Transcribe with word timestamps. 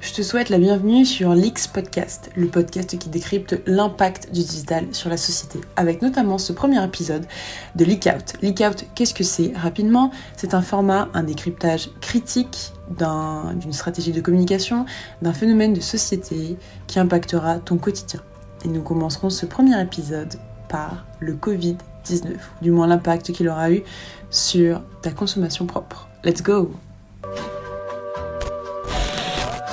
Je 0.00 0.14
te 0.14 0.22
souhaite 0.22 0.48
la 0.48 0.56
bienvenue 0.56 1.04
sur 1.04 1.34
l'X 1.34 1.66
Podcast, 1.66 2.30
le 2.34 2.46
podcast 2.46 2.98
qui 2.98 3.10
décrypte 3.10 3.60
l'impact 3.66 4.32
du 4.32 4.40
digital 4.40 4.86
sur 4.92 5.10
la 5.10 5.18
société, 5.18 5.60
avec 5.76 6.00
notamment 6.00 6.38
ce 6.38 6.54
premier 6.54 6.82
épisode 6.82 7.26
de 7.76 7.84
Leak 7.84 8.06
Out. 8.06 8.32
Leak 8.40 8.60
Out, 8.66 8.86
qu'est-ce 8.94 9.12
que 9.12 9.24
c'est 9.24 9.52
Rapidement, 9.54 10.10
c'est 10.38 10.54
un 10.54 10.62
format, 10.62 11.10
un 11.12 11.22
décryptage 11.22 11.90
critique 12.00 12.72
d'une 12.88 13.74
stratégie 13.74 14.12
de 14.12 14.22
communication, 14.22 14.86
d'un 15.20 15.34
phénomène 15.34 15.74
de 15.74 15.80
société 15.80 16.56
qui 16.86 16.98
impactera 16.98 17.58
ton 17.58 17.76
quotidien. 17.76 18.22
Et 18.64 18.68
nous 18.68 18.82
commencerons 18.82 19.28
ce 19.28 19.44
premier 19.44 19.78
épisode 19.82 20.34
par 20.70 21.04
le 21.18 21.34
Covid-19, 21.34 22.36
du 22.62 22.70
moins 22.70 22.86
l'impact 22.86 23.32
qu'il 23.32 23.50
aura 23.50 23.70
eu 23.70 23.82
sur 24.30 24.80
ta 25.02 25.10
consommation 25.10 25.66
propre. 25.66 26.08
Let's 26.24 26.42
go 26.42 26.72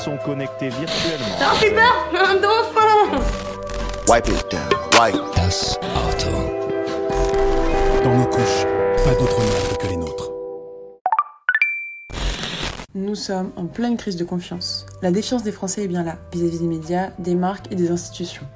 sont 0.08 0.18
connectés 0.24 0.70
virtuellement. 0.70 1.38
Ça 1.38 1.52
fait 1.56 1.72
peur 1.72 2.10
Un 2.14 2.36
dauphin 2.36 3.20
Wipe 4.08 4.30
it 4.30 4.46
down, 4.50 4.70
wipe. 4.98 5.36
Das 5.36 5.78
Auto. 5.98 6.32
Dans 8.06 8.16
nos 8.16 8.26
couches, 8.28 8.64
pas 9.04 9.14
d'autre 9.16 9.78
que 9.78 9.88
les 9.88 9.98
nôtres. 9.98 10.32
Nous 12.96 13.16
sommes 13.16 13.52
en 13.58 13.66
pleine 13.66 13.98
crise 13.98 14.16
de 14.16 14.24
confiance. 14.24 14.86
La 15.02 15.12
défiance 15.12 15.44
des 15.44 15.52
Français 15.52 15.84
est 15.84 15.90
bien 15.90 16.04
là, 16.04 16.16
vis-à-vis 16.32 16.60
des 16.60 16.68
médias, 16.68 17.10
des 17.20 17.36
marques 17.36 17.70
et 17.70 17.76
des 17.76 17.92
institutions. 17.92 18.48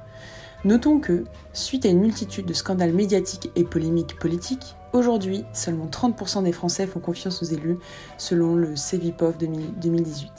Notons 0.64 1.00
que, 1.00 1.24
suite 1.52 1.84
à 1.84 1.90
une 1.90 2.00
multitude 2.00 2.46
de 2.46 2.54
scandales 2.54 2.94
médiatiques 2.94 3.50
et 3.56 3.64
polémiques 3.64 4.18
politiques, 4.18 4.74
aujourd'hui, 4.94 5.44
seulement 5.52 5.86
30% 5.86 6.44
des 6.44 6.52
Français 6.52 6.86
font 6.86 7.00
confiance 7.00 7.42
aux 7.42 7.46
élus, 7.46 7.78
selon 8.16 8.54
le 8.54 8.74
CEVIPOF 8.74 9.36
2018 9.36 10.32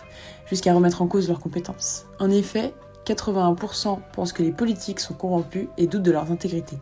jusqu'à 0.45 0.73
remettre 0.73 1.02
en 1.02 1.07
cause 1.07 1.27
leurs 1.27 1.39
compétences. 1.39 2.05
En 2.20 2.29
effet, 2.29 2.73
81% 3.05 3.99
pensent 4.13 4.34
que 4.34 4.43
les 4.43 4.51
politiques 4.51 4.99
sont 4.99 5.13
corrompus 5.13 5.68
et 5.77 5.87
doutent 5.87 6.04
de 6.04 6.12
leur 6.12 6.31
intégrité. 6.31 6.77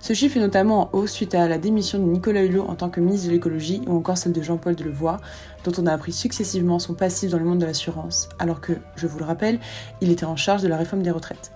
Ce 0.00 0.12
chiffre 0.12 0.36
est 0.36 0.40
notamment 0.40 0.82
en 0.82 0.98
hausse 0.98 1.12
suite 1.12 1.34
à 1.34 1.48
la 1.48 1.58
démission 1.58 1.98
de 1.98 2.04
Nicolas 2.04 2.44
Hulot 2.44 2.64
en 2.68 2.74
tant 2.76 2.90
que 2.90 3.00
ministre 3.00 3.28
de 3.28 3.32
l'écologie 3.32 3.82
ou 3.86 3.96
encore 3.96 4.18
celle 4.18 4.32
de 4.32 4.42
Jean-Paul 4.42 4.76
Delevoye, 4.76 5.18
dont 5.64 5.72
on 5.78 5.86
a 5.86 5.92
appris 5.92 6.12
successivement 6.12 6.78
son 6.78 6.94
passif 6.94 7.30
dans 7.30 7.38
le 7.38 7.44
monde 7.44 7.58
de 7.58 7.66
l'assurance, 7.66 8.28
alors 8.38 8.60
que, 8.60 8.74
je 8.96 9.06
vous 9.06 9.18
le 9.18 9.24
rappelle, 9.24 9.58
il 10.00 10.10
était 10.10 10.24
en 10.24 10.36
charge 10.36 10.62
de 10.62 10.68
la 10.68 10.76
réforme 10.76 11.02
des 11.02 11.10
retraites. 11.10 11.52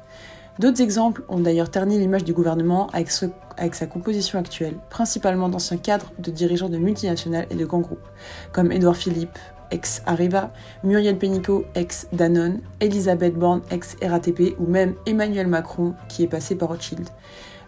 D'autres 0.59 0.83
exemples 0.83 1.22
ont 1.28 1.39
d'ailleurs 1.39 1.70
terni 1.70 1.98
l'image 1.98 2.25
du 2.25 2.34
gouvernement 2.34 2.89
avec, 2.89 3.11
sa 3.11 3.87
composition 3.87 4.39
actuelle, 4.39 4.75
principalement 4.91 5.48
d'anciens 5.48 5.78
cadres 5.78 6.12
de 6.19 6.31
dirigeants 6.31 6.69
de 6.69 6.77
multinationales 6.77 7.47
et 7.50 7.55
de 7.55 7.65
grands 7.65 7.81
groupes, 7.81 8.09
comme 8.53 8.72
Édouard 8.72 8.97
Philippe, 8.97 9.39
ex-Areva, 9.71 10.53
Muriel 10.85 11.19
Pénicaud, 11.19 11.65
ex-Danone, 11.75 12.61
Elisabeth 12.81 13.35
Borne, 13.35 13.63
ex-RATP 13.71 14.57
ou 14.59 14.67
même 14.67 14.95
Emmanuel 15.07 15.47
Macron 15.47 15.95
qui 16.09 16.23
est 16.23 16.29
passé 16.29 16.55
par 16.55 16.69
Rothschild. 16.69 17.09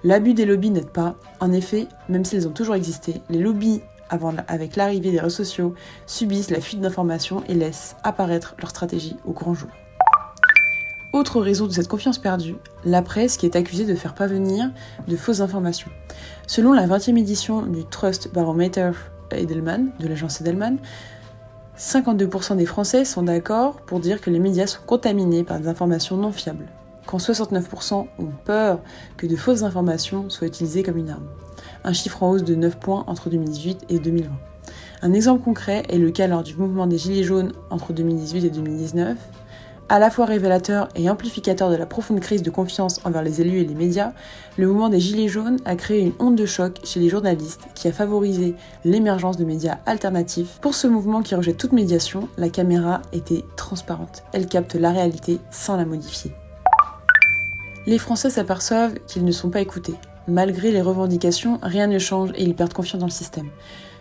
L'abus 0.05 0.35
des 0.35 0.47
lobbies 0.47 0.71
n'aide 0.71 0.91
pas. 0.91 1.15
En 1.41 1.53
effet, 1.53 1.87
même 2.09 2.25
s'ils 2.25 2.49
ont 2.49 2.53
toujours 2.53 2.75
existé, 2.75 3.21
les 3.31 3.39
lobbies, 3.39 3.83
avec 4.49 4.77
l'arrivée 4.77 5.11
des 5.11 5.21
réseaux 5.21 5.45
sociaux, 5.45 5.75
subissent 6.07 6.51
la 6.51 6.61
fuite 6.61 6.81
d'informations 6.81 7.43
et 7.49 7.55
laissent 7.55 7.97
apparaître 8.03 8.55
leur 8.59 8.71
stratégie 8.71 9.17
au 9.25 9.33
grand 9.33 9.55
jour. 9.55 9.71
Autre 11.13 11.41
raison 11.41 11.67
de 11.67 11.73
cette 11.73 11.89
confiance 11.89 12.19
perdue, 12.19 12.57
la 12.85 13.03
presse 13.03 13.37
qui 13.37 13.47
est 13.47 13.57
accusée 13.57 13.85
de 13.85 13.95
faire 13.95 14.15
parvenir 14.15 14.71
de 15.09 15.17
fausses 15.17 15.41
informations. 15.41 15.91
Selon 16.47 16.73
la 16.73 16.87
20e 16.87 17.19
édition 17.19 17.63
du 17.63 17.85
Trust 17.85 18.33
Barometer 18.33 18.93
Edelman, 19.31 19.93
de 19.99 20.09
l'agence 20.09 20.41
Edelman, 20.41 20.79
52% 21.83 22.57
des 22.57 22.65
Français 22.65 23.05
sont 23.05 23.25
d'accord 23.25 23.81
pour 23.81 23.99
dire 23.99 24.21
que 24.21 24.31
les 24.31 24.39
médias 24.39 24.69
sont 24.69 24.83
contaminés 24.87 25.43
par 25.43 25.59
des 25.59 25.67
informations 25.67 26.17
non 26.17 26.31
fiables, 26.31 26.69
quand 27.07 27.19
69% 27.19 28.07
ont 28.21 28.29
peur 28.45 28.79
que 29.17 29.27
de 29.27 29.35
fausses 29.35 29.65
informations 29.65 30.31
soient 30.31 30.47
utilisées 30.47 30.85
comme 30.85 30.97
une 30.97 31.11
arme. 31.11 31.27
Un 31.83 31.93
chiffre 31.93 32.23
en 32.23 32.31
hausse 32.31 32.45
de 32.45 32.55
9 32.55 32.79
points 32.79 33.03
entre 33.09 33.31
2018 33.31 33.87
et 33.89 33.99
2020. 33.99 34.31
Un 35.03 35.13
exemple 35.13 35.43
concret 35.43 35.83
est 35.89 35.99
le 35.99 36.13
cas 36.13 36.29
lors 36.29 36.45
du 36.45 36.55
mouvement 36.55 36.87
des 36.87 36.99
Gilets 36.99 37.25
jaunes 37.25 37.53
entre 37.69 37.93
2018 37.93 38.45
et 38.45 38.51
2019, 38.51 39.19
à 39.93 39.99
la 39.99 40.09
fois 40.09 40.25
révélateur 40.25 40.89
et 40.95 41.11
amplificateur 41.11 41.69
de 41.69 41.77
la 41.77 41.85
profonde 41.85 42.21
crise 42.21 42.43
de 42.43 42.49
confiance 42.49 43.03
envers 43.05 43.23
les 43.23 43.43
élus 43.43 43.59
et 43.59 43.67
les 43.67 43.75
médias, 43.75 44.13
le 44.57 44.67
mouvement 44.67 44.89
des 44.89 44.99
Gilets 44.99 45.29
jaunes 45.29 45.59
a 45.67 45.77
créé 45.77 46.01
une 46.01 46.15
onde 46.19 46.35
de 46.35 46.47
choc 46.47 46.81
chez 46.83 46.99
les 46.99 47.11
journalistes 47.11 47.61
qui 47.75 47.89
a 47.89 47.93
favorisé 47.93 48.55
l'émergence 48.87 49.37
de 49.37 49.45
médias 49.45 49.81
alternatifs. 49.85 50.59
Pour 50.63 50.75
ce 50.75 50.87
mouvement 50.87 51.21
qui 51.21 51.35
rejette 51.35 51.59
toute 51.59 51.73
médiation, 51.73 52.31
la 52.39 52.49
caméra 52.49 53.03
était 53.13 53.45
transparente. 53.57 54.25
Elle 54.33 54.47
capte 54.47 54.77
la 54.77 54.93
réalité 54.93 55.41
sans 55.51 55.77
la 55.77 55.85
modifier. 55.85 56.33
Les 57.85 57.99
Français 57.99 58.31
s'aperçoivent 58.31 58.95
qu'ils 59.07 59.27
ne 59.27 59.33
sont 59.33 59.51
pas 59.51 59.61
écoutés. 59.61 59.97
Malgré 60.27 60.71
les 60.71 60.81
revendications, 60.81 61.59
rien 61.63 61.87
ne 61.87 61.99
change 61.99 62.31
et 62.35 62.45
ils 62.45 62.55
perdent 62.55 62.73
confiance 62.73 63.01
dans 63.01 63.09
le 63.09 63.13
système. 63.13 63.51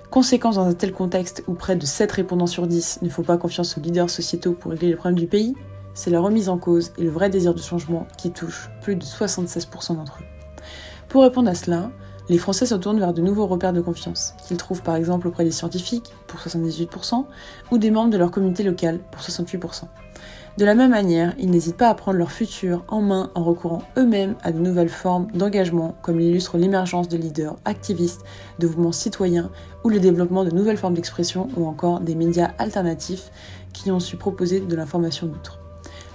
Conséquence 0.09 0.56
dans 0.56 0.68
un 0.68 0.74
tel 0.74 0.94
contexte 0.94 1.44
où 1.47 1.53
près 1.53 1.75
de 1.75 1.85
7 1.85 2.12
répondants 2.13 2.47
sur 2.47 2.66
10 2.66 3.00
ne 3.01 3.09
font 3.09 3.24
pas 3.24 3.35
confiance 3.35 3.78
aux 3.78 3.81
leaders 3.81 4.09
sociétaux 4.09 4.53
pour 4.53 4.72
régler 4.72 4.88
les 4.88 4.96
problèmes 4.96 5.19
du 5.19 5.28
pays, 5.28 5.53
c'est 5.94 6.09
la 6.09 6.19
remise 6.19 6.50
en 6.50 6.57
cause 6.57 6.91
et 6.97 7.03
le 7.03 7.09
vrai 7.09 7.29
désir 7.29 7.53
de 7.53 7.62
changement 7.62 8.07
qui 8.18 8.31
touchent 8.31 8.69
plus 8.81 8.96
de 8.96 9.03
76% 9.03 9.96
d'entre 9.96 10.19
eux. 10.22 10.25
Pour 11.09 11.24
répondre 11.24 11.50
à 11.50 11.56
cela, 11.56 11.91
les 12.29 12.38
Français 12.38 12.66
se 12.66 12.75
tournent 12.75 13.00
vers 13.00 13.13
de 13.13 13.22
nouveaux 13.22 13.47
repères 13.47 13.74
de 13.74 13.81
confiance, 13.81 14.35
qu'ils 14.47 14.57
trouvent 14.57 14.84
par 14.84 14.96
exemple 14.96 15.28
auprès 15.28 15.44
des 15.44 15.51
scientifiques, 15.51 16.13
pour 16.28 16.40
78%, 16.40 17.25
ou 17.72 17.78
des 17.78 17.91
membres 17.91 18.09
de 18.12 18.18
leur 18.18 18.31
communauté 18.31 18.63
locale, 18.63 19.00
pour 19.12 19.22
68%. 19.22 19.84
De 20.57 20.66
la 20.66 20.75
même 20.75 20.91
manière, 20.91 21.34
ils 21.40 21.50
n'hésitent 21.50 21.78
pas 21.78 21.90
à 21.90 21.96
prendre 21.96 22.18
leur 22.18 22.31
futur 22.31 22.84
en 22.90 23.01
main 23.01 23.31
en 23.35 23.44
recourant 23.44 23.84
eux-mêmes 23.97 24.35
à 24.44 24.51
de 24.51 24.59
nouvelles 24.59 24.90
formes 24.90 25.28
d'engagement, 25.31 25.96
comme 26.01 26.19
l'illustre 26.19 26.57
l'émergence 26.57 27.07
de 27.07 27.18
leaders 27.18 27.56
activistes, 27.63 28.24
de 28.59 28.68
mouvements 28.68 28.91
citoyens 28.91 29.50
ou 29.85 29.90
le 29.90 30.00
développement 30.00 30.44
de 30.44 30.51
nouvelles 30.51 30.78
formes 30.78 30.94
d'expression 30.94 31.47
ou 31.56 31.68
encore 31.68 32.01
des 32.01 32.16
médias 32.16 32.51
alternatifs 32.57 33.31
qui 33.74 33.91
ont 33.91 34.01
su 34.01 34.18
proposer 34.18 34.59
de 34.59 34.75
l'information 34.75 35.28
neutre. 35.28 35.61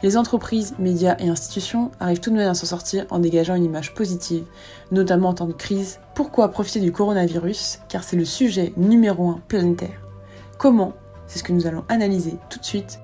Les 0.06 0.16
entreprises, 0.16 0.76
médias 0.78 1.16
et 1.18 1.28
institutions 1.28 1.90
arrivent 1.98 2.20
tout 2.20 2.30
de 2.30 2.36
même 2.36 2.48
à 2.48 2.54
s'en 2.54 2.66
sortir 2.66 3.06
en 3.10 3.18
dégageant 3.18 3.56
une 3.56 3.64
image 3.64 3.92
positive, 3.92 4.44
notamment 4.92 5.30
en 5.30 5.34
temps 5.34 5.48
de 5.48 5.52
crise. 5.52 5.98
Pourquoi 6.14 6.52
profiter 6.52 6.78
du 6.78 6.92
coronavirus? 6.92 7.80
Car 7.88 8.04
c'est 8.04 8.14
le 8.14 8.24
sujet 8.24 8.72
numéro 8.76 9.28
un 9.28 9.40
planétaire. 9.48 10.00
Comment? 10.58 10.92
C'est 11.26 11.40
ce 11.40 11.42
que 11.42 11.52
nous 11.52 11.66
allons 11.66 11.82
analyser 11.88 12.36
tout 12.50 12.60
de 12.60 12.64
suite. 12.64 13.00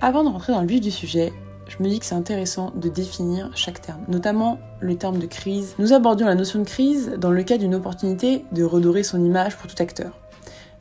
Avant 0.00 0.24
de 0.24 0.30
rentrer 0.30 0.54
dans 0.54 0.62
le 0.62 0.66
vif 0.66 0.80
du 0.80 0.90
sujet, 0.90 1.30
je 1.68 1.82
me 1.82 1.90
dis 1.90 1.98
que 1.98 2.06
c'est 2.06 2.14
intéressant 2.14 2.72
de 2.74 2.88
définir 2.88 3.50
chaque 3.54 3.82
terme, 3.82 4.00
notamment 4.08 4.58
le 4.80 4.96
terme 4.96 5.18
de 5.18 5.26
crise. 5.26 5.74
Nous 5.78 5.92
abordions 5.92 6.26
la 6.26 6.36
notion 6.36 6.60
de 6.60 6.64
crise 6.64 7.16
dans 7.18 7.32
le 7.32 7.42
cas 7.42 7.58
d'une 7.58 7.74
opportunité 7.74 8.46
de 8.52 8.64
redorer 8.64 9.02
son 9.02 9.22
image 9.22 9.58
pour 9.58 9.70
tout 9.70 9.82
acteur. 9.82 10.12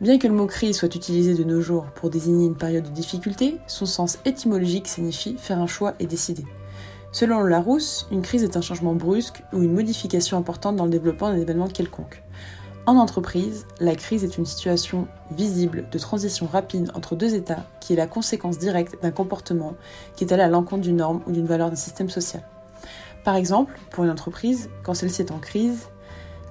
Bien 0.01 0.17
que 0.17 0.29
le 0.29 0.33
mot 0.33 0.47
crise 0.47 0.77
soit 0.77 0.95
utilisé 0.95 1.33
de 1.33 1.43
nos 1.43 1.59
jours 1.59 1.87
pour 1.93 2.09
désigner 2.09 2.45
une 2.45 2.55
période 2.55 2.85
de 2.85 2.89
difficulté, 2.89 3.57
son 3.67 3.85
sens 3.85 4.17
étymologique 4.23 4.87
signifie 4.87 5.35
faire 5.37 5.59
un 5.59 5.67
choix 5.67 5.93
et 5.99 6.05
décider. 6.05 6.45
Selon 7.11 7.43
Larousse, 7.43 8.07
une 8.09 8.21
crise 8.21 8.45
est 8.45 8.55
un 8.55 8.61
changement 8.61 8.95
brusque 8.95 9.43
ou 9.51 9.61
une 9.61 9.73
modification 9.73 10.38
importante 10.38 10.77
dans 10.77 10.85
le 10.85 10.89
développement 10.89 11.29
d'un 11.29 11.41
événement 11.41 11.67
quelconque. 11.67 12.23
En 12.85 12.95
entreprise, 12.95 13.67
la 13.81 13.93
crise 13.93 14.23
est 14.23 14.38
une 14.38 14.45
situation 14.45 15.05
visible 15.31 15.83
de 15.91 15.99
transition 15.99 16.47
rapide 16.47 16.91
entre 16.93 17.17
deux 17.17 17.35
états 17.35 17.65
qui 17.81 17.91
est 17.91 17.97
la 17.97 18.07
conséquence 18.07 18.57
directe 18.57 19.01
d'un 19.01 19.11
comportement 19.11 19.75
qui 20.15 20.23
est 20.23 20.31
allé 20.31 20.43
à 20.43 20.47
l'encontre 20.47 20.83
d'une 20.83 20.95
norme 20.95 21.21
ou 21.27 21.33
d'une 21.33 21.45
valeur 21.45 21.71
d'un 21.71 21.75
système 21.75 22.09
social. 22.09 22.43
Par 23.25 23.35
exemple, 23.35 23.77
pour 23.91 24.05
une 24.05 24.11
entreprise, 24.11 24.69
quand 24.81 24.93
celle-ci 24.93 25.23
est 25.23 25.31
en 25.31 25.39
crise, 25.39 25.89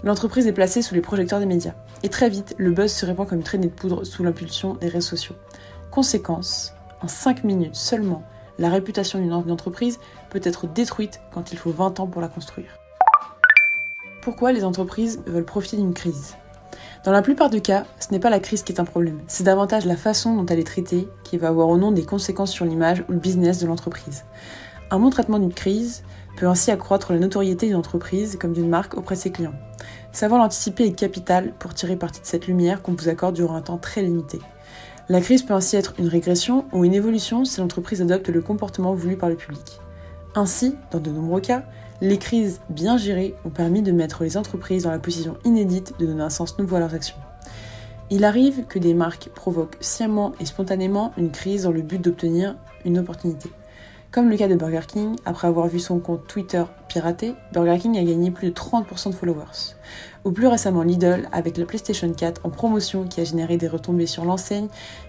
L'entreprise 0.04 0.46
est 0.46 0.52
placée 0.52 0.80
sous 0.80 0.94
les 0.94 1.00
projecteurs 1.00 1.40
des 1.40 1.46
médias. 1.46 1.74
Et 2.02 2.08
très 2.08 2.28
vite, 2.28 2.54
le 2.58 2.70
buzz 2.70 2.92
se 2.92 3.06
répand 3.06 3.28
comme 3.28 3.38
une 3.38 3.44
traînée 3.44 3.66
de 3.66 3.72
poudre 3.72 4.04
sous 4.04 4.22
l'impulsion 4.22 4.74
des 4.74 4.88
réseaux 4.88 5.08
sociaux. 5.08 5.34
Conséquence, 5.90 6.72
en 7.00 7.08
5 7.08 7.44
minutes 7.44 7.74
seulement, 7.74 8.22
la 8.58 8.68
réputation 8.68 9.18
d'une 9.18 9.32
entreprise 9.32 9.98
peut 10.30 10.40
être 10.42 10.66
détruite 10.66 11.20
quand 11.32 11.52
il 11.52 11.58
faut 11.58 11.70
20 11.70 12.00
ans 12.00 12.06
pour 12.06 12.20
la 12.20 12.28
construire. 12.28 12.78
Pourquoi 14.22 14.52
les 14.52 14.64
entreprises 14.64 15.20
veulent 15.26 15.44
profiter 15.44 15.76
d'une 15.76 15.94
crise? 15.94 16.36
Dans 17.04 17.12
la 17.12 17.22
plupart 17.22 17.50
des 17.50 17.60
cas, 17.60 17.84
ce 18.00 18.10
n'est 18.10 18.18
pas 18.18 18.30
la 18.30 18.40
crise 18.40 18.62
qui 18.62 18.72
est 18.72 18.80
un 18.80 18.84
problème, 18.84 19.20
c'est 19.28 19.44
davantage 19.44 19.86
la 19.86 19.96
façon 19.96 20.34
dont 20.34 20.46
elle 20.46 20.58
est 20.58 20.64
traitée 20.64 21.08
qui 21.22 21.38
va 21.38 21.48
avoir 21.48 21.68
au 21.68 21.78
nom 21.78 21.92
des 21.92 22.04
conséquences 22.04 22.50
sur 22.50 22.64
l'image 22.64 23.04
ou 23.08 23.12
le 23.12 23.18
business 23.18 23.60
de 23.60 23.66
l'entreprise. 23.66 24.24
Un 24.90 24.98
bon 24.98 25.10
traitement 25.10 25.38
d'une 25.38 25.54
crise 25.54 26.02
peut 26.36 26.48
ainsi 26.48 26.70
accroître 26.70 27.12
la 27.12 27.18
notoriété 27.18 27.66
d'une 27.66 27.76
entreprise 27.76 28.36
comme 28.40 28.52
d'une 28.52 28.68
marque 28.68 28.96
auprès 28.96 29.14
de 29.14 29.20
ses 29.20 29.30
clients. 29.30 29.54
Savoir 30.12 30.40
l'anticiper 30.40 30.84
est 30.86 30.92
capital 30.92 31.52
pour 31.58 31.74
tirer 31.74 31.96
parti 31.96 32.20
de 32.20 32.26
cette 32.26 32.46
lumière 32.46 32.82
qu'on 32.82 32.92
vous 32.92 33.08
accorde 33.08 33.34
durant 33.34 33.54
un 33.54 33.62
temps 33.62 33.78
très 33.78 34.02
limité. 34.02 34.40
La 35.08 35.20
crise 35.20 35.42
peut 35.42 35.54
ainsi 35.54 35.76
être 35.76 35.94
une 35.98 36.08
régression 36.08 36.66
ou 36.72 36.84
une 36.84 36.94
évolution 36.94 37.44
si 37.44 37.60
l'entreprise 37.60 38.02
adopte 38.02 38.28
le 38.28 38.42
comportement 38.42 38.94
voulu 38.94 39.16
par 39.16 39.28
le 39.28 39.36
public. 39.36 39.80
Ainsi, 40.34 40.76
dans 40.90 41.00
de 41.00 41.10
nombreux 41.10 41.40
cas, 41.40 41.64
les 42.00 42.18
crises 42.18 42.60
bien 42.68 42.96
gérées 42.96 43.34
ont 43.44 43.50
permis 43.50 43.82
de 43.82 43.92
mettre 43.92 44.22
les 44.22 44.36
entreprises 44.36 44.84
dans 44.84 44.90
la 44.90 44.98
position 44.98 45.36
inédite 45.44 45.94
de 45.98 46.06
donner 46.06 46.22
un 46.22 46.30
sens 46.30 46.58
nouveau 46.58 46.76
à 46.76 46.80
leurs 46.80 46.94
actions. 46.94 47.16
Il 48.10 48.24
arrive 48.24 48.64
que 48.66 48.78
des 48.78 48.94
marques 48.94 49.30
provoquent 49.34 49.76
sciemment 49.80 50.32
et 50.40 50.46
spontanément 50.46 51.12
une 51.16 51.30
crise 51.30 51.64
dans 51.64 51.72
le 51.72 51.82
but 51.82 52.00
d'obtenir 52.00 52.56
une 52.84 52.98
opportunité. 52.98 53.50
Comme 54.10 54.30
le 54.30 54.38
cas 54.38 54.48
de 54.48 54.54
Burger 54.54 54.86
King, 54.88 55.16
après 55.26 55.48
avoir 55.48 55.66
vu 55.66 55.78
son 55.78 55.98
compte 55.98 56.26
Twitter 56.26 56.64
piraté, 56.88 57.34
Burger 57.52 57.78
King 57.78 57.98
a 57.98 58.02
gagné 58.02 58.30
plus 58.30 58.48
de 58.48 58.54
30% 58.54 59.10
de 59.10 59.14
followers. 59.14 59.74
Ou 60.24 60.32
plus 60.32 60.46
récemment 60.46 60.82
Lidl 60.82 61.28
avec 61.30 61.58
la 61.58 61.66
PlayStation 61.66 62.10
4 62.10 62.40
en 62.44 62.48
promotion 62.48 63.04
qui 63.04 63.20
a 63.20 63.24
généré 63.24 63.58
des 63.58 63.68
retombées 63.68 64.06
sur 64.06 64.24
l'enseigne 64.24 64.68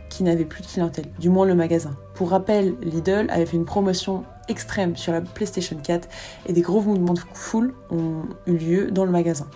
qui 0.10 0.24
n'avait 0.24 0.44
plus 0.44 0.63
de 0.63 0.68
clientèle, 0.68 1.06
du 1.18 1.30
moins 1.30 1.46
le 1.46 1.56
magasin. 1.56 1.96
Pour 2.13 2.31
rappel, 2.31 2.75
Lidl 2.81 3.28
avait 3.30 3.46
fait 3.46 3.56
une 3.56 3.66
promotion 3.66 4.25
extrême 4.50 4.98
sur 4.98 5.13
la 5.13 5.22
PlayStation 5.22 5.78
4 5.81 6.10
et 6.48 6.54
des 6.54 6.62
gros 6.62 6.81
mouvements 6.81 7.13
de 7.13 7.22
foule 7.34 7.74
ont 7.92 8.24
eu 8.48 8.57
lieu 8.57 8.92
dans 8.92 9.06
le 9.06 9.12
magasin. 9.12 9.48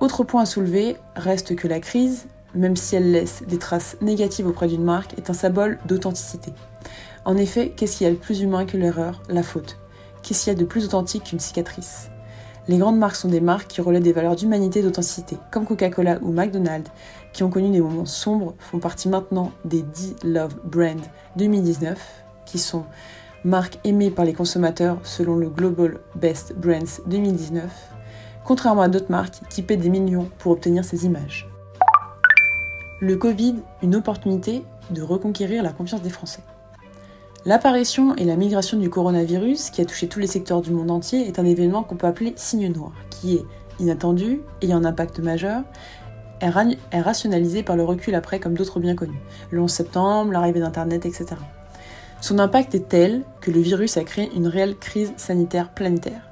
Autre 0.00 0.24
point 0.24 0.42
à 0.42 0.46
soulever 0.46 0.96
reste 1.14 1.54
que 1.54 1.68
la 1.68 1.78
crise, 1.78 2.26
même 2.52 2.74
si 2.74 2.96
elle 2.96 3.12
laisse 3.12 3.44
des 3.46 3.58
traces 3.58 3.96
négatives 4.00 4.48
auprès 4.48 4.66
d'une 4.66 4.82
marque, 4.82 5.16
est 5.16 5.30
un 5.30 5.34
symbole 5.34 5.78
d'authenticité. 5.86 6.52
En 7.26 7.38
effet, 7.38 7.72
qu'est-ce 7.74 7.96
qu'il 7.96 8.06
y 8.06 8.10
a 8.10 8.12
de 8.12 8.18
plus 8.18 8.42
humain 8.42 8.66
que 8.66 8.76
l'erreur, 8.76 9.22
la 9.30 9.42
faute? 9.42 9.78
Qu'est-ce 10.22 10.44
qu'il 10.44 10.52
y 10.52 10.56
a 10.56 10.58
de 10.58 10.66
plus 10.66 10.84
authentique 10.84 11.24
qu'une 11.24 11.40
cicatrice? 11.40 12.10
Les 12.68 12.76
grandes 12.76 12.98
marques 12.98 13.16
sont 13.16 13.28
des 13.28 13.40
marques 13.40 13.68
qui 13.68 13.80
relaient 13.80 14.00
des 14.00 14.12
valeurs 14.12 14.36
d'humanité 14.36 14.80
et 14.80 14.82
d'authenticité, 14.82 15.38
comme 15.50 15.64
Coca-Cola 15.64 16.18
ou 16.20 16.32
McDonald's, 16.32 16.90
qui 17.32 17.42
ont 17.42 17.50
connu 17.50 17.70
des 17.70 17.80
moments 17.80 18.04
sombres, 18.04 18.54
font 18.58 18.78
partie 18.78 19.08
maintenant 19.08 19.52
des 19.64 19.82
10 19.82 20.16
Love 20.24 20.56
Brand 20.64 21.00
2019, 21.36 21.98
qui 22.44 22.58
sont 22.58 22.84
marques 23.42 23.78
aimées 23.84 24.10
par 24.10 24.26
les 24.26 24.34
consommateurs 24.34 24.98
selon 25.02 25.36
le 25.36 25.48
Global 25.48 26.00
Best 26.16 26.54
Brands 26.56 27.02
2019, 27.06 27.64
contrairement 28.44 28.82
à 28.82 28.88
d'autres 28.88 29.10
marques 29.10 29.40
qui 29.48 29.62
paient 29.62 29.78
des 29.78 29.90
millions 29.90 30.28
pour 30.38 30.52
obtenir 30.52 30.84
ces 30.84 31.06
images. 31.06 31.48
Le 33.00 33.16
Covid, 33.16 33.56
une 33.82 33.96
opportunité 33.96 34.62
de 34.90 35.00
reconquérir 35.02 35.62
la 35.62 35.72
confiance 35.72 36.02
des 36.02 36.10
Français. 36.10 36.42
L'apparition 37.46 38.16
et 38.16 38.24
la 38.24 38.36
migration 38.36 38.78
du 38.78 38.88
coronavirus, 38.88 39.68
qui 39.68 39.82
a 39.82 39.84
touché 39.84 40.08
tous 40.08 40.18
les 40.18 40.26
secteurs 40.26 40.62
du 40.62 40.70
monde 40.70 40.90
entier, 40.90 41.28
est 41.28 41.38
un 41.38 41.44
événement 41.44 41.82
qu'on 41.82 41.96
peut 41.96 42.06
appeler 42.06 42.32
signe 42.36 42.72
noir, 42.72 42.92
qui 43.10 43.34
est 43.34 43.44
inattendu, 43.78 44.40
ayant 44.62 44.78
un 44.78 44.84
impact 44.86 45.18
majeur, 45.18 45.62
est, 46.40 47.00
rationalisé 47.00 47.62
par 47.62 47.76
le 47.76 47.84
recul 47.84 48.14
après 48.14 48.40
comme 48.40 48.54
d'autres 48.54 48.80
bien 48.80 48.94
connus, 48.94 49.20
le 49.50 49.60
11 49.60 49.70
septembre, 49.70 50.32
l'arrivée 50.32 50.60
d'Internet, 50.60 51.04
etc. 51.04 51.26
Son 52.22 52.38
impact 52.38 52.74
est 52.74 52.88
tel 52.88 53.24
que 53.42 53.50
le 53.50 53.60
virus 53.60 53.98
a 53.98 54.04
créé 54.04 54.30
une 54.34 54.46
réelle 54.46 54.76
crise 54.76 55.12
sanitaire 55.18 55.68
planétaire. 55.68 56.22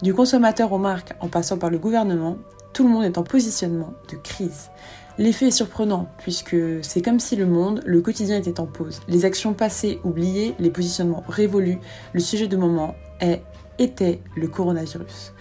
Du 0.00 0.14
consommateur 0.14 0.72
aux 0.72 0.78
marques 0.78 1.14
en 1.20 1.28
passant 1.28 1.58
par 1.58 1.68
le 1.68 1.76
gouvernement, 1.76 2.38
tout 2.72 2.82
le 2.82 2.88
monde 2.88 3.04
est 3.04 3.18
en 3.18 3.22
positionnement 3.22 3.92
de 4.10 4.16
crise. 4.16 4.70
L'effet 5.18 5.46
est 5.46 5.50
surprenant, 5.50 6.08
puisque 6.18 6.56
c'est 6.82 7.00
comme 7.00 7.20
si 7.20 7.36
le 7.36 7.46
monde, 7.46 7.82
le 7.86 8.02
quotidien 8.02 8.36
était 8.36 8.60
en 8.60 8.66
pause. 8.66 9.00
Les 9.08 9.24
actions 9.24 9.54
passées 9.54 9.98
oubliées, 10.04 10.54
les 10.58 10.68
positionnements 10.68 11.24
révolus, 11.26 11.78
le 12.12 12.20
sujet 12.20 12.48
de 12.48 12.56
moment 12.56 12.94
est, 13.20 13.42
était 13.78 14.20
le 14.36 14.46
coronavirus. 14.46 15.32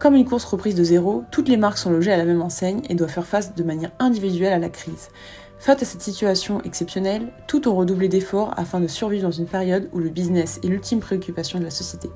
Comme 0.00 0.16
une 0.16 0.24
course 0.24 0.44
reprise 0.44 0.74
de 0.74 0.82
zéro, 0.82 1.22
toutes 1.30 1.48
les 1.48 1.56
marques 1.56 1.78
sont 1.78 1.90
logées 1.90 2.12
à 2.12 2.16
la 2.16 2.24
même 2.24 2.42
enseigne 2.42 2.82
et 2.88 2.96
doivent 2.96 3.10
faire 3.10 3.26
face 3.26 3.54
de 3.54 3.62
manière 3.62 3.92
individuelle 4.00 4.52
à 4.52 4.58
la 4.58 4.68
crise. 4.68 5.10
Face 5.60 5.80
à 5.80 5.84
cette 5.84 6.02
situation 6.02 6.60
exceptionnelle, 6.62 7.32
tout 7.46 7.68
ont 7.68 7.76
redoublé 7.76 8.08
d'efforts 8.08 8.52
afin 8.56 8.80
de 8.80 8.88
survivre 8.88 9.22
dans 9.22 9.30
une 9.30 9.46
période 9.46 9.88
où 9.92 10.00
le 10.00 10.10
business 10.10 10.58
est 10.64 10.66
l'ultime 10.66 10.98
préoccupation 10.98 11.60
de 11.60 11.64
la 11.64 11.70
société. 11.70 12.10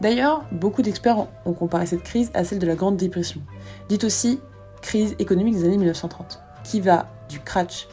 D'ailleurs, 0.00 0.44
beaucoup 0.52 0.82
d'experts 0.82 1.26
ont 1.44 1.52
comparé 1.52 1.86
cette 1.86 2.04
crise 2.04 2.30
à 2.32 2.44
celle 2.44 2.60
de 2.60 2.66
la 2.66 2.76
Grande 2.76 2.96
Dépression, 2.96 3.42
dite 3.88 4.04
aussi 4.04 4.38
crise 4.82 5.16
économique 5.18 5.54
des 5.54 5.64
années 5.64 5.78
1930, 5.78 6.42
qui 6.64 6.80
va 6.80 7.06
du 7.28 7.40
crash 7.40 7.88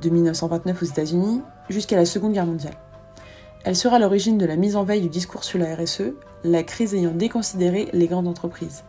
de 0.00 0.10
1929 0.10 0.82
aux 0.82 0.86
États-Unis 0.86 1.42
jusqu'à 1.70 1.96
la 1.96 2.04
Seconde 2.04 2.34
Guerre 2.34 2.46
mondiale. 2.46 2.76
Elle 3.64 3.76
sera 3.76 3.98
l'origine 3.98 4.38
de 4.38 4.46
la 4.46 4.56
mise 4.56 4.76
en 4.76 4.84
veille 4.84 5.00
du 5.00 5.08
discours 5.08 5.42
sur 5.42 5.58
la 5.58 5.74
RSE, 5.74 6.12
la 6.44 6.62
crise 6.62 6.94
ayant 6.94 7.12
déconsidéré 7.12 7.88
les 7.92 8.06
grandes 8.06 8.28
entreprises. 8.28 8.84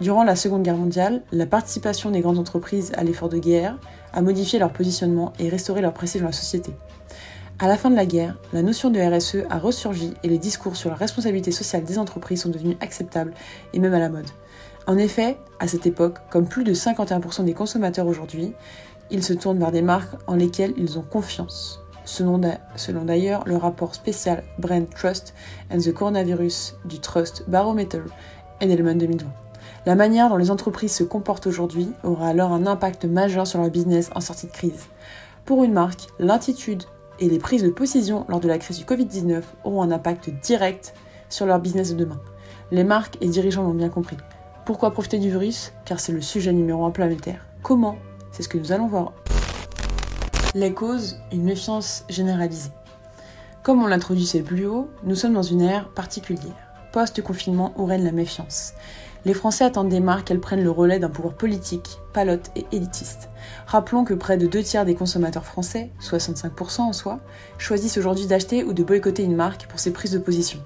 Durant 0.00 0.24
la 0.24 0.36
Seconde 0.36 0.62
Guerre 0.62 0.76
mondiale, 0.76 1.22
la 1.32 1.46
participation 1.46 2.10
des 2.10 2.20
grandes 2.20 2.38
entreprises 2.38 2.92
à 2.96 3.04
l'effort 3.04 3.28
de 3.28 3.38
guerre 3.38 3.78
a 4.12 4.22
modifié 4.22 4.58
leur 4.58 4.72
positionnement 4.72 5.32
et 5.38 5.48
restauré 5.48 5.80
leur 5.80 5.92
prestige 5.92 6.20
dans 6.20 6.28
la 6.28 6.32
société. 6.32 6.72
À 7.58 7.68
la 7.68 7.76
fin 7.76 7.90
de 7.90 7.96
la 7.96 8.06
guerre, 8.06 8.38
la 8.54 8.62
notion 8.62 8.88
de 8.88 8.98
RSE 8.98 9.44
a 9.50 9.58
ressurgi 9.58 10.14
et 10.22 10.28
les 10.28 10.38
discours 10.38 10.76
sur 10.76 10.88
la 10.88 10.96
responsabilité 10.96 11.50
sociale 11.50 11.84
des 11.84 11.98
entreprises 11.98 12.42
sont 12.42 12.48
devenus 12.48 12.76
acceptables 12.80 13.34
et 13.74 13.78
même 13.78 13.92
à 13.92 13.98
la 13.98 14.08
mode. 14.08 14.30
En 14.90 14.98
effet, 14.98 15.38
à 15.60 15.68
cette 15.68 15.86
époque, 15.86 16.16
comme 16.30 16.48
plus 16.48 16.64
de 16.64 16.74
51% 16.74 17.44
des 17.44 17.54
consommateurs 17.54 18.08
aujourd'hui, 18.08 18.54
ils 19.12 19.22
se 19.22 19.32
tournent 19.32 19.60
vers 19.60 19.70
des 19.70 19.82
marques 19.82 20.16
en 20.26 20.34
lesquelles 20.34 20.74
ils 20.76 20.98
ont 20.98 21.02
confiance. 21.02 21.80
Selon 22.04 22.40
d'ailleurs 23.04 23.44
le 23.46 23.56
rapport 23.56 23.94
spécial 23.94 24.42
Brand 24.58 24.90
Trust 24.90 25.32
and 25.72 25.78
the 25.78 25.92
Coronavirus 25.92 26.74
du 26.86 26.98
Trust 26.98 27.44
Barometer 27.46 28.00
Edelman 28.60 28.98
2020. 28.98 29.28
La 29.86 29.94
manière 29.94 30.28
dont 30.28 30.36
les 30.36 30.50
entreprises 30.50 30.96
se 30.96 31.04
comportent 31.04 31.46
aujourd'hui 31.46 31.92
aura 32.02 32.26
alors 32.26 32.50
un 32.50 32.66
impact 32.66 33.04
majeur 33.04 33.46
sur 33.46 33.60
leur 33.60 33.70
business 33.70 34.10
en 34.16 34.20
sortie 34.20 34.48
de 34.48 34.52
crise. 34.52 34.86
Pour 35.44 35.62
une 35.62 35.72
marque, 35.72 36.08
l'attitude 36.18 36.82
et 37.20 37.28
les 37.28 37.38
prises 37.38 37.62
de 37.62 37.70
position 37.70 38.26
lors 38.28 38.40
de 38.40 38.48
la 38.48 38.58
crise 38.58 38.78
du 38.78 38.84
Covid-19 38.84 39.42
auront 39.62 39.82
un 39.82 39.92
impact 39.92 40.30
direct 40.42 40.94
sur 41.28 41.46
leur 41.46 41.60
business 41.60 41.92
de 41.92 41.96
demain. 41.96 42.20
Les 42.72 42.82
marques 42.82 43.18
et 43.20 43.28
dirigeants 43.28 43.62
l'ont 43.62 43.72
bien 43.72 43.88
compris. 43.88 44.16
Pourquoi 44.70 44.92
profiter 44.92 45.18
du 45.18 45.30
virus 45.30 45.72
Car 45.84 45.98
c'est 45.98 46.12
le 46.12 46.20
sujet 46.20 46.52
numéro 46.52 46.84
un 46.84 46.92
planétaire. 46.92 47.44
Comment? 47.60 47.96
C'est 48.30 48.44
ce 48.44 48.48
que 48.48 48.56
nous 48.56 48.70
allons 48.70 48.86
voir. 48.86 49.14
Les 50.54 50.72
causes, 50.72 51.18
une 51.32 51.42
méfiance 51.42 52.04
généralisée. 52.08 52.70
Comme 53.64 53.82
on 53.82 53.88
l'introduisait 53.88 54.42
plus 54.42 54.66
haut, 54.66 54.88
nous 55.02 55.16
sommes 55.16 55.32
dans 55.32 55.42
une 55.42 55.62
ère 55.62 55.88
particulière. 55.88 56.54
Post-confinement 56.92 57.74
où 57.78 57.84
règne 57.84 58.04
la 58.04 58.12
méfiance. 58.12 58.74
Les 59.24 59.34
Français 59.34 59.64
attendent 59.64 59.88
des 59.88 59.98
marques 59.98 60.28
qu'elles 60.28 60.38
prennent 60.38 60.62
le 60.62 60.70
relais 60.70 61.00
d'un 61.00 61.10
pouvoir 61.10 61.34
politique, 61.34 61.98
palote 62.12 62.52
et 62.54 62.64
élitiste. 62.70 63.28
Rappelons 63.66 64.04
que 64.04 64.14
près 64.14 64.36
de 64.36 64.46
deux 64.46 64.62
tiers 64.62 64.84
des 64.84 64.94
consommateurs 64.94 65.46
français, 65.46 65.90
65% 66.00 66.82
en 66.82 66.92
soi, 66.92 67.18
choisissent 67.58 67.98
aujourd'hui 67.98 68.28
d'acheter 68.28 68.62
ou 68.62 68.72
de 68.72 68.84
boycotter 68.84 69.24
une 69.24 69.34
marque 69.34 69.66
pour 69.66 69.80
ses 69.80 69.92
prises 69.92 70.12
de 70.12 70.20
position. 70.20 70.60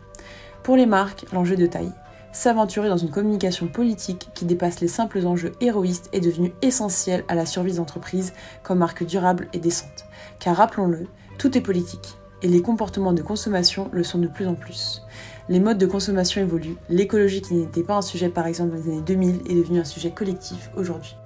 Pour 0.63 0.77
les 0.77 0.85
marques, 0.85 1.25
l'enjeu 1.33 1.57
de 1.57 1.65
taille 1.65 1.95
s'aventurer 2.35 2.89
dans 2.89 2.97
une 2.97 3.11
communication 3.11 3.69
politique 3.69 4.29
qui 4.35 4.45
dépasse 4.45 4.81
les 4.81 4.89
simples 4.89 5.25
enjeux 5.25 5.53
héroïstes 5.61 6.11
est 6.13 6.21
devenu 6.21 6.53
essentiel 6.63 7.25
à 7.29 7.35
la 7.37 7.47
survie 7.47 7.73
des 7.73 7.81
entreprises 7.81 8.35
comme 8.65 8.79
marque 8.79 9.07
durable 9.07 9.49
et 9.53 9.61
décente. 9.61 10.05
Car 10.41 10.57
rappelons-le, 10.57 11.07
tout 11.39 11.57
est 11.57 11.61
politique, 11.61 12.19
et 12.43 12.49
les 12.49 12.61
comportements 12.61 13.13
de 13.13 13.23
consommation 13.23 13.89
le 13.93 14.03
sont 14.03 14.19
de 14.19 14.27
plus 14.27 14.49
en 14.49 14.55
plus. 14.55 15.03
Les 15.49 15.61
modes 15.61 15.79
de 15.79 15.87
consommation 15.87 16.43
évoluent, 16.43 16.77
l'écologie 16.89 17.41
qui 17.41 17.55
n'était 17.55 17.85
pas 17.85 17.97
un 17.97 18.03
sujet 18.03 18.29
par 18.29 18.49
exemple 18.49 18.71
dans 18.71 18.83
les 18.83 18.91
années 18.91 19.03
2000 19.03 19.43
est 19.49 19.55
devenue 19.55 19.79
un 19.79 19.85
sujet 19.85 20.11
collectif 20.11 20.71
aujourd'hui. 20.77 21.17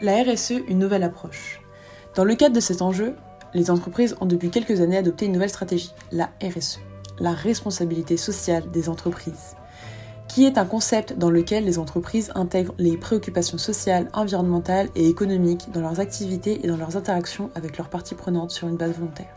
La 0.00 0.22
RSE, 0.22 0.54
une 0.66 0.80
nouvelle 0.80 1.04
approche. 1.04 1.60
Dans 2.16 2.24
le 2.24 2.34
cadre 2.34 2.56
de 2.56 2.60
cet 2.60 2.82
enjeu, 2.82 3.14
les 3.54 3.70
entreprises 3.70 4.16
ont 4.20 4.26
depuis 4.26 4.50
quelques 4.50 4.80
années 4.80 4.96
adopté 4.96 5.26
une 5.26 5.32
nouvelle 5.32 5.48
stratégie, 5.48 5.92
la 6.10 6.30
RSE, 6.42 6.80
la 7.20 7.32
responsabilité 7.32 8.16
sociale 8.16 8.68
des 8.72 8.88
entreprises 8.88 9.54
qui 10.30 10.44
est 10.44 10.58
un 10.58 10.64
concept 10.64 11.18
dans 11.18 11.28
lequel 11.28 11.64
les 11.64 11.80
entreprises 11.80 12.30
intègrent 12.36 12.74
les 12.78 12.96
préoccupations 12.96 13.58
sociales, 13.58 14.08
environnementales 14.12 14.88
et 14.94 15.08
économiques 15.08 15.72
dans 15.72 15.80
leurs 15.80 15.98
activités 15.98 16.60
et 16.62 16.68
dans 16.68 16.76
leurs 16.76 16.96
interactions 16.96 17.50
avec 17.56 17.76
leurs 17.76 17.88
parties 17.88 18.14
prenantes 18.14 18.52
sur 18.52 18.68
une 18.68 18.76
base 18.76 18.92
volontaire. 18.92 19.34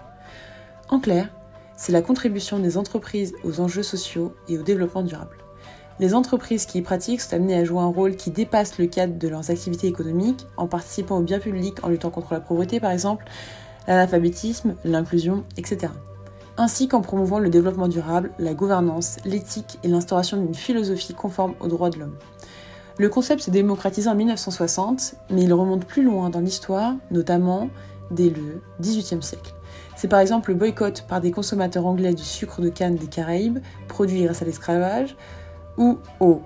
En 0.90 1.00
clair, 1.00 1.30
c'est 1.76 1.94
la 1.94 2.04
contribution 2.04 2.60
des 2.60 2.78
entreprises 2.78 3.34
aux 3.44 3.60
enjeux 3.60 3.82
sociaux 3.82 4.36
et 4.48 4.60
au 4.60 4.62
développement 4.62 5.02
durable. 5.02 5.38
Les 6.00 6.14
entreprises 6.14 6.68
qui 6.68 6.78
y 6.78 6.82
pratiquent 6.84 7.22
sont 7.22 7.34
amenées 7.34 7.58
à 7.58 7.64
jouer 7.64 7.80
un 7.80 7.88
rôle 7.88 8.16
qui 8.16 8.30
dépasse 8.30 8.78
le 8.78 8.86
cadre 8.86 9.18
de 9.18 9.28
leurs 9.28 9.50
activités 9.50 9.88
économiques 9.88 10.46
en 10.58 10.68
participant 10.68 11.18
au 11.18 11.24
bien 11.24 11.40
public, 11.40 11.84
en 11.84 11.90
luttant 11.90 12.12
contre 12.12 12.36
la 12.36 12.40
pauvreté 12.40 12.80
par 12.80 12.92
exemple, 12.92 13.26
l'analphabétisme, 13.88 14.76
l'inclusion, 14.84 15.44
etc 15.58 15.90
ainsi 16.58 16.88
qu'en 16.88 17.02
promouvant 17.02 17.40
le 17.40 17.50
développement 17.50 17.88
durable, 17.88 18.32
la 18.40 18.54
gouvernance, 18.54 19.18
l'éthique 19.26 19.80
et 19.84 19.88
l'instauration 19.88 20.38
d'une 20.38 20.56
philosophie 20.56 21.14
conforme 21.14 21.54
aux 21.60 21.68
droits 21.68 21.90
de 21.90 22.00
l'homme. 22.00 22.16
Le 23.00 23.10
concept 23.10 23.42
s'est 23.42 23.52
démocratisé 23.52 24.08
en 24.10 24.16
1960, 24.16 25.16
mais 25.32 25.44
il 25.44 25.54
remonte 25.54 25.86
plus 25.86 26.04
loin 26.04 26.30
dans 26.30 26.40
l'histoire, 26.40 26.94
notamment 27.10 27.70
dès 28.12 28.30
le 28.30 28.62
XVIIIe 28.80 29.24
siècle. 29.24 29.54
C'est 29.96 30.08
par 30.08 30.20
exemple 30.20 30.52
le 30.52 30.56
boycott 30.56 31.06
par 31.08 31.20
des 31.20 31.32
consommateurs 31.32 31.88
anglais 31.88 32.14
du 32.14 32.24
sucre 32.24 32.62
de 32.62 32.70
canne 32.70 32.96
des 32.96 33.08
Caraïbes, 33.08 33.60
produit 33.88 34.24
grâce 34.24 34.44
à 34.44 34.46
l'esclavage, 34.46 35.16
ou 35.78 35.98
au 36.20 36.42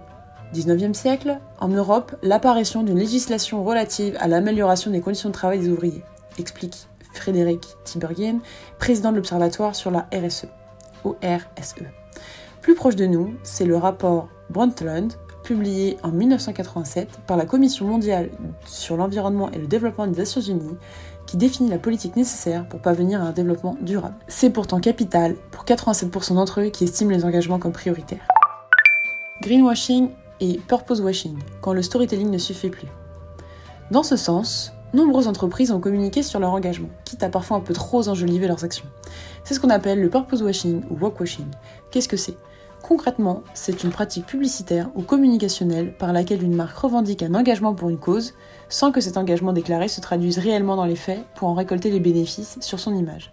XIXe 0.53 0.97
siècle, 0.97 1.39
en 1.59 1.67
Europe, 1.67 2.15
l'apparition 2.23 2.83
d'une 2.83 2.97
législation 2.97 3.65
relative 3.65 4.15
à 4.19 4.29
l'amélioration 4.29 4.91
des 4.91 5.01
conditions 5.01 5.29
de 5.29 5.33
travail 5.33 5.59
des 5.59 5.69
ouvriers, 5.69 6.03
explique 6.39 6.87
Frédéric 7.17 7.75
Tiberghien, 7.83 8.39
président 8.79 9.11
de 9.11 9.17
l'Observatoire 9.17 9.75
sur 9.75 9.91
la 9.91 10.07
RSE, 10.13 10.47
RSE. 11.05 11.83
Plus 12.61 12.75
proche 12.75 12.95
de 12.95 13.05
nous, 13.05 13.35
c'est 13.43 13.65
le 13.65 13.77
rapport 13.77 14.29
Brundtland, 14.49 15.13
publié 15.43 15.97
en 16.03 16.09
1987 16.09 17.21
par 17.25 17.37
la 17.37 17.45
Commission 17.45 17.87
mondiale 17.87 18.29
sur 18.65 18.97
l'environnement 18.97 19.49
et 19.51 19.57
le 19.57 19.67
développement 19.67 20.05
des 20.05 20.17
Nations 20.17 20.41
Unies 20.41 20.75
qui 21.25 21.37
définit 21.37 21.69
la 21.69 21.77
politique 21.77 22.17
nécessaire 22.17 22.67
pour 22.67 22.81
parvenir 22.81 23.21
à 23.21 23.27
un 23.27 23.31
développement 23.31 23.77
durable. 23.81 24.15
C'est 24.27 24.49
pourtant 24.49 24.79
capital 24.79 25.35
pour 25.51 25.63
87% 25.63 26.35
d'entre 26.35 26.61
eux 26.61 26.69
qui 26.69 26.83
estiment 26.83 27.11
les 27.11 27.23
engagements 27.23 27.59
comme 27.59 27.71
prioritaires. 27.71 28.27
Greenwashing 29.41 30.09
et 30.41 30.59
purpose 30.67 30.99
washing, 30.99 31.37
quand 31.61 31.73
le 31.73 31.81
storytelling 31.81 32.29
ne 32.29 32.37
suffit 32.37 32.69
plus. 32.69 32.87
Dans 33.91 34.03
ce 34.03 34.17
sens, 34.17 34.73
nombreuses 34.93 35.27
entreprises 35.27 35.71
ont 35.71 35.79
communiqué 35.79 36.23
sur 36.23 36.39
leur 36.39 36.51
engagement, 36.51 36.89
quitte 37.05 37.23
à 37.23 37.29
parfois 37.29 37.57
un 37.57 37.61
peu 37.61 37.73
trop 37.73 38.07
enjoliver 38.07 38.47
leurs 38.47 38.63
actions. 38.63 38.85
C'est 39.43 39.53
ce 39.53 39.59
qu'on 39.59 39.69
appelle 39.69 40.01
le 40.01 40.09
purpose 40.09 40.41
washing 40.41 40.81
ou 40.89 40.97
walk 40.99 41.19
washing. 41.19 41.45
Qu'est-ce 41.91 42.07
que 42.07 42.17
c'est? 42.17 42.37
Concrètement, 42.81 43.43
c'est 43.53 43.83
une 43.83 43.89
pratique 43.89 44.25
publicitaire 44.25 44.89
ou 44.95 45.01
communicationnelle 45.01 45.93
par 45.97 46.13
laquelle 46.13 46.43
une 46.43 46.55
marque 46.55 46.77
revendique 46.77 47.23
un 47.23 47.33
engagement 47.33 47.73
pour 47.73 47.89
une 47.89 47.97
cause, 47.97 48.33
sans 48.69 48.91
que 48.91 49.01
cet 49.01 49.17
engagement 49.17 49.51
déclaré 49.51 49.87
se 49.87 49.99
traduise 49.99 50.37
réellement 50.37 50.75
dans 50.75 50.85
les 50.85 50.95
faits 50.95 51.25
pour 51.35 51.49
en 51.49 51.53
récolter 51.53 51.89
les 51.89 51.99
bénéfices 51.99 52.57
sur 52.61 52.79
son 52.79 52.95
image. 52.95 53.31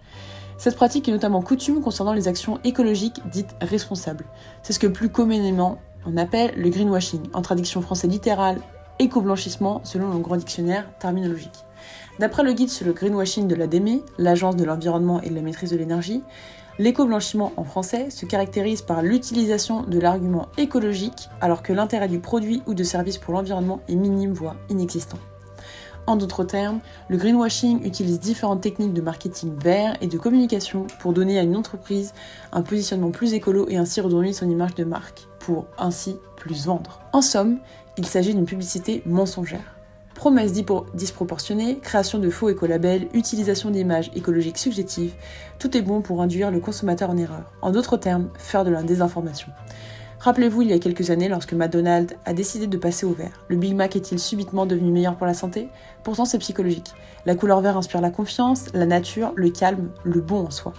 Cette 0.57 0.77
pratique 0.77 1.09
est 1.09 1.13
notamment 1.13 1.43
coutume 1.43 1.83
concernant 1.83 2.13
les 2.13 2.27
actions 2.27 2.59
écologiques 2.65 3.21
dites 3.31 3.55
responsables. 3.61 4.25
C'est 4.63 4.73
ce 4.73 4.79
que 4.79 4.87
plus 4.87 5.09
communément 5.09 5.79
on 6.07 6.17
appelle 6.17 6.53
le 6.57 6.69
greenwashing, 6.69 7.23
en 7.33 7.43
traduction 7.43 7.81
française 7.81 8.11
littérale 8.11 8.61
éco-blanchissement 8.99 9.81
selon 9.85 10.13
le 10.13 10.19
grand 10.19 10.37
dictionnaire 10.37 10.87
terminologique. 10.99 11.65
D'après 12.19 12.45
le 12.45 12.53
guide 12.53 12.71
sur 12.71 12.87
le 12.87 12.93
greenwashing 12.93 13.49
de 13.49 13.55
l'ADEME, 13.55 14.01
l'Agence 14.19 14.57
de 14.57 14.65
l'environnement 14.65 15.21
et 15.23 15.31
de 15.31 15.35
la 15.35 15.43
maîtrise 15.43 15.71
de 15.71 15.77
l'énergie, 15.77 16.23
l'éco-blanchiment 16.79 17.53
en 17.57 17.65
français 17.65 18.11
se 18.11 18.27
caractérise 18.27 18.83
par 18.83 19.03
l'utilisation 19.03 19.83
de 19.83 19.99
l'argument 19.99 20.49
écologique 20.57 21.29
alors 21.41 21.63
que 21.63 21.73
l'intérêt 21.73 22.09
du 22.09 22.21
produit 22.21 22.63
ou 22.67 22.75
de 22.75 22.85
service 22.85 23.19
pour 23.19 23.35
l'environnement 23.35 23.81
est 23.89 23.97
minime 23.97 24.33
voire 24.33 24.57
inexistant. 24.69 25.19
En 26.07 26.17
d'autres 26.17 26.45
termes, 26.45 26.81
le 27.09 27.17
greenwashing 27.17 27.85
utilise 27.87 28.21
différentes 28.21 28.61
techniques 28.61 28.93
de 28.93 29.01
marketing 29.01 29.57
vert 29.57 29.97
et 30.03 30.07
de 30.07 30.19
communication 30.19 30.87
pour 31.01 31.15
donner 31.15 31.39
à 31.39 31.43
une 31.43 31.57
entreprise 31.57 32.13
un 32.53 32.61
positionnement 32.61 33.11
plus 33.11 33.33
écolo 33.33 33.67
et 33.71 33.79
ainsi 33.79 34.03
redonner 34.03 34.35
son 34.35 34.51
image 34.51 34.75
de 34.75 34.85
marque, 34.85 35.27
pour 35.45 35.67
ainsi 35.77 36.17
plus 36.37 36.67
vendre. 36.67 37.01
En 37.13 37.21
somme, 37.21 37.59
il 37.99 38.07
s'agit 38.07 38.35
d'une 38.35 38.47
publicité 38.47 39.03
mensongère. 39.05 39.77
Promesses 40.15 40.53
disproportionnées, 40.95 41.79
création 41.79 42.19
de 42.19 42.31
faux 42.31 42.49
écolabels, 42.49 43.09
utilisation 43.13 43.71
d'images 43.71 44.11
écologiques 44.15 44.59
subjectives, 44.59 45.15
tout 45.59 45.77
est 45.77 45.83
bon 45.83 46.01
pour 46.01 46.23
induire 46.23 46.51
le 46.51 46.61
consommateur 46.61 47.11
en 47.11 47.17
erreur. 47.17 47.53
En 47.63 47.73
d'autres 47.73 47.97
termes, 47.97 48.31
faire 48.39 48.65
de 48.65 48.71
la 48.71 48.83
désinformation. 48.83 49.49
Rappelez-vous 50.21 50.63
il 50.63 50.71
y 50.71 50.73
a 50.73 50.79
quelques 50.79 51.11
années 51.11 51.29
lorsque 51.29 51.53
McDonald's 51.53 52.15
a 52.25 52.33
décidé 52.33 52.67
de 52.67 52.79
passer 52.79 53.05
au 53.05 53.13
vert. 53.13 53.45
Le 53.49 53.57
Big 53.57 53.75
Mac 53.75 53.97
est-il 53.97 54.19
subitement 54.19 54.65
devenu 54.65 54.91
meilleur 54.91 55.17
pour 55.17 55.27
la 55.27 55.35
santé? 55.35 55.69
Pourtant 56.05 56.25
c'est 56.25 56.39
psychologique. 56.39 56.95
La 57.27 57.35
couleur 57.35 57.61
vert 57.61 57.77
inspire 57.77 58.01
la 58.01 58.11
confiance, 58.11 58.73
la 58.73 58.87
nature, 58.87 59.33
le 59.37 59.51
calme, 59.51 59.91
le 60.05 60.23
bon 60.23 60.47
en 60.47 60.51
soi. 60.51 60.73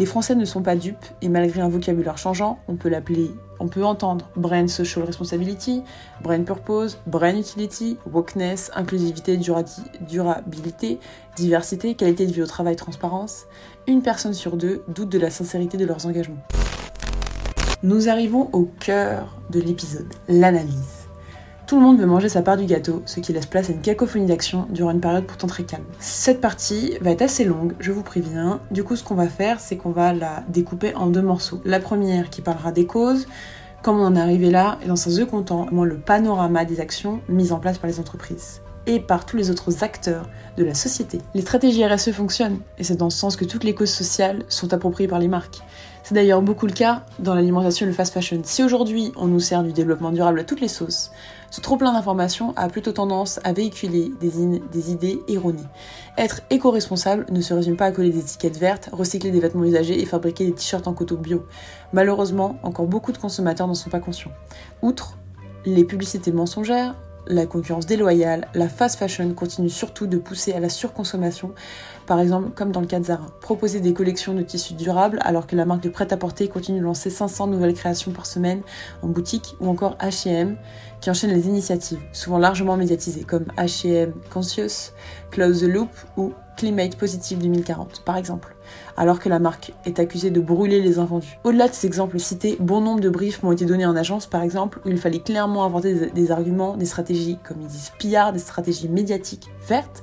Les 0.00 0.06
Français 0.06 0.34
ne 0.34 0.46
sont 0.46 0.62
pas 0.62 0.76
dupes 0.76 1.04
et 1.20 1.28
malgré 1.28 1.60
un 1.60 1.68
vocabulaire 1.68 2.16
changeant, 2.16 2.58
on 2.68 2.76
peut 2.76 2.88
l'appeler, 2.88 3.32
on 3.58 3.68
peut 3.68 3.84
entendre 3.84 4.30
Brain 4.34 4.66
Social 4.66 5.04
Responsibility, 5.04 5.82
Brain 6.22 6.42
Purpose, 6.42 6.96
Brain 7.06 7.36
Utility, 7.36 7.98
Wokeness, 8.10 8.70
inclusivité, 8.74 9.36
durabilité, 9.36 10.98
diversité, 11.36 11.96
qualité 11.96 12.26
de 12.26 12.32
vie 12.32 12.40
au 12.40 12.46
travail, 12.46 12.76
transparence. 12.76 13.44
Une 13.86 14.00
personne 14.00 14.32
sur 14.32 14.56
deux 14.56 14.82
doute 14.88 15.10
de 15.10 15.18
la 15.18 15.28
sincérité 15.28 15.76
de 15.76 15.84
leurs 15.84 16.06
engagements. 16.06 16.42
Nous 17.82 18.08
arrivons 18.08 18.48
au 18.54 18.70
cœur 18.80 19.36
de 19.50 19.60
l'épisode, 19.60 20.08
l'analyse. 20.28 20.99
Tout 21.70 21.78
le 21.78 21.82
monde 21.86 22.00
veut 22.00 22.06
manger 22.06 22.28
sa 22.28 22.42
part 22.42 22.56
du 22.56 22.64
gâteau, 22.64 23.00
ce 23.06 23.20
qui 23.20 23.32
laisse 23.32 23.46
place 23.46 23.70
à 23.70 23.72
une 23.72 23.80
cacophonie 23.80 24.26
d'action 24.26 24.66
durant 24.70 24.90
une 24.90 25.00
période 25.00 25.24
pourtant 25.24 25.46
très 25.46 25.62
calme. 25.62 25.84
Cette 26.00 26.40
partie 26.40 26.98
va 27.00 27.12
être 27.12 27.22
assez 27.22 27.44
longue, 27.44 27.76
je 27.78 27.92
vous 27.92 28.02
préviens. 28.02 28.58
Du 28.72 28.82
coup, 28.82 28.96
ce 28.96 29.04
qu'on 29.04 29.14
va 29.14 29.28
faire, 29.28 29.60
c'est 29.60 29.76
qu'on 29.76 29.92
va 29.92 30.12
la 30.12 30.42
découper 30.48 30.96
en 30.96 31.06
deux 31.06 31.22
morceaux. 31.22 31.60
La 31.64 31.78
première 31.78 32.28
qui 32.28 32.42
parlera 32.42 32.72
des 32.72 32.86
causes, 32.86 33.28
comment 33.84 34.02
on 34.02 34.06
en 34.06 34.16
est 34.16 34.20
arrivé 34.20 34.50
là, 34.50 34.78
et 34.82 34.88
dans 34.88 34.94
un 34.94 34.96
second 34.96 35.42
temps, 35.42 35.68
moins 35.70 35.86
le 35.86 35.96
panorama 35.96 36.64
des 36.64 36.80
actions 36.80 37.20
mises 37.28 37.52
en 37.52 37.60
place 37.60 37.78
par 37.78 37.88
les 37.88 38.00
entreprises 38.00 38.62
et 38.86 38.98
par 38.98 39.24
tous 39.24 39.36
les 39.36 39.50
autres 39.50 39.84
acteurs 39.84 40.28
de 40.56 40.64
la 40.64 40.74
société. 40.74 41.18
Les 41.34 41.42
stratégies 41.42 41.86
RSE 41.86 42.10
fonctionnent, 42.10 42.58
et 42.78 42.82
c'est 42.82 42.96
dans 42.96 43.10
ce 43.10 43.18
sens 43.18 43.36
que 43.36 43.44
toutes 43.44 43.62
les 43.62 43.76
causes 43.76 43.92
sociales 43.92 44.42
sont 44.48 44.74
appropriées 44.74 45.06
par 45.08 45.20
les 45.20 45.28
marques. 45.28 45.60
C'est 46.02 46.14
d'ailleurs 46.14 46.42
beaucoup 46.42 46.66
le 46.66 46.72
cas 46.72 47.04
dans 47.20 47.34
l'alimentation 47.34 47.86
et 47.86 47.88
le 47.88 47.94
fast 47.94 48.12
fashion. 48.12 48.40
Si 48.42 48.64
aujourd'hui 48.64 49.12
on 49.16 49.26
nous 49.26 49.38
sert 49.38 49.62
du 49.62 49.72
développement 49.72 50.10
durable 50.10 50.40
à 50.40 50.44
toutes 50.44 50.60
les 50.60 50.66
sauces, 50.66 51.12
ce 51.50 51.60
trop 51.60 51.76
plein 51.76 51.92
d'informations 51.92 52.54
a 52.56 52.68
plutôt 52.68 52.92
tendance 52.92 53.40
à 53.44 53.52
véhiculer 53.52 54.12
des, 54.20 54.90
idées 54.90 55.20
erronées. 55.28 55.66
Être 56.16 56.42
éco-responsable 56.50 57.26
ne 57.30 57.40
se 57.40 57.52
résume 57.52 57.76
pas 57.76 57.86
à 57.86 57.92
coller 57.92 58.10
des 58.10 58.20
étiquettes 58.20 58.56
vertes, 58.56 58.88
recycler 58.92 59.30
des 59.30 59.40
vêtements 59.40 59.64
usagés 59.64 60.00
et 60.00 60.06
fabriquer 60.06 60.46
des 60.46 60.52
t-shirts 60.52 60.86
en 60.86 60.94
coton 60.94 61.16
bio. 61.16 61.44
Malheureusement, 61.92 62.58
encore 62.62 62.86
beaucoup 62.86 63.12
de 63.12 63.18
consommateurs 63.18 63.66
n'en 63.66 63.74
sont 63.74 63.90
pas 63.90 64.00
conscients. 64.00 64.30
Outre 64.82 65.18
les 65.66 65.84
publicités 65.84 66.32
mensongères, 66.32 66.94
la 67.30 67.46
concurrence 67.46 67.86
déloyale, 67.86 68.48
la 68.54 68.68
fast 68.68 68.98
fashion 68.98 69.32
continue 69.34 69.70
surtout 69.70 70.06
de 70.06 70.18
pousser 70.18 70.52
à 70.52 70.60
la 70.60 70.68
surconsommation, 70.68 71.54
par 72.06 72.20
exemple 72.20 72.50
comme 72.50 72.72
dans 72.72 72.80
le 72.80 72.86
cas 72.86 72.98
de 72.98 73.04
Zara. 73.04 73.26
Proposer 73.40 73.80
des 73.80 73.94
collections 73.94 74.34
de 74.34 74.42
tissus 74.42 74.74
durables 74.74 75.18
alors 75.22 75.46
que 75.46 75.56
la 75.56 75.64
marque 75.64 75.82
de 75.82 75.88
prêt-à-porter 75.88 76.48
continue 76.48 76.80
de 76.80 76.84
lancer 76.84 77.08
500 77.08 77.46
nouvelles 77.46 77.74
créations 77.74 78.10
par 78.10 78.26
semaine 78.26 78.62
en 79.02 79.08
boutique 79.08 79.54
ou 79.60 79.68
encore 79.68 79.96
H&M 79.98 80.56
qui 81.00 81.08
enchaîne 81.08 81.30
les 81.30 81.46
initiatives, 81.46 82.00
souvent 82.12 82.38
largement 82.38 82.76
médiatisées 82.76 83.24
comme 83.24 83.44
H&M 83.56 84.12
Conscious, 84.30 84.92
Close 85.30 85.60
the 85.60 85.68
Loop 85.68 85.90
ou 86.16 86.32
Climate 86.56 86.96
Positive 86.96 87.38
2040 87.38 88.02
par 88.04 88.16
exemple 88.16 88.54
alors 88.96 89.18
que 89.18 89.28
la 89.28 89.38
marque 89.38 89.72
est 89.84 89.98
accusée 89.98 90.30
de 90.30 90.40
brûler 90.40 90.80
les 90.80 90.98
invendus. 90.98 91.38
Au-delà 91.44 91.68
de 91.68 91.74
ces 91.74 91.86
exemples 91.86 92.18
cités, 92.18 92.56
bon 92.60 92.80
nombre 92.80 93.00
de 93.00 93.08
briefs 93.08 93.42
m'ont 93.42 93.52
été 93.52 93.64
donnés 93.64 93.86
en 93.86 93.96
agence, 93.96 94.26
par 94.26 94.42
exemple, 94.42 94.80
où 94.84 94.88
il 94.88 94.98
fallait 94.98 95.20
clairement 95.20 95.64
inventer 95.64 96.10
des, 96.10 96.30
arguments, 96.30 96.76
des 96.76 96.86
stratégies, 96.86 97.38
comme 97.42 97.60
ils 97.60 97.66
disent 97.66 97.92
pillards, 97.98 98.32
des 98.32 98.38
stratégies 98.38 98.88
médiatiques 98.88 99.48
vertes, 99.66 100.02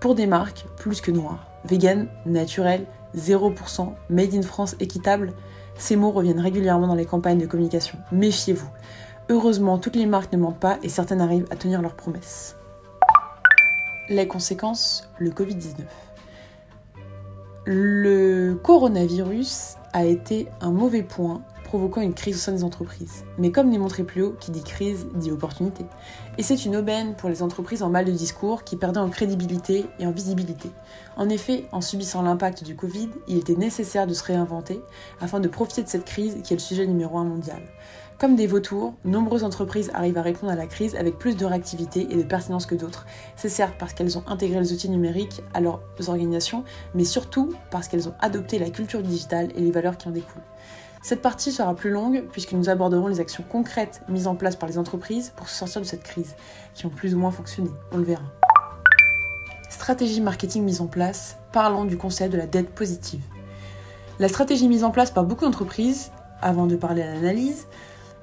pour 0.00 0.14
des 0.14 0.26
marques 0.26 0.66
plus 0.76 1.00
que 1.00 1.10
noires. 1.10 1.46
Vegan, 1.64 2.08
naturel, 2.24 2.86
0%, 3.16 3.92
made 4.08 4.34
in 4.34 4.42
France, 4.42 4.76
équitable, 4.80 5.32
ces 5.76 5.96
mots 5.96 6.10
reviennent 6.10 6.40
régulièrement 6.40 6.86
dans 6.86 6.94
les 6.94 7.06
campagnes 7.06 7.38
de 7.38 7.46
communication. 7.46 7.98
Méfiez-vous. 8.12 8.68
Heureusement, 9.28 9.78
toutes 9.78 9.96
les 9.96 10.06
marques 10.06 10.32
ne 10.32 10.38
mentent 10.38 10.58
pas 10.58 10.78
et 10.82 10.88
certaines 10.88 11.20
arrivent 11.20 11.46
à 11.50 11.56
tenir 11.56 11.80
leurs 11.82 11.94
promesses. 11.94 12.56
Les 14.08 14.26
conséquences, 14.26 15.08
le 15.18 15.30
Covid-19. 15.30 15.84
Le 17.72 18.58
coronavirus 18.60 19.76
a 19.92 20.04
été 20.04 20.48
un 20.60 20.72
mauvais 20.72 21.04
point 21.04 21.40
provoquant 21.62 22.00
une 22.00 22.14
crise 22.14 22.34
au 22.34 22.38
sein 22.40 22.50
des 22.50 22.64
entreprises. 22.64 23.22
Mais 23.38 23.52
comme 23.52 23.70
montré 23.78 24.02
plus 24.02 24.24
haut, 24.24 24.34
qui 24.40 24.50
dit 24.50 24.64
crise 24.64 25.06
dit 25.14 25.30
opportunité. 25.30 25.86
Et 26.36 26.42
c'est 26.42 26.64
une 26.64 26.74
aubaine 26.74 27.14
pour 27.14 27.28
les 27.28 27.44
entreprises 27.44 27.84
en 27.84 27.88
mal 27.88 28.06
de 28.06 28.10
discours 28.10 28.64
qui 28.64 28.74
perdaient 28.74 28.98
en 28.98 29.08
crédibilité 29.08 29.86
et 30.00 30.06
en 30.08 30.10
visibilité. 30.10 30.72
En 31.16 31.28
effet, 31.28 31.66
en 31.70 31.80
subissant 31.80 32.22
l'impact 32.22 32.64
du 32.64 32.74
Covid, 32.74 33.10
il 33.28 33.38
était 33.38 33.54
nécessaire 33.54 34.08
de 34.08 34.14
se 34.14 34.24
réinventer 34.24 34.82
afin 35.20 35.38
de 35.38 35.46
profiter 35.46 35.84
de 35.84 35.88
cette 35.88 36.04
crise 36.04 36.38
qui 36.42 36.52
est 36.52 36.56
le 36.56 36.60
sujet 36.60 36.88
numéro 36.88 37.18
un 37.18 37.24
mondial. 37.24 37.62
Comme 38.20 38.36
des 38.36 38.46
vautours, 38.46 38.92
nombreuses 39.06 39.44
entreprises 39.44 39.90
arrivent 39.94 40.18
à 40.18 40.22
répondre 40.22 40.52
à 40.52 40.54
la 40.54 40.66
crise 40.66 40.94
avec 40.94 41.18
plus 41.18 41.38
de 41.38 41.46
réactivité 41.46 42.06
et 42.10 42.16
de 42.16 42.22
pertinence 42.22 42.66
que 42.66 42.74
d'autres. 42.74 43.06
C'est 43.34 43.48
certes 43.48 43.76
parce 43.78 43.94
qu'elles 43.94 44.18
ont 44.18 44.24
intégré 44.26 44.60
les 44.60 44.74
outils 44.74 44.90
numériques 44.90 45.40
à 45.54 45.62
leurs 45.62 45.80
organisations, 46.06 46.62
mais 46.94 47.04
surtout 47.04 47.54
parce 47.70 47.88
qu'elles 47.88 48.10
ont 48.10 48.14
adopté 48.20 48.58
la 48.58 48.68
culture 48.68 49.00
digitale 49.00 49.48
et 49.56 49.62
les 49.62 49.70
valeurs 49.70 49.96
qui 49.96 50.06
en 50.06 50.10
découlent. 50.10 50.42
Cette 51.00 51.22
partie 51.22 51.50
sera 51.50 51.74
plus 51.74 51.88
longue 51.88 52.26
puisque 52.30 52.52
nous 52.52 52.68
aborderons 52.68 53.06
les 53.06 53.20
actions 53.20 53.42
concrètes 53.42 54.02
mises 54.06 54.26
en 54.26 54.34
place 54.34 54.54
par 54.54 54.68
les 54.68 54.76
entreprises 54.76 55.32
pour 55.34 55.48
se 55.48 55.56
sortir 55.56 55.80
de 55.80 55.86
cette 55.86 56.02
crise, 56.02 56.34
qui 56.74 56.84
ont 56.84 56.90
plus 56.90 57.14
ou 57.14 57.18
moins 57.18 57.30
fonctionné, 57.30 57.70
on 57.90 57.96
le 57.96 58.04
verra. 58.04 58.24
Stratégie 59.70 60.20
marketing 60.20 60.62
mise 60.62 60.82
en 60.82 60.88
place, 60.88 61.38
parlons 61.52 61.86
du 61.86 61.96
concept 61.96 62.34
de 62.34 62.36
la 62.36 62.46
dette 62.46 62.68
positive. 62.74 63.22
La 64.18 64.28
stratégie 64.28 64.68
mise 64.68 64.84
en 64.84 64.90
place 64.90 65.10
par 65.10 65.24
beaucoup 65.24 65.46
d'entreprises, 65.46 66.10
avant 66.42 66.66
de 66.66 66.76
parler 66.76 67.02
à 67.02 67.14
l'analyse, 67.14 67.66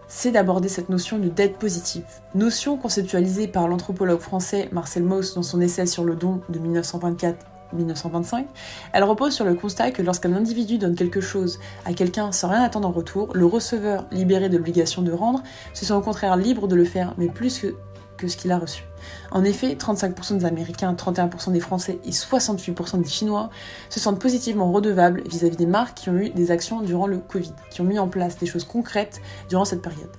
c'est 0.08 0.32
d'aborder 0.32 0.70
cette 0.70 0.90
notion 0.90 1.20
de 1.20 1.28
dette 1.28 1.58
positive. 1.58 2.06
Notion 2.36 2.78
conceptualisée 2.78 3.48
par 3.48 3.68
l'anthropologue 3.68 4.20
français 4.20 4.70
Marcel 4.72 5.04
Mauss 5.04 5.36
dans 5.36 5.44
son 5.44 5.62
essai 5.62 5.86
sur 5.86 6.04
le 6.04 6.16
don 6.16 6.42
de 6.50 6.60
1924 6.60 7.46
1925, 7.74 8.48
elle 8.94 9.04
repose 9.04 9.34
sur 9.34 9.46
le 9.46 9.54
constat 9.54 9.92
que 9.92 10.02
lorsqu'un 10.02 10.34
individu 10.34 10.78
donne 10.78 10.96
quelque 10.96 11.22
chose 11.22 11.60
à 11.86 11.94
quelqu'un 11.94 12.32
sans 12.32 12.50
rien 12.50 12.64
attendre 12.64 12.88
en 12.88 12.92
retour, 12.92 13.30
le 13.34 13.46
receveur, 13.46 14.06
libéré 14.12 14.50
de 14.50 14.58
l'obligation 14.58 15.02
de 15.02 15.12
rendre, 15.12 15.44
se 15.74 15.86
sent 15.86 15.94
au 15.94 16.02
contraire 16.02 16.38
libre 16.38 16.68
de 16.68 16.76
le 16.76 16.86
faire, 16.86 17.14
mais 17.18 17.28
plus 17.28 17.60
que, 17.60 17.76
que 18.18 18.28
ce 18.28 18.38
qu'il 18.38 18.52
a 18.52 18.58
reçu. 18.58 18.84
En 19.32 19.44
effet, 19.44 19.76
35% 19.76 20.38
des 20.38 20.46
Américains, 20.46 20.94
31% 20.94 21.52
des 21.52 21.60
Français 21.60 22.00
et 22.04 22.12
68% 22.12 23.02
des 23.02 23.10
Chinois 23.10 23.50
se 23.90 24.00
sentent 24.00 24.20
positivement 24.20 24.72
redevables 24.72 25.22
vis-à-vis 25.30 25.58
des 25.58 25.66
marques 25.66 25.98
qui 25.98 26.10
ont 26.10 26.18
eu 26.18 26.30
des 26.30 26.52
actions 26.52 26.82
durant 26.82 27.08
le 27.08 27.20
Covid, 27.20 27.54
qui 27.70 27.82
ont 27.82 27.86
mis 27.86 28.00
en 28.00 28.08
place 28.08 28.38
des 28.38 28.46
choses 28.46 28.64
concrètes 28.64 29.22
durant 29.50 29.66
cette 29.66 29.82
période. 29.82 30.10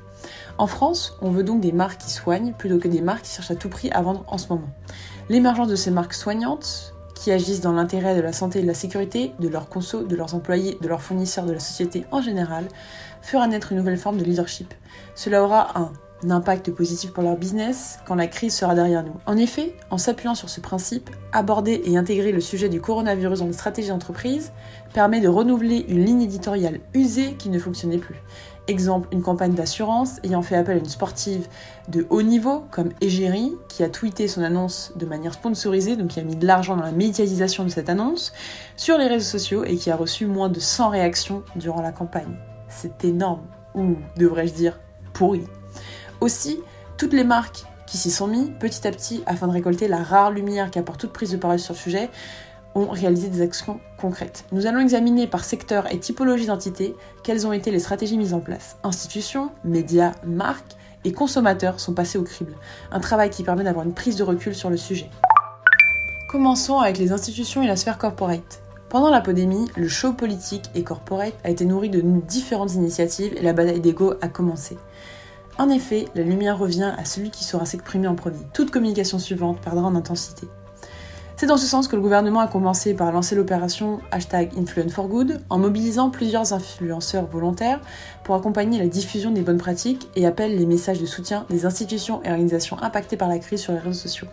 En 0.58 0.66
France, 0.66 1.16
on 1.20 1.30
veut 1.30 1.44
donc 1.44 1.60
des 1.60 1.72
marques 1.72 2.00
qui 2.00 2.10
soignent 2.10 2.52
plutôt 2.52 2.78
que 2.78 2.88
des 2.88 3.00
marques 3.00 3.22
qui 3.22 3.32
cherchent 3.32 3.50
à 3.50 3.56
tout 3.56 3.68
prix 3.68 3.90
à 3.90 4.02
vendre 4.02 4.24
en 4.26 4.38
ce 4.38 4.48
moment. 4.48 4.68
L'émergence 5.28 5.68
de 5.68 5.76
ces 5.76 5.90
marques 5.90 6.14
soignantes, 6.14 6.94
qui 7.14 7.32
agissent 7.32 7.60
dans 7.60 7.72
l'intérêt 7.72 8.14
de 8.14 8.20
la 8.20 8.32
santé 8.32 8.60
et 8.60 8.62
de 8.62 8.66
la 8.68 8.74
sécurité 8.74 9.32
de 9.40 9.48
leurs 9.48 9.68
consos, 9.68 10.06
de 10.06 10.14
leurs 10.14 10.34
employés, 10.34 10.78
de 10.80 10.88
leurs 10.88 11.02
fournisseurs, 11.02 11.46
de 11.46 11.52
la 11.52 11.58
société 11.58 12.04
en 12.12 12.22
général, 12.22 12.68
fera 13.22 13.46
naître 13.48 13.72
une 13.72 13.78
nouvelle 13.78 13.98
forme 13.98 14.18
de 14.18 14.24
leadership. 14.24 14.72
Cela 15.16 15.42
aura 15.42 15.78
un 15.78 15.92
impact 16.28 16.70
positif 16.70 17.12
pour 17.12 17.22
leur 17.22 17.36
business 17.36 17.98
quand 18.06 18.14
la 18.14 18.26
crise 18.26 18.54
sera 18.54 18.74
derrière 18.74 19.04
nous. 19.04 19.14
En 19.26 19.36
effet, 19.36 19.74
en 19.90 19.98
s'appuyant 19.98 20.34
sur 20.34 20.48
ce 20.48 20.60
principe, 20.60 21.10
aborder 21.32 21.82
et 21.84 21.96
intégrer 21.96 22.32
le 22.32 22.40
sujet 22.40 22.68
du 22.68 22.80
coronavirus 22.80 23.40
dans 23.40 23.46
les 23.46 23.52
stratégies 23.52 23.88
d'entreprise 23.88 24.52
permet 24.92 25.20
de 25.20 25.28
renouveler 25.28 25.84
une 25.88 26.04
ligne 26.04 26.22
éditoriale 26.22 26.80
usée 26.94 27.34
qui 27.34 27.48
ne 27.50 27.58
fonctionnait 27.58 27.98
plus. 27.98 28.16
Exemple, 28.66 29.08
une 29.12 29.22
campagne 29.22 29.54
d'assurance 29.54 30.18
ayant 30.24 30.42
fait 30.42 30.54
appel 30.54 30.76
à 30.76 30.80
une 30.80 30.88
sportive 30.88 31.48
de 31.88 32.06
haut 32.10 32.20
niveau 32.20 32.64
comme 32.70 32.90
Egérie, 33.00 33.54
qui 33.68 33.82
a 33.82 33.88
tweeté 33.88 34.28
son 34.28 34.42
annonce 34.42 34.92
de 34.96 35.06
manière 35.06 35.32
sponsorisée, 35.32 35.96
donc 35.96 36.08
qui 36.08 36.20
a 36.20 36.22
mis 36.22 36.36
de 36.36 36.46
l'argent 36.46 36.76
dans 36.76 36.84
la 36.84 36.92
médiatisation 36.92 37.64
de 37.64 37.70
cette 37.70 37.88
annonce, 37.88 38.34
sur 38.76 38.98
les 38.98 39.06
réseaux 39.06 39.38
sociaux 39.38 39.64
et 39.64 39.76
qui 39.76 39.90
a 39.90 39.96
reçu 39.96 40.26
moins 40.26 40.50
de 40.50 40.60
100 40.60 40.90
réactions 40.90 41.44
durant 41.56 41.80
la 41.80 41.92
campagne. 41.92 42.36
C'est 42.68 43.04
énorme, 43.06 43.46
ou 43.74 43.96
devrais-je 44.18 44.52
dire 44.52 44.78
pourri. 45.14 45.44
Aussi, 46.20 46.60
toutes 46.96 47.12
les 47.12 47.24
marques 47.24 47.64
qui 47.86 47.96
s'y 47.96 48.10
sont 48.10 48.26
mis 48.26 48.50
petit 48.50 48.86
à 48.86 48.90
petit 48.90 49.22
afin 49.26 49.46
de 49.46 49.52
récolter 49.52 49.88
la 49.88 50.02
rare 50.02 50.30
lumière 50.30 50.70
qui 50.70 50.78
apporte 50.78 51.00
toute 51.00 51.12
prise 51.12 51.30
de 51.30 51.36
parole 51.36 51.58
sur 51.58 51.74
le 51.74 51.78
sujet 51.78 52.10
ont 52.74 52.88
réalisé 52.88 53.28
des 53.28 53.40
actions 53.40 53.80
concrètes. 53.98 54.44
Nous 54.52 54.66
allons 54.66 54.80
examiner 54.80 55.26
par 55.26 55.44
secteur 55.44 55.90
et 55.92 55.98
typologie 55.98 56.46
d'entité 56.46 56.94
quelles 57.22 57.46
ont 57.46 57.52
été 57.52 57.70
les 57.70 57.78
stratégies 57.78 58.18
mises 58.18 58.34
en 58.34 58.40
place. 58.40 58.76
Institutions, 58.82 59.50
médias, 59.64 60.12
marques 60.26 60.76
et 61.04 61.12
consommateurs 61.12 61.80
sont 61.80 61.94
passés 61.94 62.18
au 62.18 62.24
crible. 62.24 62.54
Un 62.92 63.00
travail 63.00 63.30
qui 63.30 63.42
permet 63.42 63.64
d'avoir 63.64 63.86
une 63.86 63.94
prise 63.94 64.16
de 64.16 64.24
recul 64.24 64.54
sur 64.54 64.70
le 64.70 64.76
sujet. 64.76 65.08
Commençons 66.30 66.78
avec 66.78 66.98
les 66.98 67.12
institutions 67.12 67.62
et 67.62 67.66
la 67.66 67.76
sphère 67.76 67.96
corporate. 67.96 68.60
Pendant 68.90 69.10
la 69.10 69.20
pandémie, 69.20 69.70
le 69.76 69.88
show 69.88 70.12
politique 70.12 70.64
et 70.74 70.82
corporate 70.82 71.34
a 71.44 71.50
été 71.50 71.64
nourri 71.64 71.90
de 71.90 72.00
différentes 72.00 72.74
initiatives 72.74 73.34
et 73.36 73.42
la 73.42 73.52
bataille 73.52 73.80
d'ego 73.80 74.14
a 74.20 74.28
commencé. 74.28 74.76
En 75.58 75.68
effet, 75.70 76.06
la 76.14 76.22
lumière 76.22 76.56
revient 76.56 76.92
à 76.96 77.04
celui 77.04 77.30
qui 77.30 77.42
saura 77.42 77.66
s'exprimer 77.66 78.06
en 78.06 78.14
premier. 78.14 78.38
Toute 78.54 78.70
communication 78.70 79.18
suivante 79.18 79.60
perdra 79.60 79.82
en 79.82 79.96
intensité. 79.96 80.46
C'est 81.36 81.46
dans 81.46 81.56
ce 81.56 81.66
sens 81.66 81.88
que 81.88 81.96
le 81.96 82.02
gouvernement 82.02 82.38
a 82.38 82.46
commencé 82.46 82.94
par 82.94 83.10
lancer 83.10 83.34
l'opération 83.34 83.98
hashtag 84.12 84.50
Influence 84.56 84.92
for 84.92 85.08
Good 85.08 85.40
en 85.50 85.58
mobilisant 85.58 86.10
plusieurs 86.10 86.52
influenceurs 86.52 87.26
volontaires 87.26 87.80
pour 88.22 88.36
accompagner 88.36 88.78
la 88.78 88.86
diffusion 88.86 89.32
des 89.32 89.42
bonnes 89.42 89.58
pratiques 89.58 90.08
et 90.14 90.26
appelle 90.26 90.56
les 90.56 90.66
messages 90.66 91.00
de 91.00 91.06
soutien 91.06 91.44
des 91.50 91.66
institutions 91.66 92.22
et 92.24 92.30
organisations 92.30 92.80
impactées 92.80 93.16
par 93.16 93.28
la 93.28 93.40
crise 93.40 93.60
sur 93.60 93.72
les 93.72 93.78
réseaux 93.80 93.92
sociaux. 93.92 94.28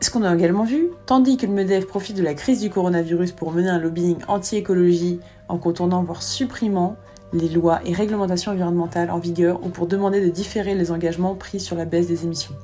Ce 0.00 0.10
qu'on 0.10 0.22
a 0.22 0.34
également 0.34 0.64
vu, 0.64 0.90
tandis 1.06 1.38
que 1.38 1.46
le 1.46 1.52
MEDEF 1.52 1.86
profite 1.86 2.16
de 2.16 2.22
la 2.22 2.34
crise 2.34 2.60
du 2.60 2.70
coronavirus 2.70 3.32
pour 3.32 3.52
mener 3.52 3.68
un 3.68 3.78
lobbying 3.78 4.18
anti-écologie 4.28 5.20
en 5.48 5.58
contournant 5.58 6.02
voire 6.02 6.22
supprimant 6.22 6.96
les 7.32 7.48
lois 7.48 7.80
et 7.84 7.92
réglementations 7.92 8.52
environnementales 8.52 9.10
en 9.10 9.18
vigueur 9.18 9.60
ou 9.64 9.68
pour 9.68 9.86
demander 9.86 10.20
de 10.20 10.30
différer 10.30 10.74
les 10.74 10.90
engagements 10.90 11.34
pris 11.34 11.60
sur 11.60 11.76
la 11.76 11.84
baisse 11.84 12.08
des 12.08 12.24
émissions. 12.24 12.54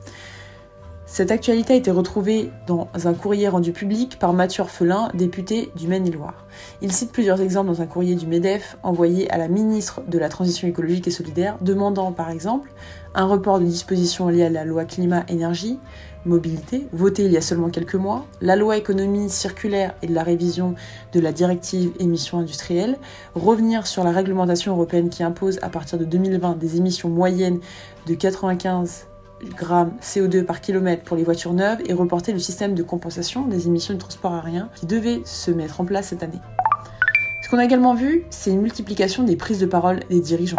Cette 1.07 1.31
actualité 1.31 1.75
a 1.75 1.77
été 1.77 1.93
retrouvée 1.93 2.51
dans 2.67 2.89
un 3.05 3.15
courrier 3.15 3.47
rendu 3.47 3.71
public 3.71 4.19
par 4.19 4.33
Mathieu 4.33 4.63
Orphelin, 4.63 5.11
député 5.15 5.71
du 5.77 5.87
Maine-et-Loire. 5.87 6.45
Il 6.83 6.91
cite 6.91 7.13
plusieurs 7.13 7.41
exemples 7.41 7.69
dans 7.69 7.83
un 7.83 7.87
courrier 7.87 8.17
du 8.17 8.27
MEDEF 8.27 8.79
envoyé 8.83 9.31
à 9.31 9.39
la 9.39 9.47
ministre 9.47 10.03
de 10.09 10.19
la 10.19 10.29
Transition 10.29 10.67
écologique 10.67 11.07
et 11.07 11.13
solidaire, 11.13 11.57
demandant 11.61 12.11
par 12.11 12.31
exemple 12.31 12.73
un 13.15 13.27
report 13.27 13.61
de 13.61 13.65
dispositions 13.65 14.29
liées 14.29 14.47
à 14.47 14.51
la 14.51 14.65
loi 14.65 14.85
climat-énergie, 14.87 15.79
mobilité, 16.27 16.87
votée 16.93 17.25
il 17.25 17.33
y 17.33 17.37
a 17.37 17.41
seulement 17.41 17.71
quelques 17.71 17.95
mois, 17.95 18.27
la 18.41 18.57
loi 18.57 18.77
économie 18.77 19.31
circulaire 19.31 19.95
et 20.03 20.07
la 20.07 20.23
révision 20.23 20.75
de 21.13 21.21
la 21.21 21.33
directive 21.33 21.93
émissions 21.99 22.39
industrielles, 22.39 22.99
revenir 23.35 23.87
sur 23.87 24.05
la 24.05 24.11
réglementation 24.11 24.73
européenne 24.73 25.11
qui 25.11 25.23
impose 25.23 25.59
à 25.63 25.69
partir 25.69 25.99
de 25.99 26.05
2020 26.05 26.59
des 26.59 26.77
émissions 26.77 27.09
moyennes 27.09 27.61
de 28.07 28.15
95 28.15 29.07
grammes 29.57 29.93
CO2 30.01 30.45
par 30.45 30.61
kilomètre 30.61 31.05
pour 31.05 31.17
les 31.17 31.25
voitures 31.25 31.53
neuves 31.53 31.81
et 31.87 31.93
reporter 31.93 32.33
le 32.33 32.39
système 32.39 32.75
de 32.75 32.83
compensation 32.83 33.47
des 33.47 33.67
émissions 33.67 33.95
de 33.95 33.99
transport 33.99 34.35
aérien 34.35 34.71
qui 34.75 34.87
devait 34.87 35.23
se 35.25 35.51
mettre 35.51 35.81
en 35.81 35.85
place 35.85 36.09
cette 36.09 36.23
année. 36.23 36.41
Ce 37.43 37.51
qu'on 37.51 37.59
a 37.59 37.65
également 37.65 37.95
vu, 37.95 38.25
c'est 38.31 38.51
une 38.51 38.63
multiplication 38.63 39.23
des 39.23 39.37
prises 39.37 39.59
de 39.59 39.67
parole 39.67 40.01
des 40.09 40.21
dirigeants. 40.21 40.57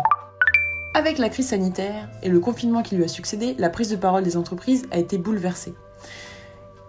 Avec 0.95 1.17
la 1.17 1.27
crise 1.27 1.49
sanitaire 1.49 2.07
et 2.23 2.29
le 2.29 2.39
confinement 2.39 2.81
qui 2.81 2.95
lui 2.95 3.03
a 3.03 3.09
succédé, 3.09 3.53
la 3.59 3.69
prise 3.69 3.89
de 3.89 3.97
parole 3.97 4.23
des 4.23 4.37
entreprises 4.37 4.85
a 4.91 4.97
été 4.97 5.17
bouleversée. 5.17 5.73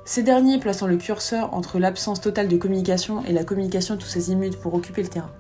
Ces 0.05 0.23
derniers 0.23 0.61
plaçant 0.61 0.87
le 0.87 0.97
curseur 0.97 1.53
entre 1.55 1.81
l'absence 1.81 2.21
totale 2.21 2.47
de 2.47 2.57
communication 2.57 3.25
et 3.25 3.33
la 3.33 3.43
communication 3.43 3.97
tous 3.97 4.17
azimuts 4.17 4.59
pour 4.63 4.75
occuper 4.75 5.03
le 5.03 5.09
terrain. 5.09 5.33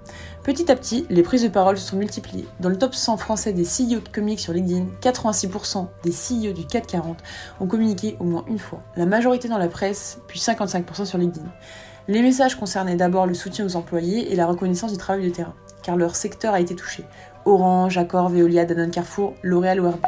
Petit 0.42 0.68
à 0.68 0.74
petit, 0.74 1.07
les 1.11 1.22
prises 1.22 1.44
de 1.44 1.48
parole 1.48 1.79
se 1.79 1.90
sont 1.90 1.96
multipliées. 1.96 2.48
Dans 2.59 2.68
le 2.68 2.76
top 2.76 2.96
100 2.96 3.18
français 3.18 3.52
des 3.52 3.62
CEO 3.62 4.00
de 4.00 4.09
comics 4.12 4.40
sur 4.40 4.52
LinkedIn, 4.52 4.87
86% 5.00 5.87
des 6.02 6.11
CEO 6.11 6.52
du 6.52 6.66
440 6.66 7.18
ont 7.61 7.66
communiqué 7.68 8.16
au 8.18 8.24
moins 8.24 8.44
une 8.48 8.59
fois. 8.59 8.83
La 8.96 9.07
majorité 9.07 9.46
dans 9.46 9.59
la 9.59 9.68
presse, 9.68 10.18
puis 10.26 10.40
55% 10.40 11.05
sur 11.05 11.18
LinkedIn. 11.18 11.46
Les 12.09 12.20
messages 12.20 12.57
concernaient 12.57 12.96
d'abord 12.96 13.29
le 13.29 13.35
soutien 13.35 13.64
aux 13.64 13.76
employés 13.76 14.33
et 14.33 14.35
la 14.35 14.48
reconnaissance 14.48 14.90
du 14.90 14.98
travail 14.98 15.22
de 15.22 15.31
terrain, 15.31 15.55
car 15.85 15.96
leur 15.96 16.16
secteur 16.16 16.52
a 16.52 16.59
été 16.59 16.74
touché. 16.74 17.05
Orange, 17.46 17.96
Accor, 17.96 18.28
Veolia, 18.28 18.64
Danone 18.64 18.90
Carrefour, 18.90 19.35
L'Oréal 19.42 19.80
ou 19.80 19.87
Airbus. 19.87 20.02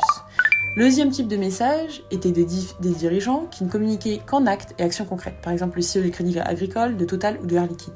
Le 0.76 0.84
deuxième 0.84 1.10
type 1.10 1.28
de 1.28 1.36
message 1.36 2.02
était 2.10 2.32
des, 2.32 2.46
des 2.80 2.90
dirigeants 2.90 3.46
qui 3.50 3.64
ne 3.64 3.70
communiquaient 3.70 4.20
qu'en 4.26 4.46
actes 4.46 4.74
et 4.78 4.82
actions 4.82 5.04
concrètes, 5.04 5.40
par 5.42 5.52
exemple 5.52 5.78
le 5.78 5.82
CEO 5.82 6.04
du 6.04 6.10
Crédit 6.10 6.38
Agricole, 6.38 6.96
de 6.96 7.04
Total 7.04 7.38
ou 7.42 7.46
de 7.46 7.56
Air 7.56 7.66
Liquide. 7.66 7.94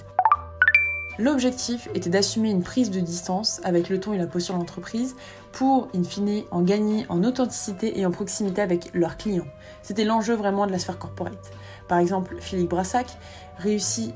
L'objectif 1.18 1.88
était 1.94 2.08
d'assumer 2.08 2.50
une 2.50 2.62
prise 2.62 2.90
de 2.90 2.98
distance 2.98 3.60
avec 3.64 3.90
le 3.90 4.00
ton 4.00 4.14
et 4.14 4.18
la 4.18 4.26
posture 4.26 4.54
de 4.54 4.60
l'entreprise 4.60 5.14
pour, 5.52 5.88
in 5.94 6.02
fine, 6.04 6.44
en 6.50 6.62
gagner 6.62 7.04
en 7.10 7.22
authenticité 7.22 8.00
et 8.00 8.06
en 8.06 8.10
proximité 8.10 8.62
avec 8.62 8.90
leurs 8.94 9.18
clients. 9.18 9.46
C'était 9.82 10.04
l'enjeu 10.04 10.34
vraiment 10.34 10.66
de 10.66 10.72
la 10.72 10.78
sphère 10.78 10.98
corporate. 10.98 11.52
Par 11.86 11.98
exemple, 11.98 12.36
Philippe 12.40 12.70
Brassac 12.70 13.18
réussit 13.58 14.14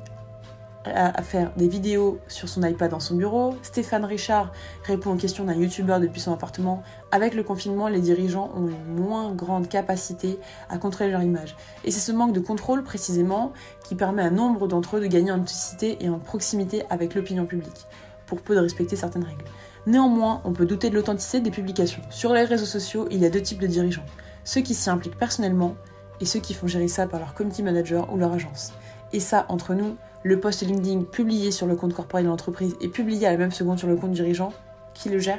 à 0.95 1.23
faire 1.23 1.53
des 1.57 1.69
vidéos 1.69 2.19
sur 2.29 2.49
son 2.49 2.63
iPad 2.63 2.91
dans 2.91 3.01
son 3.01 3.15
bureau. 3.17 3.55
Stéphane 3.63 4.05
Richard 4.05 4.53
répond 4.85 5.13
aux 5.13 5.17
questions 5.17 5.45
d'un 5.45 5.55
youtubeur 5.55 6.01
depuis 6.01 6.21
son 6.21 6.33
appartement. 6.33 6.83
Avec 7.13 7.35
le 7.35 7.43
confinement, 7.43 7.89
les 7.89 8.01
dirigeants 8.01 8.51
ont 8.55 8.69
une 8.69 9.03
moins 9.03 9.33
grande 9.33 9.69
capacité 9.69 10.39
à 10.69 10.79
contrôler 10.79 11.11
leur 11.11 11.23
image. 11.23 11.57
Et 11.85 11.91
c'est 11.91 12.01
ce 12.01 12.13
manque 12.13 12.33
de 12.33 12.41
contrôle 12.41 12.83
précisément 12.83 13.53
qui 13.85 13.95
permet 13.95 14.23
à 14.23 14.31
nombre 14.31 14.69
d'entre 14.69 14.97
eux 14.97 15.01
de 15.01 15.07
gagner 15.07 15.31
en 15.31 15.37
authenticité 15.37 15.99
et 16.01 16.09
en 16.09 16.19
proximité 16.19 16.85
avec 16.91 17.15
l'opinion 17.15 17.47
publique, 17.47 17.87
pour 18.27 18.41
peu 18.41 18.55
de 18.55 18.61
respecter 18.61 18.97
certaines 18.97 19.25
règles. 19.25 19.45
Néanmoins, 19.87 20.41
on 20.45 20.53
peut 20.53 20.67
douter 20.67 20.91
de 20.91 20.97
l'authenticité 20.97 21.41
des 21.41 21.51
publications. 21.51 22.03
Sur 22.11 22.33
les 22.33 22.45
réseaux 22.45 22.67
sociaux, 22.67 23.07
il 23.11 23.19
y 23.21 23.27
a 23.27 23.31
deux 23.31 23.43
types 23.43 23.61
de 23.61 23.67
dirigeants. 23.67 24.07
Ceux 24.45 24.61
qui 24.61 24.75
s'y 24.75 24.91
impliquent 24.91 25.19
personnellement 25.19 25.75
et 26.21 26.25
ceux 26.25 26.41
qui 26.41 26.55
font 26.55 26.67
gérer 26.67 26.89
ça 26.89 27.07
par 27.07 27.21
leur 27.21 27.35
community 27.35 27.63
manager 27.63 28.13
ou 28.13 28.17
leur 28.17 28.33
agence. 28.33 28.73
Et 29.13 29.21
ça, 29.21 29.47
entre 29.49 29.75
nous, 29.75 29.97
le 30.27 30.41
post 30.41 30.63
LinkedIn 30.63 31.05
publié 31.05 31.53
sur 31.53 31.69
le 31.69 31.77
compte 31.77 31.95
corporel 31.95 32.25
de 32.25 32.31
l'entreprise 32.31 32.75
et 32.81 32.89
publié 32.89 33.29
à 33.29 33.31
la 33.31 33.37
même 33.37 33.53
seconde 33.53 33.79
sur 33.79 33.87
le 33.87 33.95
compte 33.95 34.11
dirigeant, 34.11 34.53
qui 34.93 35.09
le 35.09 35.21
gère? 35.21 35.39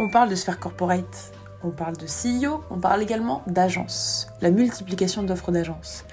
On 0.00 0.08
parle 0.08 0.28
de 0.28 0.34
sphère 0.34 0.58
corporate, 0.58 1.32
on 1.62 1.70
parle 1.70 1.96
de 1.96 2.06
CEO, 2.06 2.64
on 2.70 2.78
parle 2.78 3.00
également 3.00 3.44
d'agence, 3.46 4.26
la 4.40 4.50
multiplication 4.50 5.22
d'offres 5.22 5.52
d'agence. 5.52 6.04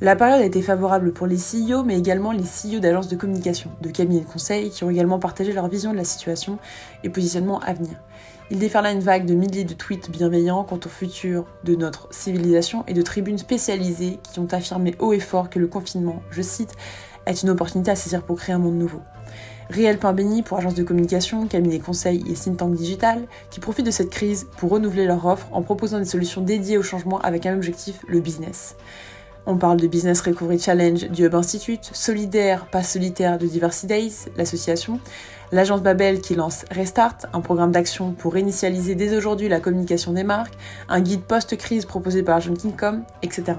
La 0.00 0.14
période 0.14 0.40
a 0.40 0.44
été 0.44 0.62
favorable 0.62 1.12
pour 1.12 1.26
les 1.26 1.36
CEO, 1.36 1.82
mais 1.82 1.98
également 1.98 2.30
les 2.30 2.44
CEO 2.44 2.78
d'agences 2.78 3.08
de 3.08 3.16
communication, 3.16 3.70
de 3.80 3.88
cabinets 3.88 4.20
de 4.20 4.26
conseil, 4.26 4.70
qui 4.70 4.84
ont 4.84 4.90
également 4.90 5.18
partagé 5.18 5.52
leur 5.52 5.66
vision 5.66 5.90
de 5.90 5.96
la 5.96 6.04
situation 6.04 6.60
et 7.02 7.08
positionnement 7.08 7.58
à 7.58 7.72
venir. 7.72 7.96
Il 8.52 8.58
déferla 8.58 8.92
une 8.92 9.00
vague 9.00 9.24
de 9.24 9.34
milliers 9.34 9.64
de 9.64 9.72
tweets 9.72 10.10
bienveillants 10.10 10.62
quant 10.62 10.78
au 10.84 10.88
futur 10.88 11.46
de 11.64 11.74
notre 11.74 12.06
civilisation 12.12 12.84
et 12.86 12.92
de 12.92 13.02
tribunes 13.02 13.38
spécialisées 13.38 14.20
qui 14.30 14.40
ont 14.40 14.48
affirmé 14.52 14.94
haut 14.98 15.12
et 15.12 15.20
fort 15.20 15.48
que 15.48 15.58
le 15.58 15.66
confinement, 15.66 16.22
je 16.30 16.42
cite, 16.42 16.74
est 17.26 17.42
une 17.42 17.50
opportunité 17.50 17.90
à 17.90 17.96
saisir 17.96 18.22
pour 18.22 18.36
créer 18.36 18.54
un 18.54 18.58
monde 18.58 18.76
nouveau. 18.76 19.00
Réel 19.70 19.98
pain 19.98 20.14
pour 20.44 20.58
agences 20.58 20.74
de 20.74 20.82
communication, 20.82 21.46
cabinets 21.46 21.78
conseils 21.78 22.22
et 22.30 22.34
think 22.34 22.58
tank 22.58 22.74
digital 22.74 23.22
qui 23.50 23.58
profitent 23.58 23.86
de 23.86 23.90
cette 23.90 24.10
crise 24.10 24.46
pour 24.58 24.70
renouveler 24.70 25.06
leur 25.06 25.24
offre 25.24 25.48
en 25.52 25.62
proposant 25.62 25.98
des 25.98 26.04
solutions 26.04 26.42
dédiées 26.42 26.76
au 26.76 26.82
changement 26.82 27.18
avec 27.20 27.46
un 27.46 27.54
objectif, 27.54 28.04
le 28.06 28.20
business. 28.20 28.76
On 29.44 29.56
parle 29.56 29.78
de 29.78 29.88
Business 29.88 30.20
Recovery 30.20 30.60
Challenge 30.60 31.08
du 31.08 31.24
Hub 31.24 31.34
Institute, 31.34 31.90
Solidaire, 31.92 32.66
pas 32.66 32.84
solitaire 32.84 33.38
de 33.38 33.46
Diversity 33.46 33.86
Days, 33.86 34.14
l'association, 34.36 35.00
l'agence 35.50 35.82
Babel 35.82 36.20
qui 36.20 36.36
lance 36.36 36.64
Restart, 36.70 37.16
un 37.32 37.40
programme 37.40 37.72
d'action 37.72 38.12
pour 38.12 38.34
réinitialiser 38.34 38.94
dès 38.94 39.16
aujourd'hui 39.16 39.48
la 39.48 39.58
communication 39.58 40.12
des 40.12 40.22
marques, 40.22 40.54
un 40.88 41.00
guide 41.00 41.22
post-crise 41.22 41.86
proposé 41.86 42.22
par 42.22 42.40
John 42.40 42.56
Kingcom, 42.56 43.02
etc. 43.22 43.58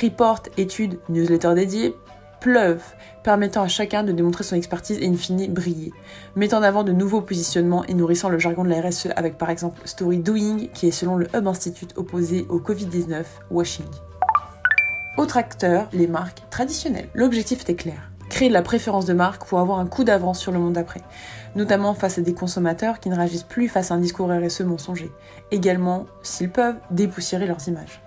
Report, 0.00 0.42
études, 0.56 0.98
newsletter 1.10 1.54
dédié, 1.54 1.94
pleuvent, 2.40 2.94
permettant 3.22 3.62
à 3.62 3.68
chacun 3.68 4.02
de 4.02 4.12
démontrer 4.12 4.44
son 4.44 4.56
expertise 4.56 4.98
et 5.00 5.06
in 5.06 5.14
fine 5.14 5.52
briller, 5.52 5.92
mettant 6.36 6.58
en 6.58 6.62
avant 6.62 6.84
de 6.84 6.92
nouveaux 6.92 7.20
positionnements 7.20 7.84
et 7.84 7.94
nourrissant 7.94 8.28
le 8.28 8.38
jargon 8.38 8.64
de 8.64 8.70
la 8.70 8.80
RSE 8.80 9.08
avec 9.16 9.38
par 9.38 9.50
exemple 9.50 9.80
Story 9.84 10.18
Doing, 10.18 10.68
qui 10.72 10.88
est 10.88 10.92
selon 10.92 11.16
le 11.16 11.28
Hub 11.34 11.46
Institute 11.46 11.92
opposé 11.96 12.46
au 12.48 12.58
Covid-19 12.58 13.24
washing. 13.50 13.86
Autre 15.16 15.36
acteur, 15.36 15.88
les 15.92 16.06
marques 16.06 16.42
traditionnelles. 16.50 17.08
L'objectif 17.14 17.62
était 17.62 17.74
clair 17.74 18.10
créer 18.30 18.48
de 18.48 18.54
la 18.54 18.62
préférence 18.62 19.04
de 19.04 19.12
marque 19.12 19.44
pour 19.44 19.58
avoir 19.58 19.80
un 19.80 19.86
coup 19.86 20.04
d'avance 20.04 20.38
sur 20.38 20.52
le 20.52 20.58
monde 20.58 20.72
d'après, 20.72 21.02
notamment 21.56 21.92
face 21.92 22.16
à 22.16 22.22
des 22.22 22.32
consommateurs 22.32 23.00
qui 23.00 23.10
ne 23.10 23.16
réagissent 23.16 23.42
plus 23.42 23.68
face 23.68 23.90
à 23.90 23.94
un 23.94 23.98
discours 23.98 24.30
RSE 24.30 24.62
mensonger. 24.62 25.10
Également, 25.50 26.06
s'ils 26.22 26.50
peuvent, 26.50 26.78
dépoussiérer 26.90 27.46
leurs 27.46 27.68
images. 27.68 28.00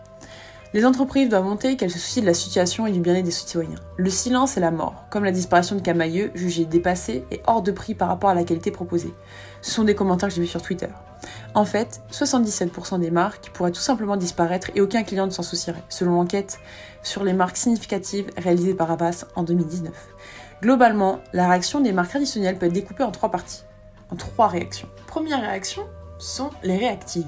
Les 0.74 0.88
entreprises 0.88 1.30
doivent 1.30 1.44
monter 1.44 1.78
qu'elles 1.78 1.92
se 1.92 2.00
soucient 2.00 2.24
de 2.24 2.28
la 2.28 2.34
situation 2.34 2.88
et 2.88 2.92
du 2.92 3.00
bien-être 3.00 3.26
des 3.26 3.30
citoyens. 3.30 3.78
Le 3.96 4.10
silence 4.10 4.58
est 4.58 4.60
la 4.60 4.72
mort, 4.72 5.06
comme 5.12 5.24
la 5.24 5.32
disparition 5.32 5.76
de 5.76 5.82
Camailleux, 5.82 6.32
jugée 6.34 6.66
dépassée 6.66 7.26
et 7.30 7.44
hors 7.46 7.62
de 7.62 7.72
prix 7.72 7.94
par 7.94 8.08
rapport 8.08 8.32
à 8.32 8.34
la 8.34 8.44
qualité 8.44 8.72
proposée. 8.72 9.14
Ce 9.62 9.70
sont 9.70 9.84
des 9.84 9.94
commentaires 9.94 10.30
que 10.30 10.36
j'ai 10.36 10.42
vus 10.42 10.48
sur 10.48 10.64
Twitter. 10.64 10.88
En 11.54 11.64
fait, 11.64 12.02
77% 12.12 13.00
des 13.00 13.12
marques 13.12 13.52
pourraient 13.54 13.72
tout 13.72 13.82
simplement 13.82 14.18
disparaître 14.18 14.72
et 14.74 14.82
aucun 14.82 15.04
client 15.04 15.28
ne 15.28 15.32
s'en 15.32 15.44
soucierait, 15.44 15.84
selon 15.90 16.14
l'enquête 16.14 16.58
sur 17.04 17.24
les 17.24 17.34
marques 17.34 17.58
significatives 17.58 18.32
réalisée 18.36 18.74
par 18.74 18.90
Abbas 18.90 19.26
en 19.36 19.44
2019. 19.44 19.94
Globalement, 20.64 21.20
la 21.34 21.48
réaction 21.50 21.82
des 21.82 21.92
marques 21.92 22.10
traditionnelles 22.10 22.58
peut 22.58 22.66
être 22.66 22.74
découpée 22.74 23.04
en 23.04 23.12
trois 23.12 23.30
parties, 23.30 23.62
en 24.10 24.16
trois 24.16 24.48
réactions. 24.48 24.90
Première 25.06 25.42
réaction 25.42 25.84
sont 26.18 26.50
les 26.64 26.78
réactives 26.78 27.28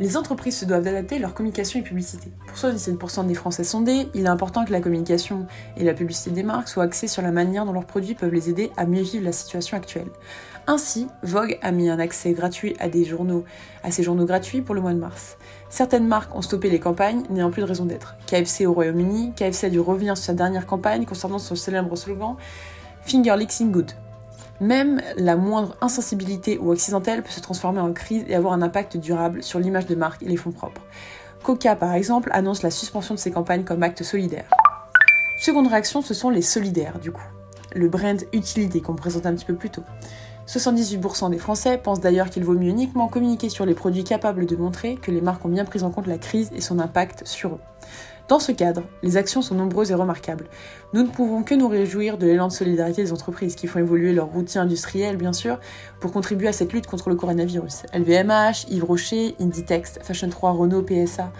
les 0.00 0.16
entreprises 0.16 0.58
se 0.58 0.64
doivent 0.64 0.86
adapter 0.86 1.18
leur 1.18 1.34
communication 1.34 1.80
et 1.80 1.82
publicité. 1.82 2.30
Pour 2.46 2.56
77% 2.56 3.26
des 3.26 3.34
Français 3.34 3.64
sondés, 3.64 4.08
il 4.14 4.24
est 4.24 4.28
important 4.28 4.64
que 4.64 4.72
la 4.72 4.80
communication 4.80 5.46
et 5.76 5.84
la 5.84 5.94
publicité 5.94 6.30
des 6.30 6.42
marques 6.42 6.68
soient 6.68 6.84
axées 6.84 7.08
sur 7.08 7.22
la 7.22 7.32
manière 7.32 7.64
dont 7.64 7.72
leurs 7.72 7.86
produits 7.86 8.14
peuvent 8.14 8.32
les 8.32 8.48
aider 8.48 8.70
à 8.76 8.86
mieux 8.86 9.02
vivre 9.02 9.24
la 9.24 9.32
situation 9.32 9.76
actuelle. 9.76 10.08
Ainsi, 10.66 11.08
Vogue 11.22 11.58
a 11.62 11.72
mis 11.72 11.88
un 11.88 11.98
accès 11.98 12.32
gratuit 12.32 12.76
à 12.78 12.88
des 12.88 13.04
journaux, 13.04 13.44
à 13.82 13.90
journaux 13.90 14.26
gratuits 14.26 14.60
pour 14.60 14.74
le 14.74 14.82
mois 14.82 14.92
de 14.92 14.98
mars. 14.98 15.38
Certaines 15.70 16.06
marques 16.06 16.34
ont 16.34 16.42
stoppé 16.42 16.68
les 16.68 16.78
campagnes, 16.78 17.22
n'ayant 17.30 17.50
plus 17.50 17.62
de 17.62 17.66
raison 17.66 17.86
d'être. 17.86 18.16
KFC 18.26 18.66
au 18.66 18.74
Royaume-Uni, 18.74 19.32
KFC 19.34 19.68
a 19.68 19.70
dû 19.70 19.80
revenir 19.80 20.16
sur 20.16 20.26
sa 20.26 20.34
dernière 20.34 20.66
campagne 20.66 21.06
concernant 21.06 21.38
son 21.38 21.56
célèbre 21.56 21.96
slogan 21.96 22.36
Finger 23.02 23.34
Licking 23.38 23.72
Good. 23.72 23.92
Même 24.60 25.00
la 25.16 25.36
moindre 25.36 25.76
insensibilité 25.80 26.58
ou 26.58 26.72
accidentelle 26.72 27.22
peut 27.22 27.30
se 27.30 27.40
transformer 27.40 27.80
en 27.80 27.92
crise 27.92 28.24
et 28.26 28.34
avoir 28.34 28.52
un 28.52 28.62
impact 28.62 28.96
durable 28.96 29.42
sur 29.42 29.60
l'image 29.60 29.86
de 29.86 29.94
marque 29.94 30.22
et 30.22 30.28
les 30.28 30.36
fonds 30.36 30.50
propres. 30.50 30.82
Coca, 31.44 31.76
par 31.76 31.94
exemple, 31.94 32.30
annonce 32.32 32.62
la 32.62 32.70
suspension 32.70 33.14
de 33.14 33.20
ses 33.20 33.30
campagnes 33.30 33.62
comme 33.62 33.82
acte 33.82 34.02
solidaire. 34.02 34.50
Seconde 35.38 35.68
réaction, 35.68 36.02
ce 36.02 36.14
sont 36.14 36.30
les 36.30 36.42
solidaires, 36.42 36.98
du 36.98 37.12
coup. 37.12 37.22
Le 37.74 37.88
brand 37.88 38.20
utilité 38.32 38.80
qu'on 38.80 38.96
présente 38.96 39.26
un 39.26 39.34
petit 39.34 39.44
peu 39.44 39.54
plus 39.54 39.70
tôt. 39.70 39.84
78% 40.48 41.30
des 41.30 41.38
Français 41.38 41.78
pensent 41.78 42.00
d'ailleurs 42.00 42.30
qu'il 42.30 42.42
vaut 42.42 42.54
mieux 42.54 42.70
uniquement 42.70 43.06
communiquer 43.06 43.50
sur 43.50 43.66
les 43.66 43.74
produits 43.74 44.02
capables 44.02 44.46
de 44.46 44.56
montrer 44.56 44.96
que 44.96 45.10
les 45.10 45.20
marques 45.20 45.44
ont 45.44 45.50
bien 45.50 45.64
pris 45.64 45.82
en 45.82 45.90
compte 45.90 46.06
la 46.06 46.18
crise 46.18 46.50
et 46.54 46.60
son 46.60 46.80
impact 46.80 47.26
sur 47.26 47.52
eux. 47.52 47.60
Dans 48.28 48.38
ce 48.38 48.52
cadre, 48.52 48.82
les 49.02 49.16
actions 49.16 49.40
sont 49.40 49.54
nombreuses 49.54 49.90
et 49.90 49.94
remarquables. 49.94 50.48
Nous 50.92 51.02
ne 51.02 51.08
pouvons 51.08 51.42
que 51.42 51.54
nous 51.54 51.66
réjouir 51.66 52.18
de 52.18 52.26
l'élan 52.26 52.48
de 52.48 52.52
solidarité 52.52 53.02
des 53.02 53.12
entreprises 53.12 53.54
qui 53.54 53.66
font 53.66 53.78
évoluer 53.78 54.12
leur 54.12 54.26
routier 54.26 54.60
industriel, 54.60 55.16
bien 55.16 55.32
sûr, 55.32 55.58
pour 55.98 56.12
contribuer 56.12 56.48
à 56.48 56.52
cette 56.52 56.74
lutte 56.74 56.86
contre 56.86 57.08
le 57.08 57.16
coronavirus. 57.16 57.84
LVMH, 57.94 58.66
Yves 58.68 58.84
Rocher, 58.84 59.34
Inditex, 59.40 59.98
Fashion 60.02 60.28
3, 60.28 60.50
Renault, 60.50 60.82
PSA, 60.82 61.32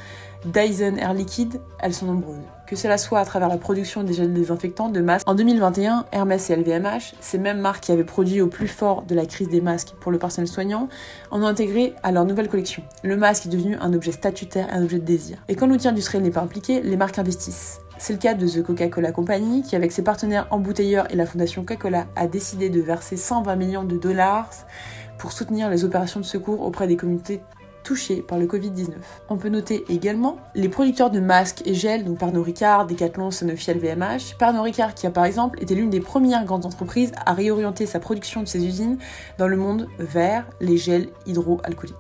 Dyson 0.47 0.97
Air 0.97 1.13
Liquide, 1.13 1.61
elles 1.81 1.93
sont 1.93 2.07
nombreuses. 2.07 2.58
Que 2.69 2.77
cela 2.77 2.99
soit 2.99 3.19
à 3.19 3.25
travers 3.25 3.49
la 3.49 3.57
production 3.57 4.03
des 4.03 4.13
gels 4.13 4.35
désinfectants 4.35 4.91
de 4.91 5.01
masques. 5.01 5.27
En 5.27 5.35
2021, 5.35 6.05
Hermès 6.13 6.51
et 6.51 6.57
LVMH, 6.57 7.15
ces 7.19 7.39
mêmes 7.39 7.61
marques 7.61 7.85
qui 7.85 7.93
avaient 7.93 8.05
produit 8.05 8.43
au 8.43 8.47
plus 8.47 8.69
fort 8.69 9.05
de 9.05 9.15
la 9.15 9.25
crise 9.25 9.49
des 9.49 9.63
masques 9.63 9.95
pour 9.99 10.13
le 10.13 10.19
personnel 10.19 10.49
soignant, 10.49 10.91
en 11.31 11.43
ont 11.43 11.47
intégré 11.47 11.95
à 12.03 12.13
leur 12.13 12.27
nouvelle 12.27 12.51
collection. 12.51 12.83
Le 13.03 13.17
masque 13.17 13.47
est 13.47 13.49
devenu 13.49 13.77
un 13.81 13.95
objet 13.95 14.13
statutaire, 14.13 14.69
un 14.71 14.83
objet 14.83 14.99
de 14.99 15.05
désir. 15.07 15.39
Et 15.49 15.55
quand 15.55 15.67
l'outil 15.67 15.89
industriel 15.89 16.23
n'est 16.23 16.31
pas 16.31 16.43
impliqué, 16.43 16.83
les 16.83 16.99
marques 16.99 17.19
investissent. 17.19 17.81
C'est 17.97 18.13
le 18.13 18.19
cas 18.19 18.35
de 18.35 18.47
The 18.47 18.63
Coca-Cola 18.63 19.13
Company, 19.13 19.63
qui 19.63 19.75
avec 19.75 19.91
ses 19.91 20.03
partenaires 20.03 20.47
embouteilleurs 20.51 21.11
et 21.11 21.17
la 21.17 21.25
fondation 21.25 21.63
Coca-Cola 21.63 22.05
a 22.17 22.27
décidé 22.27 22.69
de 22.69 22.83
verser 22.83 23.17
120 23.17 23.57
millions 23.57 23.85
de 23.85 23.97
dollars 23.97 24.51
pour 25.17 25.33
soutenir 25.33 25.71
les 25.71 25.85
opérations 25.85 26.21
de 26.21 26.27
secours 26.27 26.61
auprès 26.61 26.87
des 26.87 26.97
communautés 26.97 27.41
touchés 27.89 28.17
par 28.21 28.37
le 28.37 28.45
Covid-19. 28.45 28.91
On 29.31 29.39
peut 29.39 29.49
noter 29.49 29.83
également 29.89 30.37
les 30.55 30.69
producteurs 30.69 31.11
de 31.11 31.21
masques 31.21 31.63
et 31.65 31.73
gels, 31.73 32.05
donc 32.05 32.19
Pernod 32.19 32.45
Ricard, 32.45 32.87
Decathlon, 32.87 33.31
Sanofi, 33.31 33.73
LVMH. 33.73 34.37
Pernod 34.39 34.63
Ricard 34.63 34.95
qui 34.95 35.07
a 35.07 35.11
par 35.11 35.25
exemple 35.25 35.63
été 35.63 35.75
l'une 35.75 35.89
des 35.89 36.01
premières 36.01 36.45
grandes 36.45 36.67
entreprises 36.67 37.13
à 37.25 37.33
réorienter 37.33 37.87
sa 37.87 37.99
production 37.99 38.43
de 38.43 38.47
ses 38.47 38.63
usines 38.63 38.99
dans 39.39 39.49
le 39.49 39.57
monde 39.57 39.89
vers 39.99 40.47
les 40.61 40.77
gels 40.77 41.09
hydroalcooliques. 41.25 41.97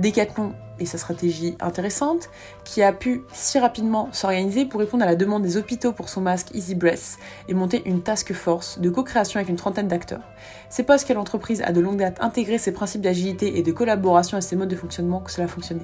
Decathlon 0.00 0.54
et 0.78 0.86
sa 0.86 0.96
stratégie 0.96 1.56
intéressante, 1.60 2.30
qui 2.64 2.82
a 2.82 2.92
pu 2.92 3.22
si 3.34 3.58
rapidement 3.58 4.08
s'organiser 4.12 4.64
pour 4.64 4.80
répondre 4.80 5.02
à 5.02 5.06
la 5.06 5.14
demande 5.14 5.42
des 5.42 5.58
hôpitaux 5.58 5.92
pour 5.92 6.08
son 6.08 6.22
masque 6.22 6.54
Easy 6.54 6.74
Breath 6.74 7.18
et 7.48 7.54
monter 7.54 7.82
une 7.84 8.02
task 8.02 8.32
force 8.32 8.78
de 8.78 8.88
co-création 8.88 9.38
avec 9.38 9.50
une 9.50 9.56
trentaine 9.56 9.88
d'acteurs. 9.88 10.22
C'est 10.70 10.84
parce 10.84 11.04
que 11.04 11.12
l'entreprise 11.12 11.60
a 11.62 11.72
de 11.72 11.80
longue 11.80 11.98
date 11.98 12.16
intégré 12.22 12.56
ses 12.56 12.72
principes 12.72 13.02
d'agilité 13.02 13.58
et 13.58 13.62
de 13.62 13.72
collaboration 13.72 14.38
à 14.38 14.40
ses 14.40 14.56
modes 14.56 14.70
de 14.70 14.76
fonctionnement 14.76 15.20
que 15.20 15.30
cela 15.30 15.44
a 15.44 15.48
fonctionné. 15.48 15.82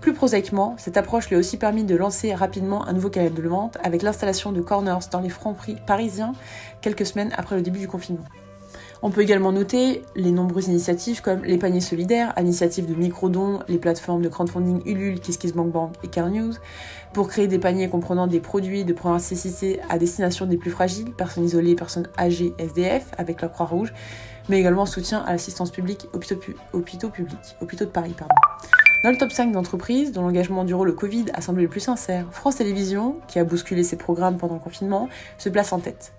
Plus 0.00 0.12
prosaïquement, 0.12 0.74
cette 0.76 0.96
approche 0.96 1.28
lui 1.28 1.36
a 1.36 1.38
aussi 1.38 1.56
permis 1.56 1.84
de 1.84 1.96
lancer 1.96 2.34
rapidement 2.34 2.86
un 2.86 2.92
nouveau 2.92 3.10
canal 3.10 3.32
de 3.32 3.48
vente 3.48 3.78
avec 3.82 4.02
l'installation 4.02 4.50
de 4.50 4.60
corners 4.60 5.08
dans 5.12 5.20
les 5.20 5.30
francs 5.30 5.56
prix 5.56 5.76
parisiens 5.86 6.32
quelques 6.80 7.06
semaines 7.06 7.32
après 7.36 7.56
le 7.56 7.62
début 7.62 7.78
du 7.78 7.88
confinement. 7.88 8.24
On 9.02 9.10
peut 9.10 9.20
également 9.20 9.52
noter 9.52 10.02
les 10.14 10.30
nombreuses 10.30 10.68
initiatives 10.68 11.20
comme 11.20 11.44
les 11.44 11.58
paniers 11.58 11.82
solidaires, 11.82 12.32
initiatives 12.40 12.86
de 12.86 12.94
microdons, 12.94 13.60
les 13.68 13.76
plateformes 13.76 14.22
de 14.22 14.28
crowdfunding 14.28 14.80
Ulule, 14.86 15.20
KissKissBankBank 15.20 15.92
et 16.02 16.08
CarNews, 16.08 16.54
pour 17.12 17.28
créer 17.28 17.46
des 17.46 17.58
paniers 17.58 17.90
comprenant 17.90 18.26
des 18.26 18.40
produits 18.40 18.84
de 18.84 18.94
première 18.94 19.18
nécessité 19.18 19.80
à 19.90 19.98
destination 19.98 20.46
des 20.46 20.56
plus 20.56 20.70
fragiles, 20.70 21.12
personnes 21.12 21.44
isolées, 21.44 21.74
personnes 21.74 22.08
âgées, 22.18 22.54
SDF, 22.58 23.08
avec 23.18 23.42
la 23.42 23.48
Croix-Rouge, 23.48 23.92
mais 24.48 24.60
également 24.60 24.86
soutien 24.86 25.18
à 25.20 25.32
l'assistance 25.32 25.70
publique, 25.70 26.06
hôpitaux, 26.14 26.40
hôpitaux 26.72 27.10
publics, 27.10 27.56
hôpitaux 27.60 27.84
de 27.84 27.90
Paris, 27.90 28.14
pardon. 28.16 28.34
Dans 29.04 29.10
le 29.10 29.18
top 29.18 29.30
5 29.30 29.52
d'entreprises 29.52 30.10
dont 30.10 30.22
l'engagement 30.22 30.64
durant 30.64 30.84
le 30.84 30.92
Covid 30.92 31.26
a 31.34 31.42
semblé 31.42 31.64
le 31.64 31.68
plus 31.68 31.80
sincère, 31.80 32.26
France 32.30 32.56
Télévisions, 32.56 33.16
qui 33.28 33.38
a 33.38 33.44
bousculé 33.44 33.84
ses 33.84 33.96
programmes 33.96 34.38
pendant 34.38 34.54
le 34.54 34.60
confinement, 34.60 35.10
se 35.36 35.50
place 35.50 35.72
en 35.72 35.80
tête 35.80 36.12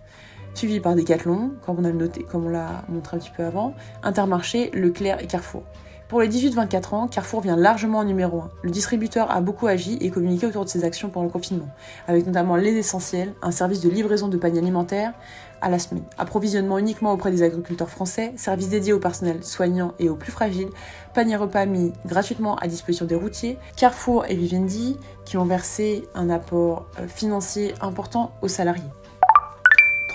suivi 0.57 0.79
par 0.79 0.95
Decathlon, 0.95 1.51
comme 1.65 1.79
on 1.79 1.83
a 1.83 1.91
noté, 1.91 2.23
comme 2.23 2.45
on 2.45 2.49
l'a 2.49 2.83
montré 2.89 3.17
un 3.17 3.19
petit 3.19 3.31
peu 3.35 3.43
avant, 3.43 3.73
Intermarché, 4.03 4.71
Leclerc 4.73 5.21
et 5.21 5.27
Carrefour. 5.27 5.63
Pour 6.07 6.21
les 6.21 6.29
18-24 6.29 6.95
ans, 6.95 7.07
Carrefour 7.09 7.41
vient 7.41 7.57
largement 7.57 7.99
en 7.99 8.05
numéro 8.05 8.39
1. 8.39 8.49
Le 8.61 8.71
distributeur 8.71 9.29
a 9.29 9.41
beaucoup 9.41 9.67
agi 9.67 9.97
et 9.99 10.09
communiqué 10.09 10.45
autour 10.45 10.63
de 10.63 10.69
ses 10.69 10.85
actions 10.85 11.09
pendant 11.09 11.25
le 11.25 11.31
confinement, 11.31 11.67
avec 12.07 12.25
notamment 12.25 12.55
les 12.55 12.71
essentiels, 12.75 13.33
un 13.41 13.51
service 13.51 13.81
de 13.81 13.89
livraison 13.89 14.29
de 14.29 14.37
paniers 14.37 14.59
alimentaires 14.59 15.13
à 15.59 15.69
la 15.69 15.79
semaine, 15.79 16.03
approvisionnement 16.17 16.77
uniquement 16.77 17.11
auprès 17.11 17.29
des 17.29 17.43
agriculteurs 17.43 17.89
français, 17.89 18.31
service 18.37 18.69
dédié 18.69 18.93
au 18.93 18.99
personnel 18.99 19.43
soignant 19.43 19.95
et 19.99 20.07
aux 20.07 20.15
plus 20.15 20.31
fragiles, 20.31 20.69
panier 21.13 21.35
repas 21.35 21.65
mis 21.65 21.91
gratuitement 22.05 22.55
à 22.55 22.67
disposition 22.67 23.05
des 23.05 23.15
routiers, 23.15 23.57
Carrefour 23.75 24.25
et 24.29 24.35
Vivendi 24.35 24.97
qui 25.25 25.35
ont 25.35 25.45
versé 25.45 26.07
un 26.15 26.29
apport 26.29 26.87
euh, 26.99 27.07
financier 27.07 27.73
important 27.81 28.31
aux 28.41 28.47
salariés. 28.47 28.83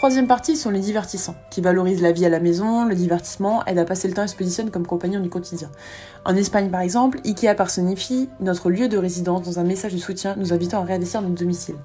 Troisième 0.02 0.26
partie 0.26 0.56
sont 0.56 0.70
les 0.70 0.80
divertissants, 0.80 1.36
qui 1.48 1.60
valorisent 1.60 2.02
la 2.02 2.10
vie 2.10 2.26
à 2.26 2.28
la 2.28 2.40
maison, 2.40 2.84
le 2.84 2.96
divertissement, 2.96 3.64
aident 3.66 3.78
à 3.78 3.84
passer 3.84 4.08
le 4.08 4.14
temps 4.14 4.24
et 4.24 4.26
se 4.26 4.34
positionnent 4.34 4.72
comme 4.72 4.84
compagnons 4.84 5.20
du 5.20 5.28
quotidien. 5.28 5.70
En 6.24 6.34
Espagne 6.34 6.70
par 6.70 6.80
exemple, 6.80 7.20
Ikea 7.24 7.54
personnifie 7.54 8.28
notre 8.40 8.68
lieu 8.68 8.88
de 8.88 8.98
résidence 8.98 9.44
dans 9.44 9.60
un 9.60 9.62
message 9.62 9.94
de 9.94 9.98
soutien 9.98 10.34
nous 10.36 10.52
invitant 10.52 10.80
à 10.80 10.84
réinvestir 10.84 11.22
notre 11.22 11.36
domicile. 11.36 11.76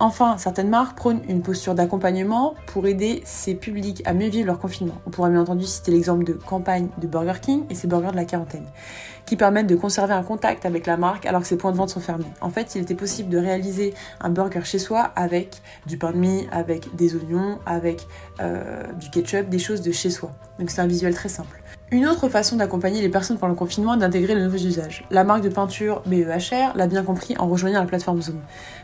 Enfin, 0.00 0.36
certaines 0.38 0.68
marques 0.68 0.96
prônent 0.96 1.22
une 1.28 1.40
posture 1.40 1.74
d'accompagnement 1.74 2.54
pour 2.66 2.86
aider 2.86 3.22
ces 3.24 3.54
publics 3.54 4.02
à 4.04 4.12
mieux 4.12 4.28
vivre 4.28 4.46
leur 4.46 4.58
confinement. 4.58 5.00
On 5.06 5.10
pourrait 5.10 5.30
bien 5.30 5.40
entendu 5.40 5.64
citer 5.64 5.92
l'exemple 5.92 6.24
de 6.24 6.32
campagne 6.32 6.88
de 6.98 7.06
Burger 7.06 7.38
King 7.40 7.64
et 7.70 7.76
ses 7.76 7.86
burgers 7.86 8.10
de 8.10 8.16
la 8.16 8.24
quarantaine, 8.24 8.66
qui 9.24 9.36
permettent 9.36 9.68
de 9.68 9.76
conserver 9.76 10.12
un 10.12 10.24
contact 10.24 10.66
avec 10.66 10.86
la 10.86 10.96
marque 10.96 11.26
alors 11.26 11.42
que 11.42 11.46
ses 11.46 11.56
points 11.56 11.70
de 11.70 11.76
vente 11.76 11.90
sont 11.90 12.00
fermés. 12.00 12.24
En 12.40 12.50
fait, 12.50 12.74
il 12.74 12.82
était 12.82 12.96
possible 12.96 13.28
de 13.28 13.38
réaliser 13.38 13.94
un 14.20 14.30
burger 14.30 14.64
chez 14.64 14.80
soi 14.80 15.12
avec 15.14 15.62
du 15.86 15.96
pain 15.96 16.10
de 16.10 16.18
mie, 16.18 16.48
avec 16.50 16.94
des 16.96 17.14
oignons, 17.14 17.60
avec 17.64 18.08
euh, 18.40 18.82
du 18.94 19.10
ketchup, 19.10 19.48
des 19.48 19.60
choses 19.60 19.80
de 19.80 19.92
chez 19.92 20.10
soi. 20.10 20.32
Donc 20.58 20.70
c'est 20.70 20.80
un 20.80 20.88
visuel 20.88 21.14
très 21.14 21.28
simple. 21.28 21.62
Une 21.94 22.08
autre 22.08 22.28
façon 22.28 22.56
d'accompagner 22.56 23.00
les 23.00 23.08
personnes 23.08 23.38
pendant 23.38 23.52
le 23.52 23.56
confinement 23.56 23.94
est 23.94 23.98
d'intégrer 23.98 24.34
de 24.34 24.40
nouveaux 24.40 24.56
usages. 24.56 25.04
La 25.12 25.22
marque 25.22 25.44
de 25.44 25.48
peinture 25.48 26.02
BEHR 26.06 26.72
l'a 26.74 26.88
bien 26.88 27.04
compris 27.04 27.36
en 27.38 27.46
rejoignant 27.46 27.78
la 27.78 27.86
plateforme 27.86 28.20
Zoom. 28.20 28.40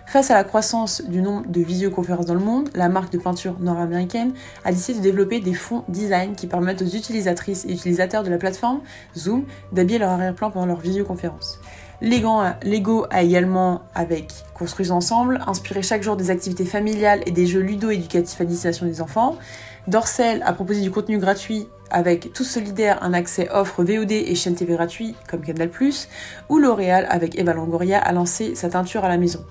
Face 0.06 0.30
à 0.30 0.34
la 0.34 0.44
croissance 0.44 1.02
du 1.02 1.20
nombre 1.20 1.42
de 1.48 1.60
visioconférences 1.60 2.26
dans 2.26 2.34
le 2.34 2.40
monde, 2.40 2.68
la 2.72 2.88
marque 2.88 3.12
de 3.12 3.18
peinture 3.18 3.58
nord-américaine 3.58 4.32
a 4.64 4.70
décidé 4.70 5.00
de 5.00 5.02
développer 5.02 5.40
des 5.40 5.54
fonds 5.54 5.82
design 5.88 6.36
qui 6.36 6.46
permettent 6.46 6.82
aux 6.82 6.86
utilisatrices 6.86 7.64
et 7.64 7.72
utilisateurs 7.72 8.22
de 8.22 8.30
la 8.30 8.38
plateforme 8.38 8.78
Zoom 9.16 9.44
d'habiller 9.72 9.98
leur 9.98 10.10
arrière-plan 10.10 10.52
pendant 10.52 10.66
leur 10.66 10.78
visioconférence. 10.78 11.58
Lego 12.00 13.06
a 13.10 13.22
également, 13.22 13.82
avec 13.92 14.32
Construisons 14.54 14.96
ensemble, 14.96 15.40
inspiré 15.46 15.82
chaque 15.82 16.02
jour 16.02 16.16
des 16.16 16.30
activités 16.30 16.66
familiales 16.66 17.22
et 17.24 17.30
des 17.30 17.46
jeux 17.46 17.60
ludo-éducatifs 17.60 18.40
à 18.40 18.44
destination 18.44 18.84
des 18.84 19.00
enfants. 19.00 19.38
Dorsel 19.88 20.42
a 20.44 20.52
proposé 20.52 20.82
du 20.82 20.90
contenu 20.90 21.18
gratuit 21.18 21.66
avec 21.90 22.32
Tous 22.32 22.44
Solidaires 22.44 23.02
un 23.02 23.12
accès 23.12 23.48
offre 23.50 23.82
VOD 23.84 24.12
et 24.12 24.34
chaîne 24.34 24.54
TV 24.54 24.74
gratuit 24.74 25.14
comme 25.28 25.40
Canal+, 25.40 25.70
ou 26.48 26.58
L'Oréal 26.58 27.06
avec 27.10 27.38
Eva 27.38 27.52
Longoria 27.54 27.98
a 27.98 28.12
lancé 28.12 28.54
sa 28.54 28.68
teinture 28.68 29.04
à 29.04 29.08
la 29.08 29.18
maison. 29.18 29.44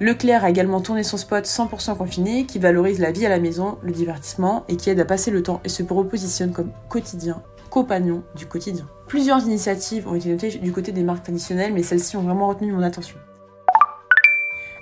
Leclerc 0.00 0.44
a 0.44 0.50
également 0.50 0.80
tourné 0.80 1.02
son 1.02 1.16
spot 1.16 1.44
100% 1.44 1.96
confiné 1.96 2.46
qui 2.46 2.60
valorise 2.60 3.00
la 3.00 3.10
vie 3.10 3.26
à 3.26 3.28
la 3.28 3.40
maison, 3.40 3.78
le 3.82 3.90
divertissement 3.90 4.64
et 4.68 4.76
qui 4.76 4.90
aide 4.90 5.00
à 5.00 5.04
passer 5.04 5.32
le 5.32 5.42
temps 5.42 5.60
et 5.64 5.68
se 5.68 5.82
repositionne 5.82 6.52
comme 6.52 6.70
quotidien, 6.88 7.42
compagnon 7.68 8.22
du 8.36 8.46
quotidien. 8.46 8.86
Plusieurs 9.08 9.42
initiatives 9.42 10.06
ont 10.06 10.14
été 10.14 10.30
notées 10.30 10.50
du 10.50 10.70
côté 10.70 10.92
des 10.92 11.02
marques 11.02 11.24
traditionnelles 11.24 11.72
mais 11.72 11.82
celles-ci 11.82 12.16
ont 12.16 12.22
vraiment 12.22 12.48
retenu 12.48 12.72
mon 12.72 12.82
attention. 12.82 13.16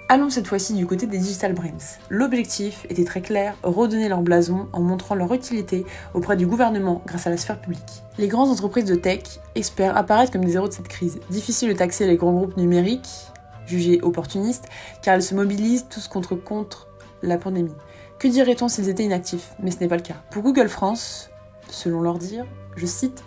Allons 0.08 0.30
cette 0.30 0.46
fois-ci 0.46 0.74
du 0.74 0.86
côté 0.86 1.08
des 1.08 1.18
Digital 1.18 1.52
Brains. 1.52 1.98
L'objectif 2.10 2.86
était 2.88 3.02
très 3.02 3.20
clair, 3.20 3.56
redonner 3.64 4.08
leur 4.08 4.22
blason 4.22 4.68
en 4.72 4.80
montrant 4.80 5.16
leur 5.16 5.34
utilité 5.34 5.84
auprès 6.14 6.36
du 6.36 6.46
gouvernement 6.46 7.02
grâce 7.06 7.26
à 7.26 7.30
la 7.30 7.36
sphère 7.36 7.60
publique. 7.60 8.04
Les 8.16 8.28
grandes 8.28 8.50
entreprises 8.50 8.84
de 8.84 8.94
tech 8.94 9.40
espèrent 9.56 9.96
apparaître 9.96 10.30
comme 10.30 10.44
des 10.44 10.54
héros 10.54 10.68
de 10.68 10.72
cette 10.72 10.86
crise. 10.86 11.18
Difficile 11.28 11.70
de 11.70 11.74
taxer 11.74 12.06
les 12.06 12.16
grands 12.16 12.32
groupes 12.32 12.56
numériques, 12.56 13.32
jugés 13.66 13.98
opportunistes, 14.00 14.66
car 15.02 15.16
elles 15.16 15.24
se 15.24 15.34
mobilisent 15.34 15.86
tous 15.90 16.06
contre, 16.06 16.36
contre 16.36 16.86
la 17.22 17.36
pandémie. 17.36 17.74
Que 18.20 18.28
dirait-on 18.28 18.68
s'ils 18.68 18.88
étaient 18.88 19.04
inactifs? 19.04 19.54
Mais 19.60 19.72
ce 19.72 19.80
n'est 19.80 19.88
pas 19.88 19.96
le 19.96 20.02
cas. 20.02 20.22
Pour 20.30 20.44
Google 20.44 20.68
France, 20.68 21.30
selon 21.68 22.00
leur 22.00 22.18
dire, 22.18 22.46
je 22.76 22.86
cite, 22.86 23.24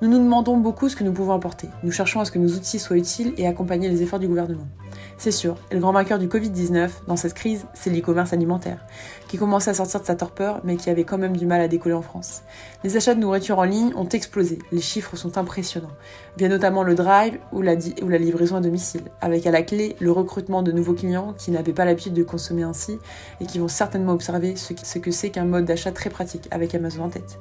nous 0.00 0.08
nous 0.08 0.18
demandons 0.18 0.58
beaucoup 0.58 0.88
ce 0.88 0.94
que 0.94 1.02
nous 1.02 1.12
pouvons 1.12 1.32
apporter. 1.32 1.68
Nous 1.82 1.90
cherchons 1.90 2.20
à 2.20 2.24
ce 2.24 2.30
que 2.30 2.38
nos 2.38 2.54
outils 2.54 2.78
soient 2.78 2.98
utiles 2.98 3.34
et 3.36 3.48
accompagner 3.48 3.88
les 3.88 4.02
efforts 4.02 4.20
du 4.20 4.28
gouvernement. 4.28 4.68
C'est 5.22 5.32
sûr, 5.32 5.56
et 5.70 5.74
le 5.74 5.82
grand 5.82 5.92
vainqueur 5.92 6.18
du 6.18 6.28
Covid-19 6.28 6.88
dans 7.06 7.14
cette 7.14 7.34
crise, 7.34 7.66
c'est 7.74 7.90
l'e-commerce 7.90 8.32
alimentaire, 8.32 8.86
qui 9.28 9.36
commençait 9.36 9.68
à 9.68 9.74
sortir 9.74 10.00
de 10.00 10.06
sa 10.06 10.14
torpeur, 10.14 10.62
mais 10.64 10.76
qui 10.76 10.88
avait 10.88 11.04
quand 11.04 11.18
même 11.18 11.36
du 11.36 11.44
mal 11.44 11.60
à 11.60 11.68
décoller 11.68 11.94
en 11.94 12.00
France. 12.00 12.40
Les 12.84 12.96
achats 12.96 13.14
de 13.14 13.20
nourriture 13.20 13.58
en 13.58 13.64
ligne 13.64 13.92
ont 13.96 14.08
explosé, 14.08 14.58
les 14.72 14.80
chiffres 14.80 15.16
sont 15.16 15.36
impressionnants. 15.36 15.92
Via 16.38 16.48
notamment 16.48 16.82
le 16.82 16.94
drive 16.94 17.38
ou 17.52 17.60
la, 17.60 17.74
ou 18.00 18.08
la 18.08 18.16
livraison 18.16 18.56
à 18.56 18.60
domicile, 18.62 19.02
avec 19.20 19.46
à 19.46 19.50
la 19.50 19.60
clé 19.60 19.94
le 20.00 20.10
recrutement 20.10 20.62
de 20.62 20.72
nouveaux 20.72 20.94
clients 20.94 21.34
qui 21.36 21.50
n'avaient 21.50 21.74
pas 21.74 21.84
l'habitude 21.84 22.14
de 22.14 22.22
consommer 22.22 22.62
ainsi 22.62 22.98
et 23.42 23.44
qui 23.44 23.58
vont 23.58 23.68
certainement 23.68 24.14
observer 24.14 24.56
ce 24.56 24.98
que 24.98 25.10
c'est 25.10 25.28
qu'un 25.28 25.44
mode 25.44 25.66
d'achat 25.66 25.92
très 25.92 26.08
pratique, 26.08 26.48
avec 26.50 26.74
Amazon 26.74 27.04
en 27.04 27.10
tête. 27.10 27.38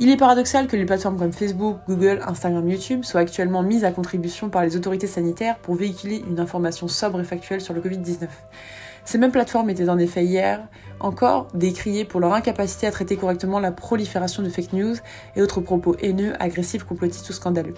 Il 0.00 0.10
est 0.10 0.16
paradoxal 0.16 0.68
que 0.68 0.76
les 0.76 0.84
plateformes 0.84 1.18
comme 1.18 1.32
Facebook, 1.32 1.78
Google, 1.88 2.20
Instagram, 2.24 2.68
YouTube 2.68 3.02
soient 3.02 3.20
actuellement 3.20 3.64
mises 3.64 3.84
à 3.84 3.90
contribution 3.90 4.48
par 4.48 4.62
les 4.62 4.76
autorités 4.76 5.08
sanitaires 5.08 5.58
pour 5.58 5.74
véhiculer 5.74 6.22
une 6.30 6.38
information 6.38 6.86
sobre 6.86 7.20
et 7.20 7.24
factuelle 7.24 7.60
sur 7.60 7.74
le 7.74 7.80
Covid-19. 7.80 8.28
Ces 9.04 9.18
mêmes 9.18 9.32
plateformes 9.32 9.70
étaient 9.70 9.88
en 9.88 9.98
effet 9.98 10.24
hier 10.24 10.68
encore 11.00 11.48
décriées 11.52 12.04
pour 12.04 12.20
leur 12.20 12.32
incapacité 12.32 12.86
à 12.86 12.92
traiter 12.92 13.16
correctement 13.16 13.58
la 13.58 13.72
prolifération 13.72 14.40
de 14.44 14.48
fake 14.48 14.72
news 14.72 14.94
et 15.34 15.42
autres 15.42 15.60
propos 15.60 15.96
haineux, 16.00 16.32
agressifs, 16.38 16.84
complotistes 16.84 17.28
ou 17.30 17.32
scandaleux. 17.32 17.74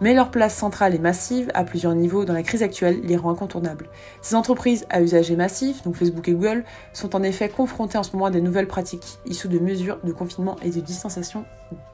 Mais 0.00 0.12
leur 0.12 0.30
place 0.30 0.54
centrale 0.54 0.94
et 0.94 0.98
massive, 0.98 1.50
à 1.54 1.64
plusieurs 1.64 1.94
niveaux, 1.94 2.26
dans 2.26 2.34
la 2.34 2.42
crise 2.42 2.62
actuelle, 2.62 3.00
les 3.02 3.16
rend 3.16 3.30
incontournables. 3.30 3.88
Ces 4.20 4.34
entreprises 4.34 4.84
à 4.90 5.00
usage 5.00 5.32
massif, 5.32 5.82
donc 5.82 5.96
Facebook 5.96 6.28
et 6.28 6.32
Google, 6.32 6.64
sont 6.92 7.16
en 7.16 7.22
effet 7.22 7.48
confrontées 7.48 7.96
en 7.96 8.02
ce 8.02 8.12
moment 8.12 8.26
à 8.26 8.30
des 8.30 8.42
nouvelles 8.42 8.68
pratiques, 8.68 9.18
issues 9.24 9.48
de 9.48 9.58
mesures 9.58 9.98
de 10.04 10.12
confinement 10.12 10.56
et 10.62 10.70
de 10.70 10.80
distanciation 10.80 11.46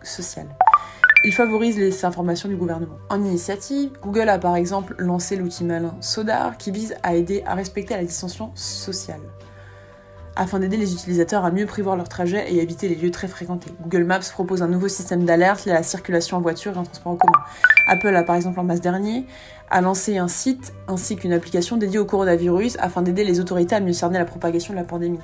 sociale. 0.03 0.49
Ils 1.25 1.33
favorisent 1.33 1.79
les 1.79 2.05
informations 2.05 2.49
du 2.49 2.57
gouvernement. 2.57 2.99
En 3.09 3.23
initiative, 3.23 3.91
Google 4.03 4.29
a 4.29 4.39
par 4.39 4.57
exemple 4.57 4.97
lancé 4.99 5.37
l'outil 5.37 5.63
malin 5.63 5.95
Sodar 6.01 6.59
qui 6.59 6.73
vise 6.73 6.97
à 7.05 7.15
aider 7.15 7.45
à 7.47 7.55
respecter 7.55 7.95
la 7.95 8.03
distanciation 8.03 8.51
sociale 8.57 9.21
afin 10.37 10.59
d'aider 10.59 10.77
les 10.77 10.93
utilisateurs 10.93 11.45
à 11.45 11.51
mieux 11.51 11.67
prévoir 11.67 11.97
leur 11.97 12.09
trajet 12.09 12.51
et 12.51 12.63
éviter 12.63 12.89
les 12.89 12.95
lieux 12.95 13.11
très 13.11 13.29
fréquentés. 13.29 13.71
Google 13.83 14.05
Maps 14.05 14.21
propose 14.33 14.63
un 14.63 14.69
nouveau 14.69 14.89
système 14.89 15.25
d'alerte 15.25 15.67
à 15.67 15.75
la 15.75 15.83
circulation 15.83 16.39
en 16.39 16.41
voiture 16.41 16.73
et 16.75 16.79
en 16.79 16.85
transport 16.85 17.13
en 17.13 17.17
commun. 17.17 17.45
Apple 17.87 18.15
a 18.15 18.23
par 18.23 18.37
exemple 18.37 18.61
en 18.61 18.65
mars 18.65 18.81
dernier 18.81 19.25
a 19.73 19.81
lancé 19.81 20.19
un 20.19 20.29
site 20.29 20.75
ainsi 20.87 21.17
qu'une 21.17 21.33
application 21.33 21.79
dédiée 21.79 21.99
au 21.99 22.05
coronavirus 22.05 22.77
afin 22.79 23.01
d'aider 23.01 23.25
les 23.25 23.41
autorités 23.41 23.75
à 23.75 23.81
mieux 23.81 23.95
cerner 23.95 24.19
la 24.19 24.27
propagation 24.27 24.75
de 24.75 24.79
la 24.79 24.85
pandémie. 24.85 25.19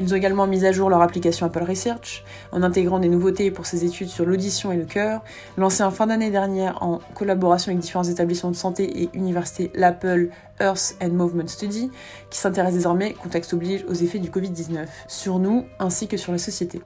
Ils 0.00 0.12
ont 0.12 0.16
également 0.16 0.48
mis 0.48 0.64
à 0.64 0.72
jour 0.72 0.90
leur 0.90 1.02
application 1.02 1.46
Apple 1.46 1.62
Research 1.62 2.24
en 2.50 2.64
intégrant 2.64 2.98
des 2.98 3.08
nouveautés 3.08 3.52
pour 3.52 3.64
ses 3.64 3.84
études 3.84 4.08
sur 4.08 4.26
l'audition 4.26 4.72
et 4.72 4.76
le 4.76 4.86
cœur, 4.86 5.22
lancé 5.56 5.84
en 5.84 5.92
fin 5.92 6.08
d'année 6.08 6.30
dernière 6.30 6.82
en 6.82 6.98
collaboration 7.14 7.70
avec 7.70 7.80
différents 7.80 8.02
établissements 8.02 8.50
de 8.50 8.56
santé 8.56 9.02
et 9.02 9.10
universités 9.14 9.70
l'Apple 9.74 10.30
Earth 10.60 10.96
and 11.00 11.10
Movement 11.10 11.46
Study, 11.46 11.90
qui 12.28 12.38
s'intéresse 12.38 12.74
désormais, 12.74 13.12
contexte 13.12 13.54
oblige, 13.54 13.84
aux 13.88 13.94
effets 13.94 14.18
du 14.18 14.30
Covid-19 14.30 14.86
sur 15.06 15.38
nous 15.38 15.64
ainsi 15.78 16.08
que 16.08 16.16
sur 16.16 16.32
la 16.32 16.38
société. 16.38 16.82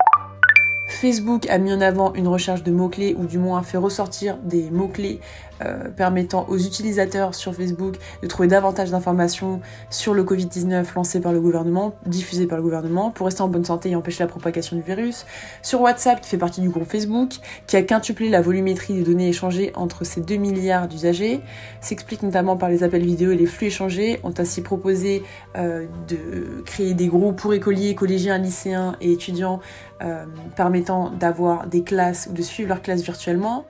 Facebook 0.87 1.49
a 1.49 1.59
mis 1.59 1.73
en 1.73 1.81
avant 1.81 2.15
une 2.15 2.29
recherche 2.29 2.63
de 2.63 2.71
mots-clés 2.71 3.15
ou 3.19 3.27
du 3.27 3.39
moins 3.39 3.63
fait 3.63 3.77
ressortir 3.77 4.37
des 4.39 4.71
mots-clés 4.71 5.21
euh, 5.63 5.89
permettant 5.89 6.47
aux 6.49 6.59
utilisateurs 6.59 7.35
sur 7.35 7.55
Facebook 7.55 7.97
de 8.23 8.27
trouver 8.27 8.49
davantage 8.49 8.91
d'informations 8.91 9.61
sur 9.91 10.15
le 10.15 10.25
Covid-19 10.25 10.85
lancé 10.95 11.21
par 11.21 11.33
le 11.33 11.41
gouvernement, 11.41 11.95
diffusé 12.07 12.47
par 12.47 12.59
le 12.59 12.63
gouvernement, 12.63 13.11
pour 13.11 13.27
rester 13.27 13.43
en 13.43 13.49
bonne 13.49 13.65
santé 13.65 13.91
et 13.91 13.97
empêcher 13.97 14.23
la 14.23 14.29
propagation 14.29 14.77
du 14.77 14.83
virus. 14.83 15.27
Sur 15.63 15.81
WhatsApp, 15.81 16.21
qui 16.21 16.29
fait 16.29 16.39
partie 16.39 16.61
du 16.61 16.69
groupe 16.69 16.91
Facebook, 16.91 17.35
qui 17.67 17.77
a 17.77 17.83
quintuplé 17.83 18.29
la 18.29 18.43
volumétrie 18.43 18.95
des 18.95 19.03
données 19.03 19.29
échangées 19.29 19.73
entre 19.75 20.05
ces 20.05 20.21
2 20.21 20.37
milliards 20.37 20.89
d'usagers, 20.89 21.41
s'explique 21.81 22.23
notamment 22.23 22.57
par 22.57 22.69
les 22.69 22.83
appels 22.83 23.05
vidéo 23.05 23.31
et 23.31 23.37
les 23.37 23.47
flux 23.47 23.69
échangés, 23.69 24.21
ont 24.23 24.35
ainsi 24.39 24.63
proposé 24.63 25.23
euh, 25.57 25.87
de 26.09 26.63
créer 26.65 26.95
des 26.95 27.09
groupes 27.09 27.37
pour 27.37 27.55
écoliers, 27.55 27.95
collégiens, 27.95 28.39
lycéens 28.39 28.97
et 29.01 29.13
étudiants 29.13 29.61
euh, 30.03 30.27
permettant 30.57 31.11
d'avoir 31.11 31.67
des 31.67 31.83
classes 31.83 32.29
ou 32.31 32.35
de 32.35 32.43
suivre 32.43 32.69
leurs 32.69 32.83
classes 32.83 33.03
virtuellement. 33.03 33.65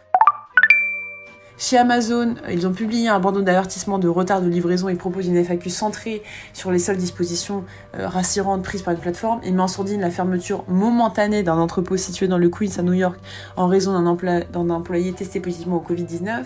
Chez 1.59 1.79
Amazon, 1.79 2.35
ils 2.51 2.67
ont 2.67 2.73
publié 2.73 3.09
un 3.09 3.19
bandeau 3.19 3.41
d'avertissement 3.41 3.99
de 3.99 4.09
retard 4.09 4.43
de 4.43 4.47
livraison 4.47 4.91
et 4.91 4.95
proposent 4.95 5.27
une 5.27 5.43
FAQ 5.43 5.71
centrée 5.71 6.23
sur 6.53 6.71
les 6.71 6.79
seules 6.79 6.99
dispositions 6.99 7.65
euh, 7.97 8.07
rassirantes 8.07 8.63
prises 8.63 8.83
par 8.83 8.93
une 8.93 9.01
plateforme 9.01 9.41
en 9.59 9.69
sourdine 9.69 10.03
la 10.03 10.11
fermeture 10.11 10.65
momentanée 10.69 11.43
d'un 11.43 11.57
entrepôt 11.57 11.97
situé 11.97 12.29
dans 12.29 12.37
le 12.37 12.51
Queens 12.51 12.79
à 12.79 12.83
New 12.83 12.93
York 12.93 13.19
en 13.57 13.69
raison 13.69 13.93
d'un 13.95 14.71
employé 14.71 15.13
testé 15.15 15.41
positivement 15.41 15.77
au 15.77 15.81
Covid-19. 15.81 16.45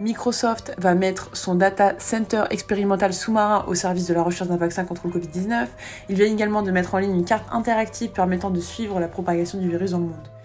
Microsoft 0.00 0.74
va 0.76 0.94
mettre 0.94 1.30
son 1.34 1.54
data 1.54 1.94
center 1.98 2.44
expérimental 2.50 3.14
sous-marin 3.14 3.64
au 3.68 3.74
service 3.74 4.06
de 4.06 4.12
la 4.12 4.22
recherche 4.22 4.50
d'un 4.50 4.58
vaccin 4.58 4.84
contre 4.84 5.06
le 5.06 5.14
Covid-19. 5.14 5.66
Il 6.10 6.16
vient 6.16 6.26
également 6.26 6.62
de 6.62 6.70
mettre 6.70 6.94
en 6.94 6.98
ligne 6.98 7.14
une 7.16 7.24
carte 7.24 7.44
interactive 7.52 8.10
permettant 8.10 8.50
de 8.50 8.60
suivre 8.60 9.00
la 9.00 9.08
propagation 9.08 9.58
du 9.58 9.68
virus 9.70 9.92
dans 9.92 9.98
le 9.98 10.04
monde. 10.04 10.39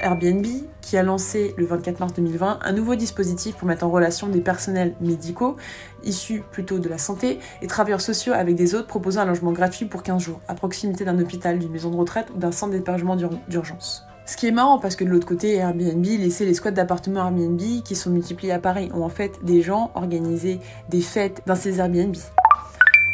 Airbnb, 0.00 0.46
qui 0.80 0.96
a 0.96 1.02
lancé 1.02 1.54
le 1.56 1.66
24 1.66 2.00
mars 2.00 2.12
2020 2.14 2.60
un 2.62 2.72
nouveau 2.72 2.94
dispositif 2.94 3.56
pour 3.56 3.66
mettre 3.66 3.84
en 3.84 3.90
relation 3.90 4.28
des 4.28 4.40
personnels 4.40 4.94
médicaux, 5.00 5.56
issus 6.04 6.42
plutôt 6.50 6.78
de 6.78 6.88
la 6.88 6.98
santé, 6.98 7.38
et 7.62 7.66
travailleurs 7.66 8.00
sociaux 8.00 8.32
avec 8.32 8.54
des 8.54 8.74
autres 8.74 8.86
proposant 8.86 9.22
un 9.22 9.26
logement 9.26 9.52
gratuit 9.52 9.86
pour 9.86 10.02
15 10.02 10.22
jours, 10.22 10.40
à 10.48 10.54
proximité 10.54 11.04
d'un 11.04 11.18
hôpital, 11.18 11.58
d'une 11.58 11.72
maison 11.72 11.90
de 11.90 11.96
retraite 11.96 12.28
ou 12.34 12.38
d'un 12.38 12.52
centre 12.52 12.72
d'hébergement 12.72 13.16
d'urgence. 13.48 14.04
Ce 14.26 14.36
qui 14.36 14.48
est 14.48 14.52
marrant 14.52 14.80
parce 14.80 14.96
que 14.96 15.04
de 15.04 15.10
l'autre 15.10 15.26
côté, 15.26 15.54
Airbnb 15.54 16.04
laissait 16.04 16.44
les 16.44 16.54
squats 16.54 16.72
d'appartements 16.72 17.20
Airbnb 17.20 17.60
qui 17.84 17.94
sont 17.94 18.10
multipliés 18.10 18.52
à 18.52 18.58
Paris, 18.58 18.90
ont 18.92 19.04
en 19.04 19.08
fait 19.08 19.44
des 19.44 19.62
gens 19.62 19.92
organisé 19.94 20.58
des 20.88 21.00
fêtes 21.00 21.42
dans 21.46 21.54
ces 21.54 21.78
Airbnb. 21.78 22.16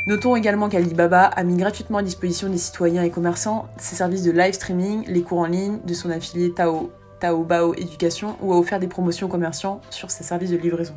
Notons 0.05 0.35
également 0.35 0.69
qu'Alibaba 0.69 1.27
a 1.27 1.45
mis 1.45 1.57
gratuitement 1.57 1.99
à 1.99 2.03
disposition 2.03 2.49
des 2.49 2.59
citoyens 2.59 3.05
et 3.05 3.11
commerçants 3.11 3.69
ses 3.77 3.95
services 3.95 4.25
de 4.25 4.33
live 4.33 4.53
streaming, 4.53 5.05
les 5.07 5.23
cours 5.23 5.39
en 5.39 5.47
ligne 5.47 5.79
de 5.87 5.95
son 5.95 6.11
affilié 6.11 6.53
Tao, 6.53 6.91
Taobao 7.21 7.73
Éducation 7.75 8.35
ou 8.43 8.53
a 8.53 8.59
offert 8.59 8.81
des 8.81 8.89
promotions 8.89 9.29
aux 9.29 9.31
commerçants 9.31 9.81
sur 9.91 10.11
ses 10.11 10.25
services 10.25 10.51
de 10.51 10.57
livraison, 10.57 10.95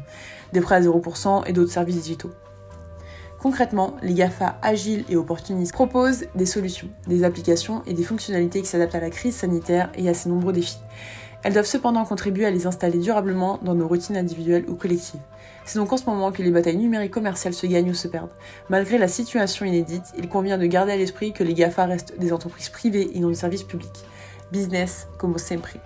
des 0.54 0.62
prêts 0.62 0.76
à 0.76 0.82
0% 0.82 1.44
et 1.46 1.54
d'autres 1.54 1.72
services 1.72 2.02
digitaux. 2.02 2.32
Concrètement, 3.40 3.96
les 4.02 4.16
GAFA 4.16 4.58
agiles 4.64 5.06
et 5.08 5.16
opportunistes 5.16 5.74
proposent 5.74 6.26
des 6.34 6.48
solutions, 6.48 6.90
des 7.06 7.24
applications 7.24 7.84
et 7.86 7.94
des 7.94 8.04
fonctionnalités 8.04 8.64
qui 8.64 8.68
s'adaptent 8.68 8.96
à 8.96 9.00
la 9.00 9.12
crise 9.12 9.36
sanitaire 9.36 9.92
et 9.94 10.10
à 10.10 10.16
ses 10.16 10.30
nombreux 10.30 10.54
défis. 10.54 10.80
Elles 11.44 11.54
doivent 11.54 11.68
cependant 11.68 12.06
contribuer 12.06 12.48
à 12.48 12.50
les 12.50 12.66
installer 12.66 12.98
durablement 12.98 13.60
dans 13.62 13.76
nos 13.76 13.88
routines 13.88 14.18
individuelles 14.18 14.66
ou 14.68 14.74
collectives. 14.74 15.20
C'est 15.66 15.80
donc 15.80 15.92
en 15.92 15.98
ce 15.98 16.06
moment 16.06 16.32
que 16.32 16.44
les 16.44 16.52
batailles 16.52 16.78
numériques 16.78 17.12
commerciales 17.12 17.56
se 17.56 17.66
gagnent 17.66 17.90
ou 17.90 17.96
se 17.96 18.08
perdent. 18.08 18.30
Malgré 18.70 19.00
la 19.00 19.08
situation 19.08 19.66
inédite, 19.66 20.14
il 20.16 20.30
convient 20.30 20.60
de 20.60 20.66
garder 20.68 20.92
à 20.92 20.96
l'esprit 20.96 21.34
que 21.34 21.44
les 21.44 21.56
GAFA 21.56 21.86
restent 21.86 22.18
des 22.20 22.32
entreprises 22.32 22.70
privées 22.70 23.10
et 23.16 23.20
non 23.20 23.30
des 23.30 23.36
services 23.36 23.64
publics. 23.64 24.06
Business 24.52 25.08
como 25.18 25.40
sempre. 25.40 25.80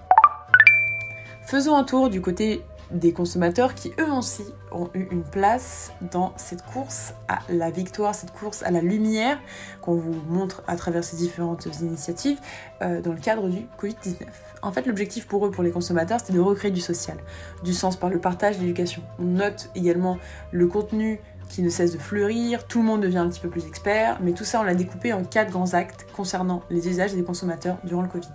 Faisons 1.48 1.78
un 1.78 1.86
tour 1.86 2.10
du 2.10 2.22
côté 2.22 2.62
des 2.91 3.13
consommateurs 3.13 3.75
qui 3.75 3.91
eux 3.99 4.12
aussi 4.12 4.43
ont 4.71 4.89
eu 4.93 5.08
une 5.12 5.23
place 5.23 5.91
dans 6.12 6.34
cette 6.38 6.63
course 6.63 7.13
à 7.28 7.39
la 7.49 7.69
victoire, 7.69 8.15
cette 8.15 8.32
course 8.32 8.63
à 8.63 8.71
la 8.71 8.82
lumière 8.82 9.39
qu'on 9.82 9.95
vous 9.95 10.15
montre 10.28 10.63
à 10.67 10.75
travers 10.75 11.04
ces 11.04 11.17
différentes 11.17 11.67
initiatives 11.82 12.39
euh, 12.82 13.02
dans 13.02 13.13
le 13.13 13.19
cadre 13.19 13.49
du 13.49 13.67
Covid-19. 13.80 14.25
En 14.62 14.71
fait, 14.71 14.86
l'objectif 14.86 15.28
pour 15.28 15.45
eux, 15.45 15.52
pour 15.52 15.63
les 15.63 15.71
consommateurs, 15.71 16.19
c'était 16.19 16.34
de 16.34 16.39
recréer 16.39 16.71
du 16.71 16.82
social, 16.82 17.17
du 17.63 17.73
sens 17.73 17.95
par 17.95 18.10
le 18.10 18.19
partage, 18.19 18.60
l'éducation. 18.60 19.02
On 19.19 19.23
note 19.23 19.69
également 19.75 20.17
le 20.52 20.67
contenu 20.67 21.21
qui 21.49 21.62
ne 21.62 21.69
cesse 21.69 21.93
de 21.93 21.97
fleurir, 21.97 22.67
tout 22.67 22.80
le 22.80 22.86
monde 22.86 23.02
devient 23.02 23.17
un 23.17 23.30
petit 23.30 23.39
peu 23.39 23.49
plus 23.49 23.65
expert, 23.65 24.19
mais 24.21 24.34
tout 24.34 24.43
ça 24.43 24.60
on 24.60 24.63
l'a 24.63 24.75
découpé 24.75 25.13
en 25.13 25.23
quatre 25.23 25.52
grands 25.52 25.73
actes 25.73 26.06
concernant 26.15 26.62
les 26.69 26.88
usages 26.88 27.15
des 27.15 27.23
consommateurs 27.23 27.78
durant 27.84 28.04
le 28.04 28.08
Covid. 28.08 28.28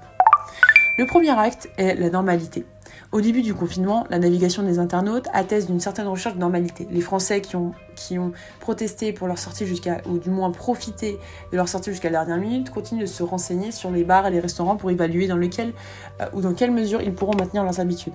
Le 0.99 1.07
premier 1.07 1.31
acte 1.31 1.69
est 1.77 1.95
la 1.95 2.11
normalité. 2.11 2.65
Au 3.15 3.21
début 3.21 3.43
du 3.43 3.55
confinement, 3.55 4.09
la 4.11 4.19
navigation 4.19 4.65
des 4.65 4.81
internautes 4.81 5.29
atteste 5.33 5.69
d'une 5.69 5.79
certaine 5.79 6.09
recherche 6.09 6.35
de 6.35 6.41
normalité. 6.41 6.89
Les 6.91 7.01
Français 7.01 7.41
qui 7.41 7.55
ont, 7.55 8.33
protesté 8.59 9.13
pour 9.13 9.29
leur 9.29 9.39
sortie 9.39 9.69
jusqu'à, 9.69 9.99
ou 10.07 10.19
du 10.19 10.31
moins 10.31 10.51
profité 10.51 11.21
de 11.53 11.57
leur 11.57 11.69
sortie 11.69 11.91
jusqu'à 11.91 12.11
la 12.11 12.25
dernière 12.25 12.45
minute, 12.45 12.71
continuent 12.71 13.03
de 13.03 13.07
se 13.07 13.23
renseigner 13.23 13.71
sur 13.71 13.93
les 13.93 14.03
bars 14.03 14.27
et 14.27 14.33
les 14.33 14.41
restaurants 14.41 14.75
pour 14.75 14.91
évaluer 14.91 15.29
dans 15.29 15.37
lequel 15.37 15.75
euh, 16.21 16.27
ou 16.33 16.41
dans 16.41 16.55
quelle 16.55 16.73
mesure 16.73 17.03
ils 17.03 17.15
pourront 17.15 17.37
maintenir 17.39 17.63
leurs 17.63 17.79
habitudes. 17.79 18.15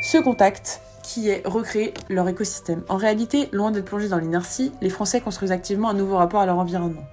Ce 0.00 0.18
contact 0.18 0.80
qui 1.04 1.28
est 1.28 1.46
recréer 1.46 1.94
leur 2.08 2.28
écosystème. 2.28 2.82
En 2.88 2.96
réalité, 2.96 3.48
loin 3.52 3.70
d'être 3.70 3.84
plongés 3.84 4.08
dans 4.08 4.18
l'inertie, 4.18 4.72
les 4.80 4.90
Français 4.90 5.20
construisent 5.20 5.52
activement 5.52 5.90
un 5.90 5.94
nouveau 5.94 6.16
rapport 6.16 6.40
à 6.40 6.46
leur 6.46 6.58
environnement. 6.58 7.04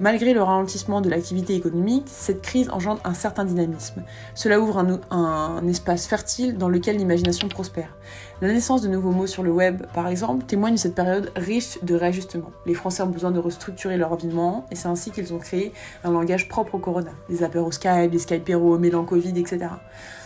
Malgré 0.00 0.32
le 0.32 0.42
ralentissement 0.42 1.00
de 1.00 1.10
l'activité 1.10 1.54
économique, 1.54 2.04
cette 2.06 2.42
crise 2.42 2.70
engendre 2.70 3.00
un 3.04 3.14
certain 3.14 3.44
dynamisme. 3.44 4.02
Cela 4.34 4.58
ouvre 4.60 4.78
un, 5.10 5.68
espace 5.68 6.06
fertile 6.06 6.56
dans 6.56 6.68
lequel 6.68 6.96
l'imagination 6.96 7.48
prospère. 7.48 7.94
La 8.40 8.48
naissance 8.48 8.82
de 8.82 8.88
nouveaux 8.88 9.10
mots 9.10 9.26
sur 9.26 9.42
le 9.42 9.52
web, 9.52 9.82
par 9.94 10.08
exemple, 10.08 10.44
témoigne 10.44 10.74
de 10.74 10.78
cette 10.78 10.94
période 10.94 11.30
riche 11.36 11.78
de 11.82 11.94
réajustement. 11.94 12.50
Les 12.66 12.74
Français 12.74 13.02
ont 13.02 13.08
besoin 13.08 13.30
de 13.30 13.38
restructurer 13.38 13.96
leur 13.96 14.12
environnement 14.12 14.66
et 14.70 14.74
c'est 14.74 14.88
ainsi 14.88 15.10
qu'ils 15.10 15.32
ont 15.34 15.38
créé 15.38 15.72
un 16.04 16.10
langage 16.10 16.48
propre 16.48 16.74
au 16.74 16.78
corona. 16.78 17.10
Des 17.28 17.42
apéros 17.42 17.70
Skype, 17.70 18.10
des 18.10 18.18
Skyperos, 18.18 18.78
Mélan 18.78 19.04
Covid, 19.04 19.38
etc. 19.38 19.66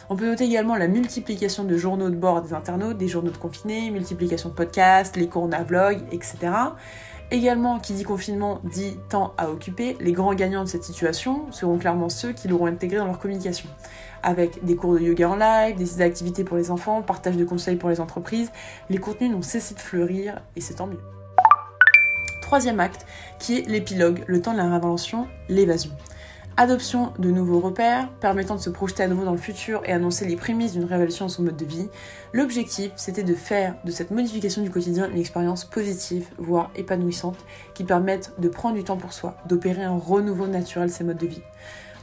On 0.08 0.16
peut 0.16 0.26
noter 0.26 0.44
également 0.44 0.76
la 0.76 0.86
multiplication 0.86 1.64
de 1.64 1.76
journaux 1.76 2.10
de 2.10 2.16
bord 2.16 2.40
des 2.40 2.54
internautes, 2.54 2.96
des 2.96 3.08
journaux 3.08 3.32
de 3.32 3.36
confinés, 3.36 3.90
multiplication 3.90 4.50
de 4.50 4.54
podcasts, 4.54 5.16
les 5.16 5.28
corona-vlogs, 5.28 6.02
etc. 6.12 6.36
Également, 7.32 7.80
qui 7.80 7.92
dit 7.92 8.04
confinement 8.04 8.60
dit 8.62 8.98
temps 9.08 9.34
à 9.36 9.50
occuper. 9.50 9.96
Les 10.00 10.12
grands 10.12 10.34
gagnants 10.34 10.62
de 10.62 10.68
cette 10.68 10.84
situation 10.84 11.50
seront 11.50 11.76
clairement 11.76 12.08
ceux 12.08 12.32
qui 12.32 12.46
l'auront 12.46 12.66
intégré 12.66 12.98
dans 12.98 13.06
leur 13.06 13.18
communication. 13.18 13.68
Avec 14.22 14.64
des 14.64 14.76
cours 14.76 14.94
de 14.94 15.00
yoga 15.00 15.30
en 15.30 15.36
live, 15.36 15.76
des 15.76 16.02
activités 16.02 16.44
pour 16.44 16.56
les 16.56 16.70
enfants, 16.70 17.02
partage 17.02 17.36
de 17.36 17.44
conseils 17.44 17.76
pour 17.76 17.88
les 17.88 18.00
entreprises, 18.00 18.52
les 18.90 18.98
contenus 18.98 19.32
n'ont 19.32 19.42
cessé 19.42 19.74
de 19.74 19.80
fleurir 19.80 20.40
et 20.54 20.60
c'est 20.60 20.74
tant 20.74 20.86
mieux. 20.86 21.00
Troisième 22.42 22.78
acte, 22.78 23.06
qui 23.40 23.58
est 23.58 23.68
l'épilogue, 23.68 24.22
le 24.28 24.40
temps 24.40 24.52
de 24.52 24.58
la 24.58 24.68
réinvention, 24.68 25.26
l'évasion. 25.48 25.90
Adoption 26.58 27.12
de 27.18 27.30
nouveaux 27.30 27.60
repères 27.60 28.08
permettant 28.18 28.54
de 28.54 28.60
se 28.60 28.70
projeter 28.70 29.02
à 29.02 29.08
nouveau 29.08 29.26
dans 29.26 29.32
le 29.32 29.36
futur 29.36 29.82
et 29.84 29.92
annoncer 29.92 30.24
les 30.24 30.36
prémices 30.36 30.72
d'une 30.72 30.86
révolution 30.86 31.26
dans 31.26 31.30
son 31.30 31.42
mode 31.42 31.58
de 31.58 31.66
vie. 31.66 31.90
L'objectif, 32.32 32.92
c'était 32.96 33.24
de 33.24 33.34
faire 33.34 33.74
de 33.84 33.90
cette 33.90 34.10
modification 34.10 34.62
du 34.62 34.70
quotidien 34.70 35.10
une 35.10 35.18
expérience 35.18 35.66
positive, 35.66 36.28
voire 36.38 36.70
épanouissante, 36.74 37.36
qui 37.74 37.84
permette 37.84 38.32
de 38.38 38.48
prendre 38.48 38.74
du 38.74 38.84
temps 38.84 38.96
pour 38.96 39.12
soi, 39.12 39.36
d'opérer 39.46 39.84
un 39.84 39.98
renouveau 39.98 40.46
naturel 40.46 40.88
de 40.88 40.94
ses 40.94 41.04
modes 41.04 41.18
de 41.18 41.26
vie. 41.26 41.42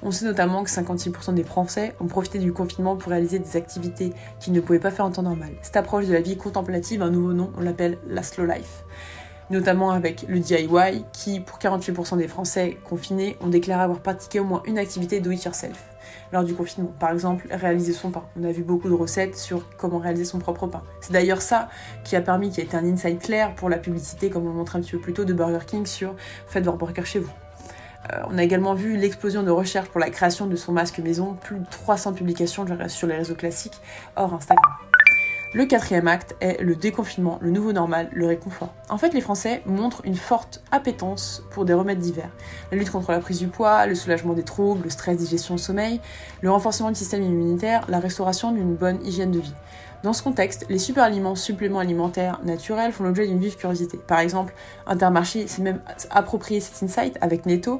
On 0.04 0.12
sait 0.12 0.26
notamment 0.26 0.64
que 0.64 0.70
56% 0.70 1.34
des 1.34 1.44
Français 1.44 1.96
ont 2.00 2.06
profité 2.06 2.38
du 2.38 2.54
confinement 2.54 2.96
pour 2.96 3.10
réaliser 3.10 3.40
des 3.40 3.58
activités 3.58 4.14
qu'ils 4.40 4.54
ne 4.54 4.60
pouvaient 4.60 4.78
pas 4.78 4.92
faire 4.92 5.06
en 5.06 5.12
temps 5.12 5.24
normal. 5.24 5.54
Cette 5.64 5.78
approche 5.78 6.06
de 6.06 6.14
la 6.14 6.22
vie 6.22 6.38
contemplative 6.38 7.02
a 7.02 7.06
un 7.06 7.10
nouveau 7.10 7.34
nom, 7.34 7.52
on 7.58 7.62
l'appelle 7.62 7.98
la 8.08 8.22
slow 8.22 8.46
life 8.46 8.84
notamment 9.54 9.92
avec 9.92 10.26
le 10.28 10.40
DIY, 10.40 11.06
qui, 11.14 11.40
pour 11.40 11.60
48% 11.60 12.18
des 12.18 12.28
Français 12.28 12.78
confinés, 12.84 13.38
ont 13.40 13.48
déclaré 13.48 13.84
avoir 13.84 14.00
pratiqué 14.00 14.40
au 14.40 14.44
moins 14.44 14.62
une 14.66 14.78
activité 14.78 15.20
do 15.20 15.32
it 15.32 15.44
yourself 15.46 15.90
lors 16.32 16.44
du 16.44 16.56
confinement. 16.56 16.92
Par 17.00 17.12
exemple, 17.12 17.48
réaliser 17.52 17.94
son 17.94 18.10
pain. 18.10 18.24
On 18.40 18.44
a 18.44 18.52
vu 18.52 18.64
beaucoup 18.64 18.90
de 18.90 18.94
recettes 18.94 19.38
sur 19.38 19.68
comment 19.78 20.00
réaliser 20.00 20.26
son 20.26 20.40
propre 20.40 20.68
pain. 20.68 20.82
C'est 21.00 21.14
d'ailleurs 21.14 21.42
ça 21.42 21.70
qui 22.04 22.16
a 22.16 22.22
permis, 22.22 22.50
qui 22.50 22.60
a 22.60 22.64
été 22.64 22.76
un 22.76 22.86
insight 22.86 23.22
clair 23.22 23.54
pour 23.56 23.70
la 23.70 23.78
publicité, 23.78 24.30
comme 24.30 24.48
on 24.48 24.54
montrait 24.54 24.80
un 24.80 24.82
petit 24.82 24.94
peu 24.94 25.00
plus 25.00 25.14
tôt, 25.14 25.26
de 25.26 25.34
Burger 25.34 25.66
King 25.66 25.86
sur 25.86 26.16
Faites 26.48 26.66
votre 26.66 26.78
burger 26.78 27.06
chez 27.06 27.20
vous. 27.20 27.32
Euh, 28.12 28.22
on 28.30 28.38
a 28.38 28.44
également 28.44 28.74
vu 28.74 28.98
l'explosion 28.98 29.44
de 29.44 29.52
recherche 29.52 29.88
pour 29.90 30.00
la 30.00 30.10
création 30.10 30.48
de 30.48 30.56
son 30.56 30.74
masque 30.74 31.00
maison, 31.00 31.36
plus 31.36 31.60
de 31.60 31.66
300 31.70 32.14
publications 32.14 32.66
sur 32.88 33.08
les 33.08 33.16
réseaux 33.16 33.36
classiques 33.36 33.80
hors 34.16 34.34
Instagram. 34.34 34.93
Le 35.56 35.66
quatrième 35.66 36.08
acte 36.08 36.36
est 36.40 36.60
le 36.64 36.76
déconfinement, 36.76 37.38
le 37.40 37.52
nouveau 37.52 37.74
normal, 37.74 38.10
le 38.12 38.26
réconfort. 38.26 38.74
En 38.90 38.98
fait, 38.98 39.14
les 39.14 39.22
Français 39.22 39.62
montrent 39.68 40.02
une 40.04 40.16
forte 40.16 40.64
appétence 40.72 41.44
pour 41.52 41.64
des 41.64 41.76
remèdes 41.76 42.00
divers. 42.00 42.32
La 42.72 42.78
lutte 42.80 42.90
contre 42.90 43.12
la 43.12 43.20
prise 43.20 43.38
du 43.38 43.46
poids, 43.46 43.86
le 43.86 43.94
soulagement 43.94 44.34
des 44.34 44.42
troubles, 44.42 44.86
le 44.86 44.90
stress, 44.90 45.16
digestion, 45.16 45.60
sommeil, 45.60 46.02
le 46.42 46.50
renforcement 46.50 46.90
du 46.90 46.96
système 46.96 47.22
immunitaire, 47.22 47.86
la 47.88 48.00
restauration 48.00 48.52
d'une 48.52 48.74
bonne 48.74 49.06
hygiène 49.06 49.30
de 49.30 49.42
vie. 49.42 49.54
Dans 50.02 50.12
ce 50.12 50.24
contexte, 50.24 50.66
les 50.70 50.80
superaliments, 50.80 51.36
suppléments 51.36 51.80
alimentaires 51.80 52.40
naturels 52.44 52.92
font 52.92 53.04
l'objet 53.04 53.28
d'une 53.28 53.40
vive 53.40 53.56
curiosité. 53.56 53.98
Par 53.98 54.20
exemple, 54.20 54.56
Intermarché 54.88 55.48
s'est 55.48 55.62
même 55.62 55.82
approprié 56.10 56.62
cet 56.62 56.82
insight 56.82 57.18
avec 57.22 57.46
Netto 57.46 57.80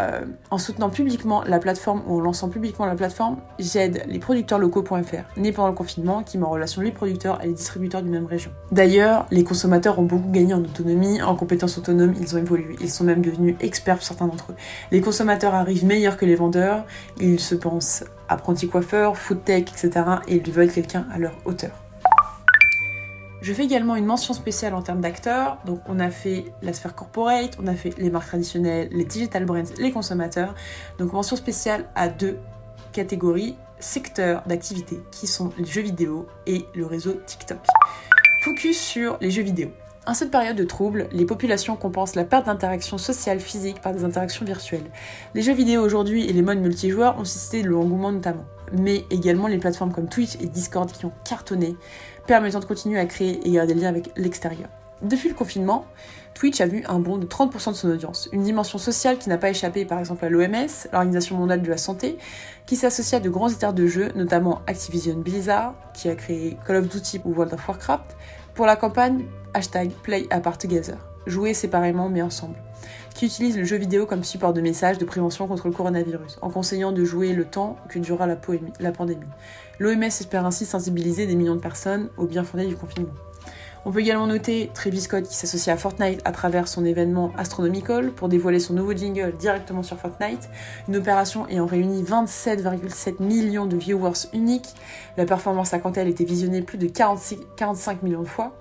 euh, 0.00 0.20
en 0.50 0.58
soutenant 0.58 0.90
publiquement 0.90 1.42
la 1.42 1.58
plateforme 1.58 2.02
ou 2.06 2.18
en 2.18 2.20
lançant 2.20 2.48
publiquement 2.48 2.86
la 2.86 2.94
plateforme 2.94 3.36
J'aide 3.58 4.04
les 4.06 4.18
producteurs 4.18 4.58
locaux.fr, 4.58 5.38
né 5.38 5.52
pendant 5.52 5.68
le 5.68 5.74
confinement, 5.74 6.22
qui 6.22 6.38
met 6.38 6.44
en 6.44 6.50
relation 6.50 6.82
les 6.82 6.90
producteurs 6.90 7.42
et 7.42 7.48
les 7.48 7.52
distributeurs 7.52 8.02
d'une 8.02 8.12
même 8.12 8.26
région. 8.26 8.50
D'ailleurs, 8.72 9.26
les 9.30 9.44
consommateurs 9.44 9.98
ont 9.98 10.04
beaucoup 10.04 10.30
gagné 10.30 10.54
en 10.54 10.60
autonomie, 10.60 11.22
en 11.22 11.34
compétences 11.34 11.78
autonomes, 11.78 12.14
ils 12.20 12.34
ont 12.34 12.38
évolué, 12.38 12.76
ils 12.80 12.90
sont 12.90 13.04
même 13.04 13.22
devenus 13.22 13.56
experts 13.60 13.96
pour 13.96 14.04
certains 14.04 14.26
d'entre 14.26 14.52
eux. 14.52 14.56
Les 14.90 15.00
consommateurs 15.00 15.54
arrivent 15.54 15.84
meilleurs 15.84 16.16
que 16.16 16.24
les 16.24 16.36
vendeurs, 16.36 16.84
ils 17.20 17.40
se 17.40 17.54
pensent 17.54 18.04
apprentis 18.28 18.68
coiffeurs, 18.68 19.16
food 19.16 19.44
tech, 19.44 19.62
etc. 19.62 19.90
et 20.28 20.36
ils 20.36 20.52
veulent 20.52 20.72
quelqu'un 20.72 21.06
à 21.12 21.18
leur 21.18 21.32
hauteur. 21.44 21.89
Je 23.42 23.54
fais 23.54 23.64
également 23.64 23.96
une 23.96 24.04
mention 24.04 24.34
spéciale 24.34 24.74
en 24.74 24.82
termes 24.82 25.00
d'acteurs. 25.00 25.58
Donc, 25.64 25.80
on 25.86 25.98
a 25.98 26.10
fait 26.10 26.52
la 26.60 26.74
sphère 26.74 26.94
corporate, 26.94 27.56
on 27.62 27.66
a 27.66 27.74
fait 27.74 27.96
les 27.96 28.10
marques 28.10 28.28
traditionnelles, 28.28 28.88
les 28.92 29.04
digital 29.04 29.46
brands, 29.46 29.62
les 29.78 29.92
consommateurs. 29.92 30.54
Donc, 30.98 31.12
mention 31.12 31.36
spéciale 31.36 31.86
à 31.94 32.08
deux 32.08 32.38
catégories, 32.92 33.56
secteurs 33.78 34.42
d'activité 34.46 35.00
qui 35.10 35.26
sont 35.26 35.52
les 35.56 35.64
jeux 35.64 35.80
vidéo 35.80 36.26
et 36.46 36.66
le 36.74 36.84
réseau 36.84 37.14
TikTok. 37.24 37.58
Focus 38.44 38.78
sur 38.78 39.16
les 39.20 39.30
jeux 39.30 39.42
vidéo. 39.42 39.70
En 40.06 40.14
cette 40.14 40.30
période 40.30 40.56
de 40.56 40.64
trouble, 40.64 41.08
les 41.12 41.24
populations 41.24 41.76
compensent 41.76 42.16
la 42.16 42.24
perte 42.24 42.46
d'interaction 42.46 42.98
sociale 42.98 43.38
physique 43.38 43.80
par 43.80 43.92
des 43.92 44.02
interactions 44.04 44.44
virtuelles. 44.44 44.90
Les 45.34 45.42
jeux 45.42 45.52
vidéo 45.52 45.82
aujourd'hui 45.82 46.26
et 46.26 46.32
les 46.32 46.42
modes 46.42 46.58
multijoueurs 46.58 47.18
ont 47.18 47.24
suscité 47.24 47.62
le 47.62 47.76
engouement 47.76 48.10
notamment, 48.10 48.44
mais 48.72 49.04
également 49.10 49.46
les 49.46 49.58
plateformes 49.58 49.92
comme 49.92 50.08
Twitch 50.08 50.36
et 50.40 50.46
Discord 50.46 50.90
qui 50.90 51.04
ont 51.04 51.12
cartonné, 51.24 51.76
permettant 52.26 52.60
de 52.60 52.64
continuer 52.64 52.98
à 52.98 53.06
créer 53.06 53.40
et 53.46 53.50
garder 53.50 53.74
des 53.74 53.80
liens 53.80 53.88
avec 53.88 54.10
l'extérieur. 54.16 54.68
Depuis 55.02 55.30
le 55.30 55.34
confinement, 55.34 55.86
Twitch 56.34 56.60
a 56.60 56.66
vu 56.66 56.84
un 56.88 56.98
bond 56.98 57.16
de 57.16 57.26
30% 57.26 57.70
de 57.70 57.76
son 57.76 57.90
audience, 57.90 58.28
une 58.32 58.42
dimension 58.42 58.78
sociale 58.78 59.18
qui 59.18 59.28
n'a 59.28 59.38
pas 59.38 59.50
échappé 59.50 59.84
par 59.84 59.98
exemple 59.98 60.24
à 60.24 60.28
l'OMS, 60.28 60.88
l'Organisation 60.92 61.36
mondiale 61.36 61.62
de 61.62 61.70
la 61.70 61.78
santé, 61.78 62.18
qui 62.66 62.76
s'associe 62.76 63.20
à 63.20 63.24
de 63.24 63.30
grands 63.30 63.48
éditeurs 63.48 63.72
de 63.72 63.86
jeux, 63.86 64.10
notamment 64.14 64.60
Activision 64.66 65.16
Blizzard, 65.16 65.74
qui 65.94 66.08
a 66.08 66.14
créé 66.14 66.56
Call 66.66 66.76
of 66.76 66.88
Duty 66.88 67.22
ou 67.24 67.32
World 67.32 67.54
of 67.54 67.66
Warcraft, 67.66 68.16
pour 68.54 68.66
la 68.66 68.76
campagne 68.76 69.24
hashtag 69.54 69.90
Play 70.02 70.26
Apart 70.30 70.58
Together, 70.58 70.96
jouer 71.26 71.54
séparément 71.54 72.08
mais 72.08 72.22
ensemble, 72.22 72.56
qui 73.14 73.26
utilise 73.26 73.56
le 73.56 73.64
jeu 73.64 73.76
vidéo 73.76 74.06
comme 74.06 74.24
support 74.24 74.52
de 74.52 74.60
message 74.60 74.98
de 74.98 75.04
prévention 75.04 75.46
contre 75.46 75.68
le 75.68 75.72
coronavirus, 75.72 76.38
en 76.42 76.50
conseillant 76.50 76.92
de 76.92 77.04
jouer 77.04 77.32
le 77.32 77.44
temps 77.44 77.76
que 77.88 77.98
durera 77.98 78.26
la, 78.26 78.36
pandémie. 78.92 79.26
L'OMS 79.78 80.02
espère 80.02 80.46
ainsi 80.46 80.64
sensibiliser 80.64 81.26
des 81.26 81.34
millions 81.34 81.56
de 81.56 81.60
personnes 81.60 82.08
au 82.16 82.26
bien 82.26 82.44
fondé 82.44 82.66
du 82.66 82.76
confinement. 82.76 83.12
On 83.86 83.92
peut 83.92 84.00
également 84.00 84.26
noter 84.26 84.70
Travis 84.74 85.00
Scott 85.00 85.26
qui 85.26 85.34
s'associe 85.34 85.74
à 85.74 85.78
Fortnite 85.78 86.20
à 86.26 86.32
travers 86.32 86.68
son 86.68 86.84
événement 86.84 87.32
Astronomical 87.38 88.10
pour 88.10 88.28
dévoiler 88.28 88.60
son 88.60 88.74
nouveau 88.74 88.92
jingle 88.92 89.34
directement 89.38 89.82
sur 89.82 89.98
Fortnite, 89.98 90.50
une 90.86 90.96
opération 90.96 91.48
ayant 91.48 91.64
réuni 91.64 92.02
27,7 92.02 93.22
millions 93.22 93.64
de 93.64 93.78
viewers 93.78 94.28
uniques. 94.34 94.74
La 95.16 95.24
performance 95.24 95.72
a 95.72 95.78
quant 95.78 95.92
à 95.92 96.00
elle 96.00 96.08
été 96.08 96.26
visionnée 96.26 96.60
plus 96.60 96.76
de 96.76 96.88
45 96.88 98.02
millions 98.02 98.22
de 98.22 98.28
fois. 98.28 98.54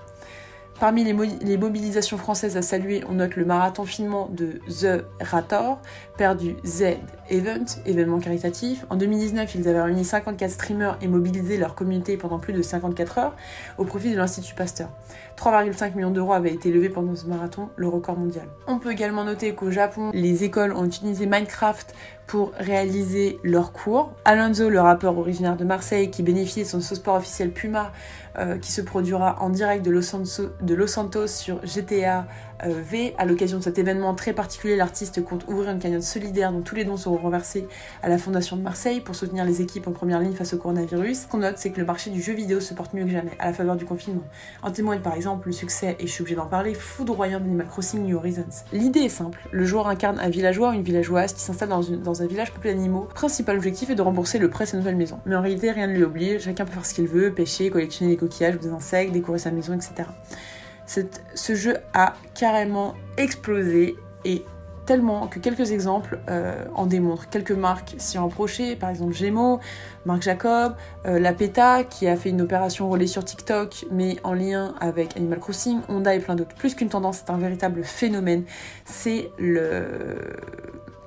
Parmi 0.80 1.04
les, 1.04 1.58
mobilisations 1.58 2.18
françaises 2.18 2.56
à 2.56 2.62
saluer, 2.62 3.04
on 3.10 3.15
note 3.15 3.36
le 3.36 3.44
marathon 3.44 3.84
finement 3.84 4.30
de 4.32 4.62
The 4.70 5.04
Rator, 5.20 5.82
père 6.18 6.38
du 6.38 6.56
Z 6.65 6.96
Event, 7.30 7.65
événement 7.86 8.20
caritatif. 8.20 8.86
En 8.89 8.96
2019, 8.96 9.56
ils 9.56 9.68
avaient 9.68 9.82
réuni 9.82 10.06
54 10.06 10.50
streamers 10.50 10.98
et 11.02 11.10
mobilisé 11.10 11.58
leur 11.58 11.76
communauté 11.76 12.15
pendant 12.15 12.39
plus 12.39 12.54
de 12.54 12.62
54 12.62 13.18
heures 13.18 13.36
au 13.78 13.84
profit 13.84 14.12
de 14.12 14.18
l'Institut 14.18 14.56
Pasteur. 14.56 14.89
3,5 15.38 15.95
millions 15.95 16.12
d'euros 16.12 16.32
avaient 16.32 16.53
été 16.53 16.72
levés 16.72 16.89
pendant 16.89 17.14
ce 17.14 17.26
marathon, 17.26 17.70
le 17.76 17.89
record 17.89 18.18
mondial. 18.18 18.47
On 18.66 18.80
peut 18.80 18.91
également 18.91 19.26
noter 19.26 19.53
qu'au 19.53 19.72
Japon, 19.72 20.12
les 20.14 20.45
écoles 20.45 20.72
ont 20.72 20.86
utilisé 20.86 21.26
Minecraft 21.26 21.93
pour 22.30 22.51
réaliser 22.60 23.39
leurs 23.43 23.74
cours. 23.74 24.14
Alonso, 24.24 24.70
le 24.70 24.80
rappeur 24.80 25.18
originaire 25.18 25.58
de 25.58 25.66
Marseille 25.66 26.12
qui 26.12 26.22
bénéficie 26.22 26.62
de 26.62 26.68
son 26.68 26.80
sport 26.80 27.16
officiel 27.16 27.51
Puma, 27.51 27.91
euh, 28.40 28.58
qui 28.58 28.72
se 28.72 28.82
produira 28.82 29.42
en 29.42 29.50
direct 29.50 29.86
de 29.86 29.92
Los, 29.92 30.88
Santos, 30.88 31.28
sur 31.28 31.60
GTA 31.66 32.26
euh, 32.66 32.82
V. 32.82 33.14
À 33.18 33.26
l'occasion 33.26 33.58
de 33.58 33.64
cet 33.64 33.78
événement 33.78 34.16
très 34.16 34.34
particulier, 34.34 34.76
l'artiste 34.76 35.24
compte 35.24 35.46
ouvrir 35.48 35.72
une 35.72 35.80
cagnotte 35.80 36.04
solidaire 36.04 36.52
dont 36.52 36.62
tous 36.62 36.76
les 36.76 36.86
dons 36.86 36.96
seront 36.96 37.18
renversés 37.18 37.68
à 38.02 38.08
la 38.08 38.18
Fondation 38.18 38.56
de 38.56 38.62
Marseille 38.62 39.02
pour 39.02 39.16
soutenir 39.16 39.44
les 39.44 39.62
équipes 39.62 39.88
en 39.88 39.92
première 39.92 40.20
ligne 40.22 40.34
face 40.34 40.54
au 40.54 40.58
coronavirus. 40.58 41.22
Ce 41.22 41.28
qu'on 41.28 41.40
note, 41.40 41.58
c'est 41.58 41.72
que 41.72 41.80
le 41.80 41.86
marché 41.86 42.12
du 42.12 42.22
jeu 42.22 42.34
vidéo 42.34 42.60
se 42.60 42.74
porte 42.74 42.94
mieux 42.94 43.04
que 43.04 43.12
jamais 43.12 43.32
à 43.40 43.48
la 43.48 43.54
faveur 43.54 43.76
du 43.76 43.86
confinement. 43.86 44.24
En 44.64 44.72
témoigne 44.72 45.02
par 45.02 45.16
exemple 45.16 45.48
le 45.48 45.54
succès, 45.54 45.98
et 46.00 46.08
je 46.08 46.12
suis 46.12 46.22
obligée 46.22 46.38
d'en 46.38 46.48
parler, 46.48 46.74
foudroyant 46.74 47.40
d'Animal 47.40 47.68
Crossing 47.68 48.04
New 48.06 48.16
Horizons. 48.16 48.64
L'idée 48.72 49.02
est 49.02 49.10
simple, 49.10 49.40
le 49.52 49.66
joueur 49.66 49.88
incarne 49.88 50.20
un 50.20 50.30
villageois 50.30 50.70
ou 50.70 50.74
une 50.74 50.84
villageoise 50.84 51.34
qui 51.34 51.42
s'installe 51.42 51.70
dans, 51.70 52.22
un 52.22 52.28
village 52.28 52.54
peuplé 52.54 52.74
d'animaux. 52.74 53.08
Principal 53.14 53.58
objectif 53.58 53.90
est 53.90 53.96
de 53.96 54.02
rembourser 54.02 54.38
le 54.38 54.50
prêt 54.50 54.66
de 54.66 54.70
sa 54.70 54.78
nouvelle 54.78 54.96
maison. 54.96 55.20
Mais 55.26 55.36
en 55.36 55.42
réalité, 55.42 55.72
rien 55.72 55.88
ne 55.88 55.94
lui 55.94 56.04
oblige, 56.04 56.44
chacun 56.44 56.66
peut 56.66 56.72
faire 56.72 56.86
ce 56.86 56.94
qu'il 56.94 57.08
veut, 57.08 57.34
pêcher, 57.34 57.70
collectionner 57.70 58.12
des 58.12 58.18
ou 58.30 58.57
des 58.57 58.69
insectes, 58.69 59.11
décorer 59.11 59.39
sa 59.39 59.51
maison, 59.51 59.73
etc. 59.73 60.09
Ce 60.86 61.55
jeu 61.55 61.77
a 61.93 62.13
carrément 62.34 62.95
explosé 63.17 63.95
et 64.25 64.43
tellement 64.89 65.27
que 65.27 65.38
quelques 65.38 65.71
exemples 65.71 66.19
euh, 66.30 66.65
en 66.73 66.88
démontrent. 66.88 67.30
Quelques 67.30 67.51
marques 67.51 67.93
s'y 67.99 68.17
ont 68.17 68.25
approchées, 68.25 68.75
par 68.75 68.89
exemple 68.89 69.13
Gémeaux, 69.13 69.59
Marc 70.07 70.23
Jacob, 70.23 70.73
euh, 71.05 71.19
La 71.19 71.32
PETA 71.32 71.84
qui 71.84 72.07
a 72.07 72.15
fait 72.15 72.30
une 72.30 72.41
opération 72.41 72.89
relais 72.89 73.05
sur 73.05 73.23
TikTok 73.23 73.86
mais 73.91 74.17
en 74.23 74.34
lien 74.34 74.73
avec 74.82 75.15
Animal 75.15 75.38
Crossing, 75.38 75.82
Honda 75.89 76.15
et 76.15 76.19
plein 76.19 76.34
d'autres. 76.34 76.55
Plus 76.55 76.73
qu'une 76.73 76.89
tendance, 76.89 77.21
c'est 77.23 77.32
un 77.32 77.38
véritable 77.38 77.84
phénomène. 77.84 78.45
C'est 78.84 79.30
le 79.38 80.15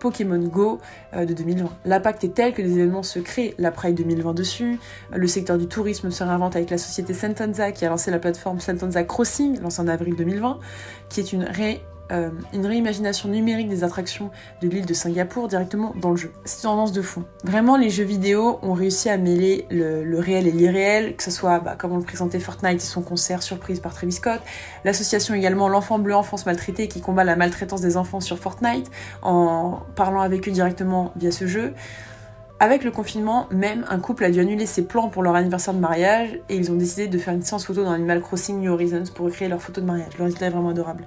Pokémon 0.02 0.40
Go 0.40 0.80
euh, 1.14 1.24
de 1.24 1.32
2020. 1.32 1.70
L'impact 1.84 2.24
est 2.24 2.34
tel 2.34 2.52
que 2.52 2.60
des 2.60 2.72
événements 2.72 3.04
se 3.04 3.20
créent. 3.20 3.54
La 3.56 3.70
Pride 3.70 3.94
2020 3.94 4.34
dessus, 4.34 4.80
le 5.12 5.26
secteur 5.28 5.58
du 5.58 5.68
tourisme 5.68 6.10
se 6.10 6.24
réinvente 6.24 6.56
avec 6.56 6.70
la 6.70 6.78
société 6.78 7.14
Sentenza 7.14 7.70
qui 7.70 7.84
a 7.84 7.88
lancé 7.88 8.10
la 8.10 8.18
plateforme 8.18 8.58
Sentenza 8.58 9.04
Crossing, 9.04 9.60
lancée 9.60 9.80
en 9.80 9.86
avril 9.86 10.16
2020, 10.16 10.58
qui 11.08 11.20
est 11.20 11.32
une 11.32 11.44
ré 11.44 11.82
euh, 12.12 12.30
une 12.52 12.66
réimagination 12.66 13.28
numérique 13.28 13.68
des 13.68 13.84
attractions 13.84 14.30
de 14.60 14.68
l'île 14.68 14.86
de 14.86 14.94
Singapour 14.94 15.48
directement 15.48 15.94
dans 16.00 16.10
le 16.10 16.16
jeu. 16.16 16.32
C'est 16.44 16.58
une 16.58 16.70
tendance 16.70 16.92
de 16.92 17.02
fond. 17.02 17.24
Vraiment, 17.44 17.76
les 17.76 17.90
jeux 17.90 18.04
vidéo 18.04 18.58
ont 18.62 18.74
réussi 18.74 19.08
à 19.08 19.16
mêler 19.16 19.66
le, 19.70 20.18
réel 20.18 20.46
et 20.46 20.52
l'irréel, 20.52 21.16
que 21.16 21.22
ce 21.22 21.30
soit, 21.30 21.60
bah, 21.60 21.74
comme 21.76 21.92
on 21.92 21.96
le 21.96 22.04
présentait, 22.04 22.38
Fortnite 22.38 22.82
et 22.82 22.84
son 22.84 23.02
concert 23.02 23.42
surprise 23.42 23.80
par 23.80 23.94
Travis 23.94 24.12
Scott, 24.12 24.40
l'association 24.84 25.34
également 25.34 25.68
L'Enfant 25.68 25.98
Bleu 25.98 26.14
Enfance 26.14 26.46
Maltraitée 26.46 26.88
qui 26.88 27.00
combat 27.00 27.24
la 27.24 27.36
maltraitance 27.36 27.80
des 27.80 27.96
enfants 27.96 28.20
sur 28.20 28.38
Fortnite 28.38 28.90
en 29.22 29.80
parlant 29.96 30.20
avec 30.20 30.48
eux 30.48 30.52
directement 30.52 31.12
via 31.16 31.32
ce 31.32 31.46
jeu. 31.46 31.72
Avec 32.62 32.84
le 32.84 32.92
confinement, 32.92 33.48
même 33.50 33.84
un 33.88 33.98
couple 33.98 34.22
a 34.22 34.30
dû 34.30 34.38
annuler 34.38 34.66
ses 34.66 34.84
plans 34.84 35.08
pour 35.08 35.24
leur 35.24 35.34
anniversaire 35.34 35.74
de 35.74 35.80
mariage 35.80 36.38
et 36.48 36.54
ils 36.54 36.70
ont 36.70 36.76
décidé 36.76 37.08
de 37.08 37.18
faire 37.18 37.34
une 37.34 37.42
séance 37.42 37.66
photo 37.66 37.82
dans 37.82 37.90
Animal 37.90 38.20
Crossing 38.20 38.60
New 38.60 38.70
Horizons 38.70 39.02
pour 39.12 39.26
recréer 39.26 39.48
leur 39.48 39.60
photo 39.60 39.80
de 39.80 39.86
mariage. 39.86 40.16
Le 40.16 40.22
résultat 40.22 40.46
est 40.46 40.50
vraiment 40.50 40.68
adorable. 40.68 41.04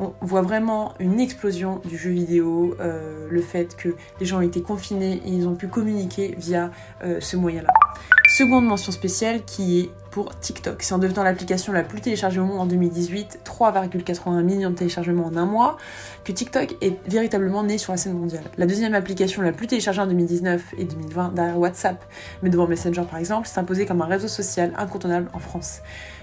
On 0.00 0.14
voit 0.20 0.42
vraiment 0.42 0.94
une 0.98 1.20
explosion 1.20 1.80
du 1.84 1.96
jeu 1.96 2.10
vidéo, 2.10 2.74
euh, 2.80 3.28
le 3.30 3.40
fait 3.40 3.76
que 3.76 3.90
les 4.18 4.26
gens 4.26 4.38
ont 4.38 4.40
été 4.40 4.62
confinés 4.62 5.22
et 5.24 5.28
ils 5.28 5.46
ont 5.46 5.54
pu 5.54 5.68
communiquer 5.68 6.34
via 6.38 6.72
euh, 7.04 7.20
ce 7.20 7.36
moyen-là. 7.36 7.68
Seconde 8.26 8.66
mention 8.66 8.90
spéciale 8.90 9.44
qui 9.44 9.78
est 9.78 9.90
TikTok. 10.24 10.82
C'est 10.82 10.94
en 10.94 10.98
devenant 10.98 11.22
l'application 11.22 11.72
la 11.72 11.82
plus 11.82 12.00
téléchargée 12.00 12.40
au 12.40 12.44
monde 12.44 12.60
en 12.60 12.66
2018, 12.66 13.40
3,81 13.44 14.42
millions 14.42 14.70
de 14.70 14.74
téléchargements 14.74 15.26
en 15.26 15.36
un 15.36 15.46
mois, 15.46 15.76
que 16.24 16.32
TikTok 16.32 16.76
est 16.80 16.96
véritablement 17.08 17.62
né 17.62 17.78
sur 17.78 17.92
la 17.92 17.98
scène 17.98 18.14
mondiale. 18.14 18.44
La 18.56 18.66
deuxième 18.66 18.94
application 18.94 19.42
la 19.42 19.52
plus 19.52 19.66
téléchargée 19.66 20.00
en 20.00 20.06
2019 20.06 20.74
et 20.78 20.84
2020 20.84 21.34
derrière 21.34 21.58
WhatsApp, 21.58 22.04
mais 22.42 22.50
devant 22.50 22.66
Messenger 22.66 23.02
par 23.08 23.18
exemple, 23.18 23.46
s'est 23.46 23.60
imposée 23.60 23.86
comme 23.86 24.02
un 24.02 24.06
réseau 24.06 24.28
social 24.28 24.72
incontournable 24.76 25.28
en 25.32 25.38
France. 25.38 25.80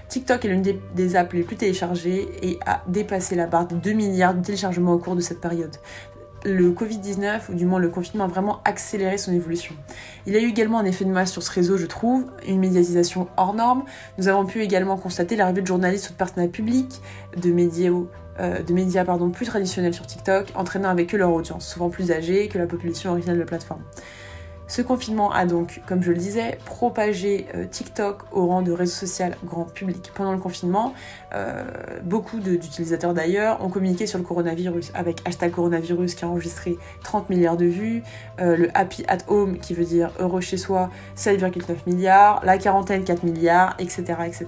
TikTok 0.08 0.44
est 0.44 0.48
l'une 0.48 0.62
des, 0.62 0.80
des 0.94 1.16
apps 1.16 1.32
les 1.32 1.42
plus 1.42 1.56
téléchargées 1.56 2.28
et 2.42 2.58
a 2.66 2.82
dépassé 2.86 3.34
la 3.34 3.46
barre 3.46 3.66
de 3.66 3.76
2 3.76 3.92
milliards 3.92 4.34
de 4.34 4.44
téléchargements 4.44 4.92
au 4.92 4.98
cours 4.98 5.16
de 5.16 5.20
cette 5.20 5.40
période 5.40 5.76
le 6.44 6.70
Covid-19, 6.70 7.50
ou 7.50 7.54
du 7.54 7.64
moins 7.66 7.78
le 7.78 7.88
confinement, 7.88 8.24
a 8.24 8.28
vraiment 8.28 8.60
accéléré 8.64 9.18
son 9.18 9.32
évolution. 9.32 9.74
Il 10.26 10.34
y 10.34 10.36
a 10.36 10.40
eu 10.40 10.48
également 10.48 10.78
un 10.78 10.84
effet 10.84 11.04
de 11.04 11.10
masse 11.10 11.32
sur 11.32 11.42
ce 11.42 11.50
réseau, 11.50 11.76
je 11.76 11.86
trouve, 11.86 12.26
une 12.46 12.58
médiatisation 12.58 13.28
hors 13.36 13.54
norme. 13.54 13.84
Nous 14.18 14.28
avons 14.28 14.44
pu 14.44 14.62
également 14.62 14.96
constater 14.96 15.36
l'arrivée 15.36 15.62
de 15.62 15.66
journalistes 15.66 16.10
ou 16.10 16.12
de 16.12 16.18
partenaires 16.18 16.50
publics, 16.50 17.00
de 17.36 17.50
médias, 17.50 17.90
euh, 18.40 19.28
plus 19.32 19.46
traditionnels 19.46 19.94
sur 19.94 20.06
TikTok, 20.06 20.48
entraînant 20.54 20.88
avec 20.88 21.14
eux 21.14 21.18
leur 21.18 21.32
audience, 21.32 21.66
souvent 21.66 21.88
plus 21.88 22.10
âgée 22.10 22.48
que 22.48 22.58
la 22.58 22.66
population 22.66 23.10
originale 23.10 23.36
de 23.36 23.40
la 23.40 23.46
plateforme. 23.46 23.82
Ce 24.66 24.80
confinement 24.80 25.30
a 25.30 25.44
donc, 25.44 25.82
comme 25.86 26.02
je 26.02 26.10
le 26.10 26.16
disais, 26.16 26.58
propagé 26.64 27.46
euh, 27.54 27.66
TikTok 27.66 28.22
au 28.32 28.46
rang 28.46 28.62
de 28.62 28.72
réseau 28.72 28.94
social 28.94 29.36
grand 29.44 29.64
public. 29.64 30.10
Pendant 30.14 30.32
le 30.32 30.38
confinement, 30.38 30.94
euh, 31.34 31.64
beaucoup 32.02 32.40
d'utilisateurs 32.40 33.12
d'ailleurs 33.12 33.62
ont 33.62 33.68
communiqué 33.68 34.06
sur 34.06 34.18
le 34.18 34.24
coronavirus 34.24 34.90
avec 34.94 35.20
hashtag 35.26 35.52
coronavirus 35.52 36.14
qui 36.14 36.24
a 36.24 36.28
enregistré 36.28 36.78
30 37.02 37.28
milliards 37.28 37.58
de 37.58 37.66
vues, 37.66 38.02
euh, 38.40 38.56
le 38.56 38.70
happy 38.74 39.04
at 39.06 39.18
home 39.28 39.58
qui 39.58 39.74
veut 39.74 39.84
dire 39.84 40.10
heureux 40.18 40.40
chez 40.40 40.56
soi 40.56 40.90
7,9 41.16 41.76
milliards, 41.86 42.40
la 42.44 42.56
quarantaine 42.56 43.04
4 43.04 43.22
milliards, 43.22 43.76
etc. 43.78 44.14
etc. 44.26 44.46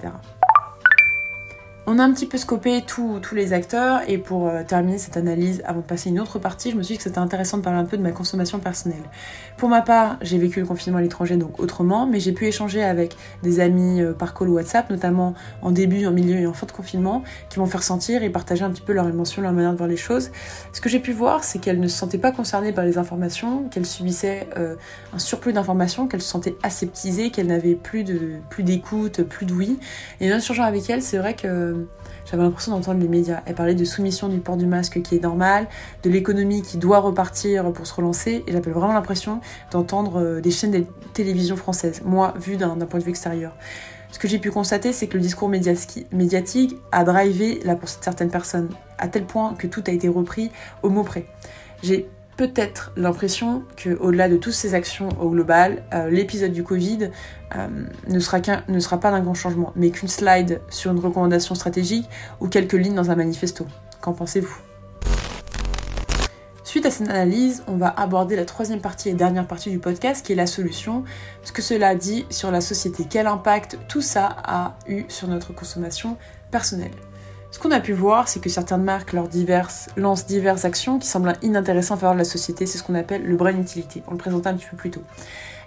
On 1.89 1.99
a 1.99 2.03
un 2.03 2.11
petit 2.11 2.25
peu 2.25 2.37
scopé 2.37 2.83
tous 2.85 3.21
les 3.31 3.53
acteurs 3.53 4.01
et 4.09 4.17
pour 4.17 4.49
euh, 4.49 4.61
terminer 4.67 4.97
cette 4.97 5.15
analyse, 5.15 5.61
avant 5.63 5.79
de 5.79 5.85
passer 5.85 6.09
une 6.09 6.19
autre 6.19 6.37
partie, 6.37 6.69
je 6.69 6.75
me 6.75 6.83
suis 6.83 6.95
dit 6.95 6.97
que 6.97 7.03
c'était 7.05 7.17
intéressant 7.17 7.59
de 7.59 7.63
parler 7.63 7.79
un 7.79 7.85
peu 7.85 7.95
de 7.95 8.01
ma 8.01 8.11
consommation 8.11 8.59
personnelle. 8.59 9.03
Pour 9.55 9.69
ma 9.69 9.81
part, 9.81 10.17
j'ai 10.21 10.37
vécu 10.37 10.59
le 10.59 10.65
confinement 10.65 10.97
à 10.99 11.01
l'étranger 11.01 11.37
donc 11.37 11.61
autrement, 11.61 12.05
mais 12.05 12.19
j'ai 12.19 12.33
pu 12.33 12.45
échanger 12.45 12.83
avec 12.83 13.15
des 13.41 13.61
amis 13.61 14.01
euh, 14.01 14.11
par 14.11 14.33
call 14.33 14.49
ou 14.49 14.55
WhatsApp, 14.55 14.89
notamment 14.89 15.33
en 15.61 15.71
début, 15.71 16.05
en 16.05 16.11
milieu 16.11 16.35
et 16.35 16.45
en 16.45 16.51
fin 16.51 16.65
de 16.65 16.73
confinement, 16.73 17.23
qui 17.49 17.57
m'ont 17.57 17.67
fait 17.67 17.77
ressentir 17.77 18.21
et 18.21 18.29
partager 18.29 18.65
un 18.65 18.69
petit 18.69 18.81
peu 18.81 18.91
leur 18.91 19.07
émotion, 19.07 19.41
leur 19.41 19.53
manière 19.53 19.71
de 19.71 19.77
voir 19.77 19.87
les 19.87 19.95
choses. 19.95 20.31
Ce 20.73 20.81
que 20.81 20.89
j'ai 20.89 20.99
pu 20.99 21.13
voir, 21.13 21.45
c'est 21.45 21.59
qu'elles 21.59 21.79
ne 21.79 21.87
se 21.87 21.95
sentaient 21.95 22.17
pas 22.17 22.33
concernées 22.33 22.73
par 22.73 22.83
les 22.83 22.97
informations, 22.97 23.69
qu'elles 23.69 23.85
subissaient 23.85 24.49
euh, 24.57 24.75
un 25.13 25.19
surplus 25.19 25.53
d'informations, 25.53 26.09
qu'elles 26.09 26.21
se 26.21 26.27
sentaient 26.27 26.57
aseptisées, 26.63 27.29
qu'elles 27.29 27.47
n'avaient 27.47 27.75
plus 27.75 28.03
d'écoute, 28.03 29.23
plus 29.23 29.45
d'ouïe. 29.45 29.79
Et 30.19 30.33
en 30.33 30.35
échangeant 30.35 30.63
avec 30.63 30.89
elles, 30.89 31.01
c'est 31.01 31.17
vrai 31.17 31.33
que 31.33 31.76
j'avais 32.29 32.43
l'impression 32.43 32.71
d'entendre 32.71 32.99
les 32.99 33.07
médias. 33.07 33.41
Elle 33.45 33.55
parlait 33.55 33.75
de 33.75 33.85
soumission 33.85 34.27
du 34.27 34.39
port 34.39 34.57
du 34.57 34.65
masque 34.65 35.01
qui 35.01 35.15
est 35.15 35.23
normal, 35.23 35.67
de 36.03 36.09
l'économie 36.09 36.61
qui 36.61 36.77
doit 36.77 36.99
repartir 36.99 37.71
pour 37.71 37.87
se 37.87 37.93
relancer, 37.93 38.43
et 38.47 38.51
j'avais 38.51 38.71
vraiment 38.71 38.93
l'impression 38.93 39.41
d'entendre 39.71 40.21
euh, 40.21 40.41
des 40.41 40.51
chaînes 40.51 40.71
de 40.71 40.85
télévision 41.13 41.55
françaises, 41.55 42.01
moi, 42.05 42.33
vu 42.39 42.57
d'un 42.57 42.75
point 42.77 42.99
de 42.99 43.05
vue 43.05 43.11
extérieur. 43.11 43.55
Ce 44.11 44.19
que 44.19 44.27
j'ai 44.27 44.39
pu 44.39 44.51
constater, 44.51 44.93
c'est 44.93 45.07
que 45.07 45.15
le 45.15 45.21
discours 45.21 45.49
médiatique 45.49 46.77
a 46.91 47.03
drivé 47.03 47.59
là 47.63 47.75
pour 47.75 47.89
certaines 47.89 48.29
personnes, 48.29 48.69
à 48.97 49.07
tel 49.07 49.25
point 49.25 49.53
que 49.53 49.67
tout 49.67 49.83
a 49.87 49.91
été 49.91 50.07
repris 50.07 50.51
au 50.81 50.89
mot 50.89 51.03
près. 51.03 51.25
Peut-être 52.37 52.91
l'impression 52.95 53.63
que, 53.75 53.97
au-delà 53.99 54.29
de 54.29 54.37
toutes 54.37 54.53
ces 54.53 54.75
actions 54.75 55.09
au 55.19 55.29
global, 55.29 55.83
euh, 55.93 56.09
l'épisode 56.09 56.53
du 56.53 56.63
Covid 56.63 57.09
euh, 57.55 57.67
ne, 58.07 58.19
sera 58.19 58.39
ne 58.67 58.79
sera 58.79 58.99
pas 58.99 59.11
d'un 59.11 59.21
grand 59.21 59.33
changement, 59.33 59.73
mais 59.75 59.89
qu'une 59.89 60.07
slide 60.07 60.61
sur 60.69 60.91
une 60.91 60.99
recommandation 60.99 61.55
stratégique 61.55 62.07
ou 62.39 62.47
quelques 62.47 62.73
lignes 62.73 62.95
dans 62.95 63.11
un 63.11 63.15
manifesto. 63.15 63.65
Qu'en 64.01 64.13
pensez-vous? 64.13 64.57
Suite 66.63 66.85
à 66.85 66.91
cette 66.91 67.09
analyse, 67.09 67.63
on 67.67 67.77
va 67.77 67.87
aborder 67.87 68.35
la 68.35 68.45
troisième 68.45 68.81
partie 68.81 69.09
et 69.09 69.13
dernière 69.13 69.47
partie 69.47 69.71
du 69.71 69.79
podcast 69.79 70.23
qui 70.23 70.33
est 70.33 70.35
la 70.35 70.47
solution. 70.47 71.05
Ce 71.43 71.51
que 71.51 71.61
cela 71.61 71.95
dit 71.95 72.25
sur 72.29 72.51
la 72.51 72.61
société, 72.61 73.05
quel 73.09 73.25
impact 73.25 73.79
tout 73.87 74.01
ça 74.01 74.35
a 74.43 74.77
eu 74.87 75.05
sur 75.07 75.27
notre 75.27 75.53
consommation 75.53 76.17
personnelle. 76.51 76.91
Ce 77.57 77.61
qu'on 77.63 77.71
a 77.71 77.79
pu 77.79 77.93
voir, 77.93 78.27
c'est 78.27 78.39
que 78.39 78.49
certaines 78.49 78.83
marques 78.83 79.13
lancent 79.13 80.27
diverses 80.27 80.63
actions 80.63 80.99
qui 80.99 81.07
semblent 81.07 81.33
inintéressantes 81.41 81.97
en 81.97 82.01
faveur 82.01 82.13
de 82.13 82.19
la 82.19 82.23
société. 82.23 82.67
C'est 82.67 82.77
ce 82.77 82.83
qu'on 82.83 82.93
appelle 82.93 83.23
le 83.23 83.35
brain 83.35 83.57
utility. 83.57 84.03
On 84.07 84.11
le 84.11 84.17
présentait 84.17 84.49
un 84.49 84.53
petit 84.53 84.67
peu 84.69 84.77
plus 84.77 84.91
tôt. 84.91 85.01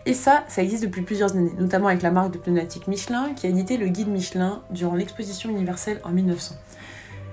Et 0.06 0.14
ça, 0.14 0.44
ça 0.46 0.62
existe 0.62 0.84
depuis 0.84 1.02
plusieurs 1.02 1.32
années, 1.32 1.50
notamment 1.58 1.88
avec 1.88 2.02
la 2.02 2.12
marque 2.12 2.32
de 2.32 2.38
pneumatiques 2.38 2.86
Michelin 2.86 3.34
qui 3.34 3.48
a 3.48 3.50
édité 3.50 3.76
le 3.76 3.88
guide 3.88 4.06
Michelin 4.06 4.62
durant 4.70 4.94
l'exposition 4.94 5.50
universelle 5.50 6.00
en 6.04 6.10
1900. 6.10 6.54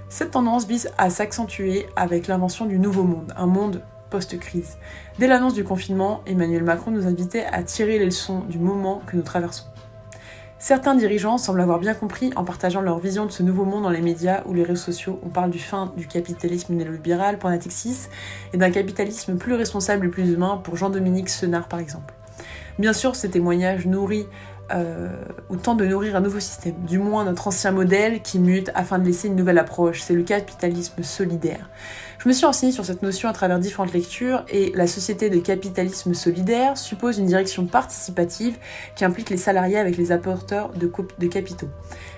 Cette 0.09 0.31
tendance 0.31 0.65
vise 0.65 0.89
à 0.97 1.11
s'accentuer 1.11 1.85
avec 1.95 2.25
l'invention 2.25 2.65
du 2.65 2.79
nouveau 2.79 3.03
monde, 3.03 3.35
un 3.37 3.45
monde 3.45 3.83
post-crise. 4.09 4.79
Dès 5.19 5.27
l'annonce 5.27 5.53
du 5.53 5.65
confinement, 5.65 6.23
Emmanuel 6.25 6.63
Macron 6.63 6.89
nous 6.89 7.05
invitait 7.05 7.45
à 7.45 7.61
tirer 7.61 7.99
les 7.99 8.05
leçons 8.05 8.39
du 8.39 8.57
moment 8.57 9.03
que 9.05 9.17
nous 9.17 9.21
traversons. 9.21 9.65
Certains 10.59 10.95
dirigeants 10.95 11.37
semblent 11.37 11.61
avoir 11.61 11.79
bien 11.79 11.93
compris 11.93 12.31
en 12.35 12.43
partageant 12.43 12.81
leur 12.81 12.97
vision 12.97 13.27
de 13.27 13.31
ce 13.31 13.43
nouveau 13.43 13.63
monde 13.63 13.83
dans 13.83 13.91
les 13.91 14.01
médias 14.01 14.41
ou 14.47 14.55
les 14.55 14.63
réseaux 14.63 14.85
sociaux. 14.85 15.19
On 15.23 15.29
parle 15.29 15.51
du 15.51 15.59
fin 15.59 15.93
du 15.95 16.07
capitalisme 16.07 16.73
néolibéral 16.73 17.37
pour 17.37 17.51
Natixis 17.51 18.07
et 18.53 18.57
d'un 18.57 18.71
capitalisme 18.71 19.37
plus 19.37 19.53
responsable 19.53 20.07
et 20.07 20.09
plus 20.09 20.31
humain 20.31 20.59
pour 20.63 20.75
Jean-Dominique 20.75 21.29
Senard 21.29 21.67
par 21.67 21.79
exemple. 21.79 22.15
Bien 22.79 22.93
sûr, 22.93 23.15
ces 23.15 23.29
témoignages 23.29 23.85
nourris 23.85 24.25
euh, 24.73 25.09
ou 25.49 25.57
tentent 25.57 25.77
de 25.77 25.85
nourrir 25.85 26.15
un 26.15 26.21
nouveau 26.21 26.39
système, 26.39 26.75
du 26.87 26.97
moins 26.97 27.23
notre 27.23 27.47
ancien 27.47 27.71
modèle 27.71 28.21
qui 28.21 28.39
mute 28.39 28.71
afin 28.73 28.99
de 28.99 29.05
laisser 29.05 29.27
une 29.27 29.35
nouvelle 29.35 29.59
approche, 29.59 30.01
c'est 30.01 30.13
le 30.13 30.23
capitalisme 30.23 31.03
solidaire. 31.03 31.69
Je 32.19 32.27
me 32.27 32.33
suis 32.33 32.45
renseignée 32.47 32.71
sur 32.71 32.83
cette 32.83 33.03
notion 33.03 33.29
à 33.29 33.33
travers 33.33 33.59
différentes 33.59 33.93
lectures 33.93 34.43
et 34.49 34.71
la 34.73 34.87
société 34.87 35.29
de 35.29 35.39
capitalisme 35.39 36.15
solidaire 36.15 36.75
suppose 36.75 37.19
une 37.19 37.27
direction 37.27 37.67
participative 37.67 38.57
qui 38.95 39.05
implique 39.05 39.29
les 39.29 39.37
salariés 39.37 39.77
avec 39.77 39.97
les 39.97 40.11
apporteurs 40.11 40.69
de, 40.69 40.91
de 41.19 41.27
capitaux. 41.27 41.69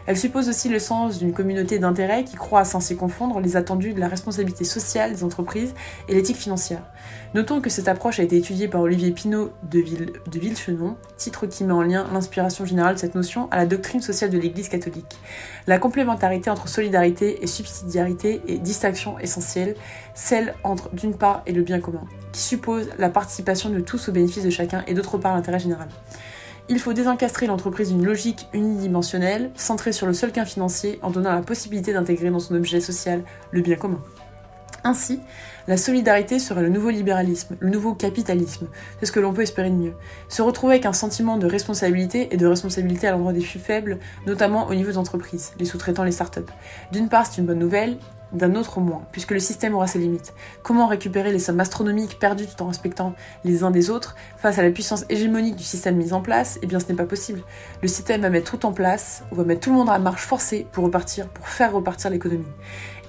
Elle 0.09 0.17
suppose 0.17 0.49
aussi 0.49 0.69
le 0.69 0.79
sens 0.79 1.19
d'une 1.19 1.33
communauté 1.33 1.77
d'intérêts 1.77 2.23
qui 2.23 2.35
croit 2.35 2.65
sans 2.65 2.79
s'y 2.79 2.95
confondre 2.95 3.39
les 3.39 3.55
attendus 3.55 3.93
de 3.93 3.99
la 3.99 4.07
responsabilité 4.07 4.63
sociale 4.63 5.13
des 5.13 5.23
entreprises 5.23 5.75
et 6.07 6.15
l'éthique 6.15 6.37
financière. 6.37 6.81
Notons 7.35 7.61
que 7.61 7.69
cette 7.69 7.87
approche 7.87 8.19
a 8.19 8.23
été 8.23 8.35
étudiée 8.35 8.67
par 8.67 8.81
Olivier 8.81 9.11
Pinault 9.11 9.51
de, 9.69 9.77
Ville, 9.77 10.13
Villechenon, 10.31 10.97
titre 11.15 11.45
qui 11.45 11.63
met 11.63 11.73
en 11.73 11.83
lien 11.83 12.07
l'inspiration 12.11 12.65
générale 12.65 12.95
de 12.95 12.99
cette 12.99 13.13
notion 13.13 13.49
à 13.51 13.57
la 13.57 13.67
doctrine 13.67 14.01
sociale 14.01 14.31
de 14.31 14.39
l'Église 14.39 14.67
catholique. 14.67 15.19
La 15.67 15.77
complémentarité 15.77 16.49
entre 16.49 16.67
solidarité 16.67 17.43
et 17.43 17.45
subsidiarité 17.45 18.41
est 18.47 18.57
distinction 18.57 19.19
essentielle, 19.19 19.75
celle 20.15 20.55
entre 20.63 20.89
d'une 20.89 21.15
part 21.15 21.43
et 21.45 21.51
le 21.51 21.61
bien 21.61 21.79
commun, 21.79 22.05
qui 22.31 22.41
suppose 22.41 22.89
la 22.97 23.09
participation 23.09 23.69
de 23.69 23.79
tous 23.79 24.09
au 24.09 24.11
bénéfice 24.11 24.43
de 24.43 24.49
chacun 24.49 24.83
et 24.87 24.95
d'autre 24.95 25.19
part 25.19 25.35
l'intérêt 25.35 25.59
général. 25.59 25.89
Il 26.71 26.77
faut 26.77 26.93
désencastrer 26.93 27.47
l'entreprise 27.47 27.89
d'une 27.89 28.05
logique 28.05 28.47
unidimensionnelle, 28.53 29.49
centrée 29.55 29.91
sur 29.91 30.05
le 30.05 30.13
seul 30.13 30.31
gain 30.31 30.45
financier, 30.45 30.99
en 31.01 31.09
donnant 31.09 31.33
la 31.33 31.41
possibilité 31.41 31.93
d'intégrer 31.93 32.29
dans 32.29 32.39
son 32.39 32.53
objet 32.53 32.79
social 32.79 33.23
le 33.49 33.61
bien 33.61 33.75
commun. 33.75 33.99
Ainsi, 34.83 35.19
la 35.67 35.77
solidarité 35.77 36.37
serait 36.37 36.61
le 36.61 36.69
nouveau 36.69 36.91
libéralisme, 36.91 37.57
le 37.59 37.69
nouveau 37.69 37.95
capitalisme. 37.95 38.67
C'est 38.99 39.07
ce 39.07 39.11
que 39.11 39.19
l'on 39.19 39.33
peut 39.33 39.41
espérer 39.41 39.71
de 39.71 39.75
mieux. 39.75 39.93
Se 40.29 40.43
retrouver 40.43 40.73
avec 40.75 40.85
un 40.85 40.93
sentiment 40.93 41.37
de 41.37 41.47
responsabilité 41.47 42.31
et 42.31 42.37
de 42.37 42.45
responsabilité 42.45 43.07
à 43.07 43.11
l'endroit 43.11 43.33
des 43.33 43.41
plus 43.41 43.59
faibles, 43.59 43.97
notamment 44.27 44.67
au 44.67 44.75
niveau 44.75 44.91
des 44.91 45.39
les 45.57 45.65
sous-traitants, 45.65 46.03
les 46.03 46.11
startups. 46.11 46.41
D'une 46.91 47.09
part, 47.09 47.25
c'est 47.25 47.41
une 47.41 47.47
bonne 47.47 47.59
nouvelle, 47.59 47.97
d'un 48.33 48.55
autre 48.55 48.79
moins, 48.79 49.01
puisque 49.11 49.31
le 49.31 49.39
système 49.39 49.75
aura 49.75 49.87
ses 49.87 49.99
limites. 49.99 50.33
Comment 50.63 50.87
récupérer 50.87 51.31
les 51.31 51.39
sommes 51.39 51.59
astronomiques 51.59 52.19
perdues 52.19 52.47
tout 52.47 52.61
en 52.63 52.67
respectant 52.67 53.13
les 53.43 53.63
uns 53.63 53.71
des 53.71 53.89
autres 53.89 54.15
face 54.37 54.59
à 54.59 54.63
la 54.63 54.71
puissance 54.71 55.05
hégémonique 55.09 55.55
du 55.55 55.63
système 55.63 55.95
mis 55.95 56.13
en 56.13 56.21
place? 56.21 56.59
Eh 56.61 56.67
bien, 56.67 56.79
ce 56.79 56.87
n'est 56.87 56.95
pas 56.95 57.05
possible. 57.05 57.41
Le 57.81 57.87
système 57.87 58.21
va 58.21 58.29
mettre 58.29 58.51
tout 58.51 58.65
en 58.65 58.71
place, 58.71 59.23
on 59.31 59.35
va 59.35 59.43
mettre 59.43 59.61
tout 59.61 59.71
le 59.71 59.77
monde 59.77 59.89
à 59.89 59.99
marche 59.99 60.25
forcée 60.25 60.67
pour 60.71 60.83
repartir, 60.83 61.27
pour 61.29 61.47
faire 61.47 61.73
repartir 61.73 62.09
l'économie. 62.09 62.45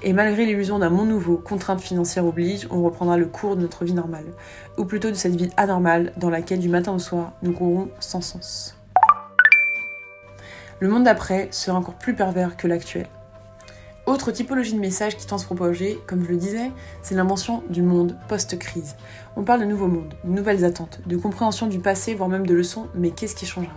Et 0.02 0.14
malgré 0.14 0.46
l'illusion 0.46 0.78
d'un 0.78 0.88
monde 0.88 1.08
nouveau, 1.08 1.36
contraintes 1.36 1.82
financières 1.82 2.24
obligent, 2.24 2.66
on 2.70 2.82
reprendra 2.82 3.18
le 3.18 3.26
cours 3.26 3.56
de 3.56 3.60
notre 3.60 3.84
vie 3.84 3.92
normale, 3.92 4.24
ou 4.78 4.86
plutôt 4.86 5.10
de 5.10 5.14
cette 5.14 5.36
vie 5.36 5.50
anormale 5.58 6.12
dans 6.16 6.30
laquelle 6.30 6.58
du 6.60 6.70
matin 6.70 6.92
au 6.92 6.98
soir 6.98 7.32
nous 7.42 7.52
courons 7.52 7.90
sans 8.00 8.22
sens. 8.22 8.76
Le 10.78 10.88
monde 10.88 11.04
d'après 11.04 11.48
sera 11.50 11.76
encore 11.76 11.96
plus 11.96 12.14
pervers 12.14 12.56
que 12.56 12.66
l'actuel. 12.66 13.06
Autre 14.07 14.32
typologie 14.32 14.72
de 14.72 14.80
message 14.80 15.16
qui 15.16 15.26
tend 15.26 15.36
à 15.36 15.38
se 15.38 15.44
propager, 15.44 16.01
comme 16.07 16.24
je 16.24 16.30
le 16.30 16.36
disais, 16.36 16.72
c'est 17.03 17.14
l'invention 17.14 17.62
du 17.68 17.82
monde 17.82 18.16
post-crise. 18.28 18.96
On 19.36 19.44
parle 19.44 19.61
de 19.61 19.66
nouveaux 19.66 19.88
mondes, 19.88 20.14
de 20.24 20.30
nouvelles 20.30 20.64
attentes, 20.64 21.01
de 21.07 21.16
compréhension 21.16 21.66
du 21.66 21.78
passé, 21.78 22.14
voire 22.14 22.28
même 22.28 22.46
de 22.46 22.55
leçons, 22.55 22.88
mais 22.94 23.11
qu'est-ce 23.11 23.36
qui 23.36 23.46
changera? 23.46 23.74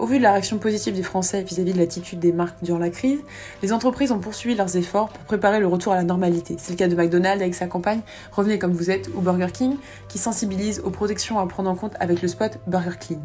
Au 0.00 0.06
vu 0.06 0.18
de 0.18 0.22
la 0.24 0.32
réaction 0.32 0.58
positive 0.58 0.94
des 0.94 1.04
Français 1.04 1.42
vis-à-vis 1.42 1.72
de 1.72 1.78
l'attitude 1.78 2.18
des 2.18 2.32
marques 2.32 2.62
durant 2.62 2.78
la 2.78 2.90
crise, 2.90 3.20
les 3.62 3.72
entreprises 3.72 4.10
ont 4.10 4.18
poursuivi 4.18 4.56
leurs 4.56 4.76
efforts 4.76 5.08
pour 5.08 5.22
préparer 5.24 5.60
le 5.60 5.68
retour 5.68 5.92
à 5.92 5.96
la 5.96 6.02
normalité. 6.02 6.56
C'est 6.58 6.72
le 6.72 6.76
cas 6.76 6.88
de 6.88 6.96
McDonald's 6.96 7.40
avec 7.40 7.54
sa 7.54 7.68
campagne 7.68 8.00
Revenez 8.32 8.58
comme 8.58 8.72
vous 8.72 8.90
êtes 8.90 9.08
ou 9.14 9.20
Burger 9.20 9.52
King, 9.52 9.76
qui 10.08 10.18
sensibilise 10.18 10.80
aux 10.80 10.90
protections 10.90 11.38
à 11.38 11.46
prendre 11.46 11.70
en 11.70 11.76
compte 11.76 11.94
avec 12.00 12.22
le 12.22 12.28
spot 12.28 12.58
Burger 12.66 12.98
Clean. 12.98 13.20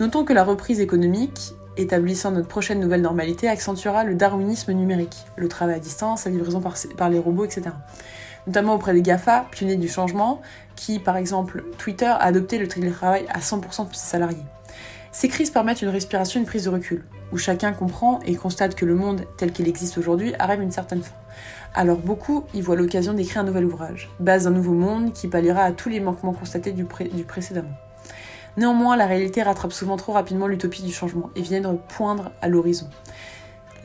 Notons 0.00 0.24
que 0.24 0.32
la 0.32 0.42
reprise 0.42 0.80
économique 0.80 1.54
établissant 1.76 2.30
notre 2.30 2.48
prochaine 2.48 2.80
nouvelle 2.80 3.02
normalité, 3.02 3.48
accentuera 3.48 4.04
le 4.04 4.14
darwinisme 4.14 4.72
numérique, 4.72 5.26
le 5.36 5.48
travail 5.48 5.76
à 5.76 5.78
distance, 5.78 6.24
la 6.24 6.30
livraison 6.30 6.60
par, 6.60 7.10
les 7.10 7.18
robots, 7.18 7.44
etc. 7.44 7.62
Notamment 8.46 8.74
auprès 8.74 8.92
des 8.92 9.02
GAFA, 9.02 9.46
pionniers 9.50 9.76
du 9.76 9.88
changement, 9.88 10.40
qui, 10.76 10.98
par 10.98 11.16
exemple, 11.16 11.64
Twitter 11.78 12.06
a 12.06 12.22
adopté 12.22 12.58
le 12.58 12.68
télétravail 12.68 13.26
à 13.28 13.40
100% 13.40 13.90
de 13.90 13.94
ses 13.94 14.06
salariés. 14.06 14.44
Ces 15.12 15.28
crises 15.28 15.50
permettent 15.50 15.82
une 15.82 15.88
respiration, 15.88 16.40
une 16.40 16.46
prise 16.46 16.64
de 16.64 16.70
recul, 16.70 17.04
où 17.32 17.38
chacun 17.38 17.72
comprend 17.72 18.20
et 18.26 18.34
constate 18.34 18.74
que 18.74 18.84
le 18.84 18.94
monde 18.94 19.22
tel 19.38 19.50
qu'il 19.50 19.66
existe 19.66 19.96
aujourd'hui 19.96 20.34
arrive 20.38 20.60
à 20.60 20.62
une 20.62 20.70
certaine 20.70 21.02
fin. 21.02 21.14
Alors 21.74 21.98
beaucoup 21.98 22.44
y 22.54 22.60
voient 22.60 22.76
l'occasion 22.76 23.14
d'écrire 23.14 23.42
un 23.42 23.44
nouvel 23.44 23.64
ouvrage, 23.64 24.10
base 24.20 24.44
d'un 24.44 24.50
nouveau 24.50 24.74
monde 24.74 25.12
qui 25.12 25.28
palliera 25.28 25.62
à 25.62 25.72
tous 25.72 25.88
les 25.88 26.00
manquements 26.00 26.34
constatés 26.34 26.72
du, 26.72 26.86
du 27.14 27.24
précédemment. 27.24 27.85
Néanmoins, 28.56 28.96
la 28.96 29.06
réalité 29.06 29.42
rattrape 29.42 29.72
souvent 29.72 29.96
trop 29.96 30.12
rapidement 30.12 30.46
l'utopie 30.46 30.82
du 30.82 30.92
changement 30.92 31.30
et 31.36 31.42
vient 31.42 31.60
de 31.60 31.76
poindre 31.88 32.32
à 32.40 32.48
l'horizon. 32.48 32.88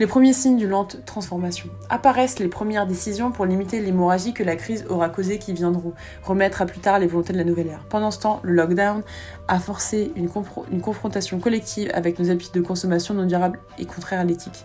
Les 0.00 0.06
premiers 0.06 0.32
signes 0.32 0.56
d'une 0.56 0.70
lente 0.70 1.04
transformation. 1.04 1.68
Apparaissent 1.90 2.38
les 2.38 2.48
premières 2.48 2.86
décisions 2.86 3.30
pour 3.30 3.44
limiter 3.44 3.80
l'hémorragie 3.80 4.32
que 4.32 4.42
la 4.42 4.56
crise 4.56 4.86
aura 4.88 5.10
causée 5.10 5.38
qui 5.38 5.52
viendront 5.52 5.92
remettre 6.24 6.62
à 6.62 6.66
plus 6.66 6.80
tard 6.80 6.98
les 6.98 7.06
volontés 7.06 7.34
de 7.34 7.38
la 7.38 7.44
nouvelle 7.44 7.68
ère. 7.68 7.84
Pendant 7.90 8.10
ce 8.10 8.18
temps, 8.18 8.40
le 8.42 8.54
lockdown 8.54 9.02
a 9.46 9.58
forcé 9.60 10.10
une, 10.16 10.30
une 10.72 10.80
confrontation 10.80 11.38
collective 11.38 11.90
avec 11.94 12.18
nos 12.18 12.30
habitudes 12.30 12.54
de 12.54 12.62
consommation 12.62 13.14
non 13.14 13.26
durables 13.26 13.60
et 13.78 13.84
contraires 13.84 14.20
à 14.20 14.24
l'éthique. 14.24 14.64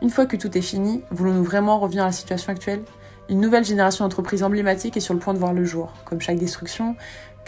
Une 0.00 0.10
fois 0.10 0.26
que 0.26 0.36
tout 0.36 0.56
est 0.56 0.62
fini, 0.62 1.02
voulons-nous 1.10 1.44
vraiment 1.44 1.78
revenir 1.78 2.04
à 2.04 2.06
la 2.06 2.12
situation 2.12 2.50
actuelle? 2.50 2.82
Une 3.28 3.40
nouvelle 3.40 3.64
génération 3.64 4.06
d'entreprises 4.06 4.42
emblématiques 4.42 4.96
est 4.96 5.00
sur 5.00 5.12
le 5.12 5.20
point 5.20 5.34
de 5.34 5.38
voir 5.38 5.52
le 5.52 5.62
jour. 5.62 5.92
Comme 6.06 6.20
chaque 6.20 6.38
destruction, 6.38 6.96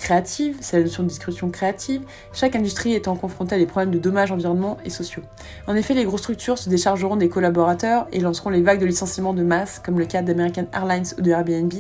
créative, 0.01 0.57
c'est 0.61 0.79
la 0.79 0.85
notion 0.85 1.03
de 1.03 1.09
discussion 1.09 1.51
créative, 1.51 2.03
chaque 2.33 2.57
industrie 2.57 2.95
étant 2.95 3.15
confrontée 3.15 3.55
à 3.55 3.59
des 3.59 3.67
problèmes 3.67 3.93
de 3.93 3.99
dommages 3.99 4.33
environnementaux 4.33 4.81
et 4.85 4.91
sociaux. 4.91 5.23
En 5.67 5.77
effet, 5.77 5.95
les 5.95 6.05
grosses 6.05 6.23
structures 6.23 6.59
se 6.59 6.69
déchargeront 6.69 7.17
des 7.17 7.29
collaborateurs 7.29 8.09
et 8.13 8.21
lanceront 8.21 8.51
les 8.51 8.63
vagues 8.63 8.81
de 8.81 8.87
licenciements 8.87 9.35
de 9.35 9.43
masse, 9.43 9.81
comme 9.85 9.99
le 9.99 10.07
cas 10.07 10.23
d'American 10.23 10.67
Airlines 10.73 11.07
ou 11.19 11.23
de 11.23 11.31
Airbnb, 11.31 11.73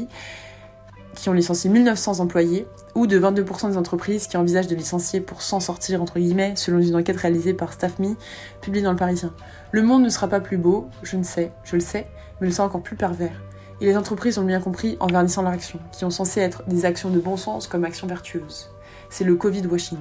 qui 1.14 1.28
ont 1.28 1.32
licencié 1.32 1.70
1900 1.70 2.20
employés, 2.20 2.66
ou 2.94 3.06
de 3.06 3.18
22% 3.18 3.70
des 3.70 3.76
entreprises 3.76 4.26
qui 4.26 4.36
envisagent 4.36 4.68
de 4.68 4.76
licencier 4.76 5.20
pour 5.20 5.42
s'en 5.42 5.60
sortir, 5.60 6.02
entre 6.02 6.18
guillemets, 6.18 6.54
selon 6.56 6.78
une 6.78 6.96
enquête 6.96 7.16
réalisée 7.16 7.54
par 7.54 7.72
StaffMe, 7.72 8.16
publiée 8.60 8.84
dans 8.84 8.92
le 8.92 8.96
Parisien. 8.96 9.32
Le 9.72 9.82
monde 9.82 10.02
ne 10.02 10.08
sera 10.08 10.28
pas 10.28 10.40
plus 10.40 10.56
beau, 10.56 10.88
je 11.02 11.16
ne 11.16 11.22
sais, 11.22 11.52
je 11.64 11.76
le 11.76 11.82
sais, 11.82 12.06
mais 12.40 12.48
il 12.48 12.54
sera 12.54 12.66
encore 12.66 12.82
plus 12.82 12.96
pervers. 12.96 13.40
Et 13.80 13.86
les 13.86 13.96
entreprises 13.96 14.38
ont 14.38 14.44
bien 14.44 14.60
compris 14.60 14.96
en 15.00 15.06
vernissant 15.06 15.42
leur 15.42 15.52
action, 15.52 15.78
qui 15.92 16.04
ont 16.04 16.10
censé 16.10 16.40
être 16.40 16.62
des 16.66 16.84
actions 16.84 17.10
de 17.10 17.18
bon 17.18 17.36
sens 17.36 17.66
comme 17.66 17.84
actions 17.84 18.06
vertueuses. 18.06 18.70
C'est 19.08 19.24
le 19.24 19.34
Covid 19.34 19.66
washing. 19.66 19.98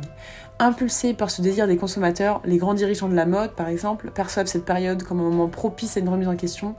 Impulsés 0.59 1.13
par 1.13 1.31
ce 1.31 1.41
désir 1.41 1.67
des 1.67 1.77
consommateurs, 1.77 2.41
les 2.43 2.57
grands 2.57 2.73
dirigeants 2.73 3.07
de 3.07 3.15
la 3.15 3.25
mode, 3.25 3.51
par 3.51 3.69
exemple, 3.69 4.11
perçoivent 4.11 4.47
cette 4.47 4.65
période 4.65 5.03
comme 5.03 5.21
un 5.21 5.23
moment 5.23 5.47
propice 5.47 5.95
à 5.95 6.01
une 6.01 6.09
remise 6.09 6.27
en 6.27 6.35
question, 6.35 6.75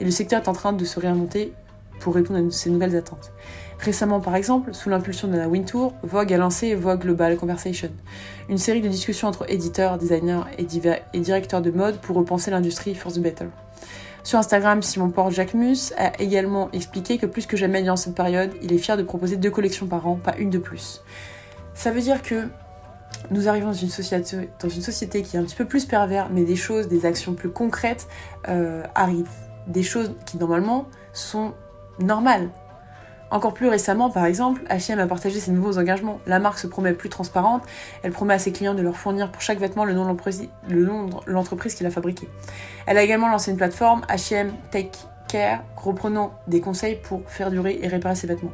et 0.00 0.04
le 0.04 0.12
secteur 0.12 0.42
est 0.42 0.48
en 0.48 0.52
train 0.52 0.72
de 0.72 0.84
se 0.84 1.00
réinventer 1.00 1.52
pour 1.98 2.14
répondre 2.14 2.46
à 2.46 2.50
ces 2.50 2.70
nouvelles 2.70 2.96
attentes. 2.96 3.32
Récemment, 3.80 4.20
par 4.20 4.36
exemple, 4.36 4.72
sous 4.72 4.88
l'impulsion 4.88 5.28
la 5.28 5.48
Wintour, 5.48 5.94
Vogue 6.02 6.32
a 6.32 6.36
lancé 6.36 6.74
Vogue 6.74 7.00
Global 7.00 7.36
Conversation, 7.36 7.90
une 8.48 8.58
série 8.58 8.80
de 8.80 8.88
discussions 8.88 9.26
entre 9.26 9.50
éditeurs, 9.50 9.98
designers 9.98 10.42
et, 10.58 10.66
et 11.12 11.20
directeurs 11.20 11.62
de 11.62 11.70
mode 11.70 11.98
pour 11.98 12.16
repenser 12.16 12.50
l'industrie 12.50 12.94
for 12.94 13.12
the 13.12 13.18
better. 13.18 13.46
Sur 14.24 14.38
Instagram, 14.38 14.82
Simon 14.82 15.10
Porte 15.10 15.32
Jacquemus 15.32 15.92
a 15.98 16.18
également 16.18 16.70
expliqué 16.72 17.18
que 17.18 17.26
plus 17.26 17.44
que 17.44 17.58
jamais 17.58 17.82
dans 17.82 17.96
cette 17.96 18.14
période, 18.14 18.52
il 18.62 18.72
est 18.72 18.78
fier 18.78 18.96
de 18.96 19.02
proposer 19.02 19.36
deux 19.36 19.50
collections 19.50 19.86
par 19.86 20.06
an, 20.08 20.16
pas 20.16 20.34
une 20.38 20.48
de 20.48 20.56
plus. 20.56 21.02
Ça 21.74 21.90
veut 21.90 22.00
dire 22.00 22.22
que 22.22 22.48
nous 23.30 23.48
arrivons 23.48 23.66
dans 23.66 23.72
une 23.74 23.90
société, 23.90 24.48
dans 24.60 24.70
une 24.70 24.80
société 24.80 25.20
qui 25.20 25.36
est 25.36 25.40
un 25.40 25.44
petit 25.44 25.54
peu 25.54 25.66
plus 25.66 25.84
pervers, 25.84 26.30
mais 26.32 26.44
des 26.44 26.56
choses, 26.56 26.88
des 26.88 27.04
actions 27.04 27.34
plus 27.34 27.50
concrètes 27.50 28.08
euh, 28.48 28.82
arrivent. 28.94 29.28
Des 29.66 29.82
choses 29.82 30.14
qui 30.24 30.38
normalement 30.38 30.86
sont 31.12 31.52
normales. 31.98 32.48
Encore 33.34 33.52
plus 33.52 33.66
récemment, 33.66 34.10
par 34.10 34.26
exemple, 34.26 34.62
H&M 34.70 35.00
a 35.00 35.08
partagé 35.08 35.40
ses 35.40 35.50
nouveaux 35.50 35.76
engagements. 35.76 36.20
La 36.24 36.38
marque 36.38 36.60
se 36.60 36.68
promet 36.68 36.92
plus 36.92 37.08
transparente. 37.08 37.64
Elle 38.04 38.12
promet 38.12 38.34
à 38.34 38.38
ses 38.38 38.52
clients 38.52 38.74
de 38.74 38.80
leur 38.80 38.96
fournir 38.96 39.32
pour 39.32 39.42
chaque 39.42 39.58
vêtement 39.58 39.84
le 39.84 39.92
nom 39.92 40.04
de 40.04 41.10
l'entreprise 41.26 41.74
qui 41.74 41.82
l'a 41.82 41.90
fabriqué. 41.90 42.28
Elle 42.86 42.96
a 42.96 43.02
également 43.02 43.28
lancé 43.28 43.50
une 43.50 43.56
plateforme 43.56 44.02
H&M 44.08 44.52
Take 44.70 44.92
Care, 45.26 45.64
reprenant 45.74 46.34
des 46.46 46.60
conseils 46.60 46.94
pour 46.94 47.28
faire 47.28 47.50
durer 47.50 47.80
et 47.82 47.88
réparer 47.88 48.14
ses 48.14 48.28
vêtements. 48.28 48.52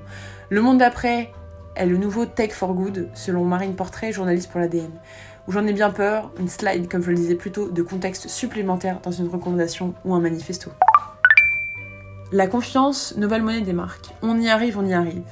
Le 0.48 0.62
monde 0.62 0.78
d'après 0.78 1.30
est 1.76 1.84
le 1.84 1.98
nouveau 1.98 2.24
Take 2.24 2.54
for 2.54 2.72
Good, 2.72 3.10
selon 3.12 3.44
Marine 3.44 3.74
Portrait, 3.74 4.12
journaliste 4.12 4.50
pour 4.50 4.60
l'ADN. 4.60 4.92
Où 5.46 5.52
j'en 5.52 5.66
ai 5.66 5.74
bien 5.74 5.90
peur, 5.90 6.32
une 6.40 6.48
slide, 6.48 6.88
comme 6.88 7.02
je 7.02 7.10
le 7.10 7.16
disais 7.16 7.34
plus 7.34 7.52
tôt, 7.52 7.68
de 7.68 7.82
contexte 7.82 8.28
supplémentaire 8.28 9.00
dans 9.02 9.12
une 9.12 9.28
recommandation 9.28 9.92
ou 10.06 10.14
un 10.14 10.20
manifesto. 10.20 10.70
La 12.32 12.46
confiance, 12.46 13.16
nouvelle 13.16 13.42
monnaie 13.42 13.60
des 13.60 13.72
marques. 13.72 14.14
On 14.22 14.40
y 14.40 14.48
arrive, 14.48 14.78
on 14.78 14.86
y 14.86 14.94
arrive. 14.94 15.24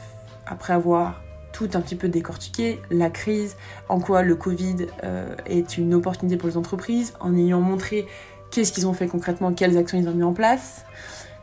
Après 0.47 0.73
avoir 0.73 1.21
tout 1.53 1.69
un 1.75 1.81
petit 1.81 1.95
peu 1.95 2.09
décortiqué, 2.09 2.81
la 2.91 3.09
crise, 3.09 3.57
en 3.89 4.01
quoi 4.01 4.23
le 4.23 4.35
Covid 4.35 4.87
euh, 5.05 5.37
est 5.47 5.79
une 5.79 5.95
opportunité 5.95 6.37
pour 6.37 6.49
les 6.49 6.57
entreprises, 6.57 7.15
en 7.21 7.37
ayant 7.37 7.61
montré 7.61 8.09
qu'est-ce 8.51 8.73
qu'ils 8.73 8.89
ont 8.89 8.95
fait 8.95 9.07
concrètement, 9.07 9.53
quelles 9.53 9.79
actions 9.79 9.97
ils 9.97 10.09
ont 10.09 10.15
mis 10.15 10.25
en 10.25 10.33
place. 10.33 10.85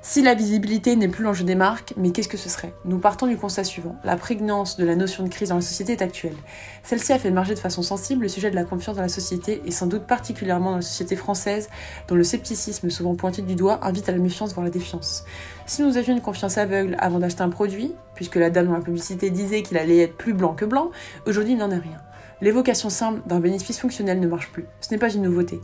Si 0.07 0.21
la 0.21 0.35
visibilité 0.35 0.95
n'est 0.95 1.07
plus 1.07 1.23
l'enjeu 1.23 1.45
des 1.45 1.55
marques, 1.55 1.95
mais 1.97 2.11
qu'est-ce 2.11 2.27
que 2.27 2.37
ce 2.37 2.47
serait? 2.47 2.75
Nous 2.85 2.99
partons 2.99 3.25
du 3.25 3.37
constat 3.37 3.63
suivant. 3.63 3.95
La 4.03 4.15
prégnance 4.17 4.77
de 4.77 4.85
la 4.85 4.95
notion 4.95 5.23
de 5.23 5.29
crise 5.29 5.49
dans 5.49 5.55
la 5.55 5.61
société 5.61 5.93
est 5.93 6.03
actuelle. 6.03 6.35
Celle-ci 6.83 7.11
a 7.11 7.17
fait 7.17 7.29
émerger 7.29 7.55
de 7.55 7.59
façon 7.59 7.81
sensible 7.81 8.21
le 8.21 8.27
sujet 8.27 8.51
de 8.51 8.55
la 8.55 8.65
confiance 8.65 8.95
dans 8.97 9.01
la 9.01 9.09
société, 9.09 9.63
et 9.65 9.71
sans 9.71 9.87
doute 9.87 10.03
particulièrement 10.03 10.69
dans 10.69 10.75
la 10.75 10.83
société 10.83 11.15
française, 11.15 11.69
dont 12.07 12.13
le 12.13 12.23
scepticisme 12.23 12.91
souvent 12.91 13.15
pointé 13.15 13.41
du 13.41 13.55
doigt 13.55 13.79
invite 13.81 14.07
à 14.07 14.11
la 14.11 14.19
méfiance 14.19 14.53
voire 14.53 14.63
la 14.63 14.69
défiance. 14.69 15.25
Si 15.65 15.81
nous 15.81 15.97
avions 15.97 16.13
une 16.13 16.21
confiance 16.21 16.59
aveugle 16.59 16.95
avant 16.99 17.17
d'acheter 17.17 17.41
un 17.41 17.49
produit, 17.49 17.95
puisque 18.13 18.35
la 18.35 18.51
dame 18.51 18.67
dans 18.67 18.73
la 18.73 18.81
publicité 18.81 19.31
disait 19.31 19.63
qu'il 19.63 19.79
allait 19.79 20.01
être 20.01 20.17
plus 20.17 20.33
blanc 20.33 20.53
que 20.53 20.65
blanc, 20.65 20.91
aujourd'hui 21.25 21.53
il 21.53 21.57
n'en 21.57 21.71
est 21.71 21.79
rien. 21.79 21.97
L'évocation 22.41 22.91
simple 22.91 23.21
d'un 23.25 23.39
bénéfice 23.39 23.79
fonctionnel 23.79 24.19
ne 24.19 24.27
marche 24.27 24.51
plus. 24.51 24.65
Ce 24.81 24.91
n'est 24.91 24.99
pas 24.99 25.11
une 25.11 25.23
nouveauté. 25.23 25.59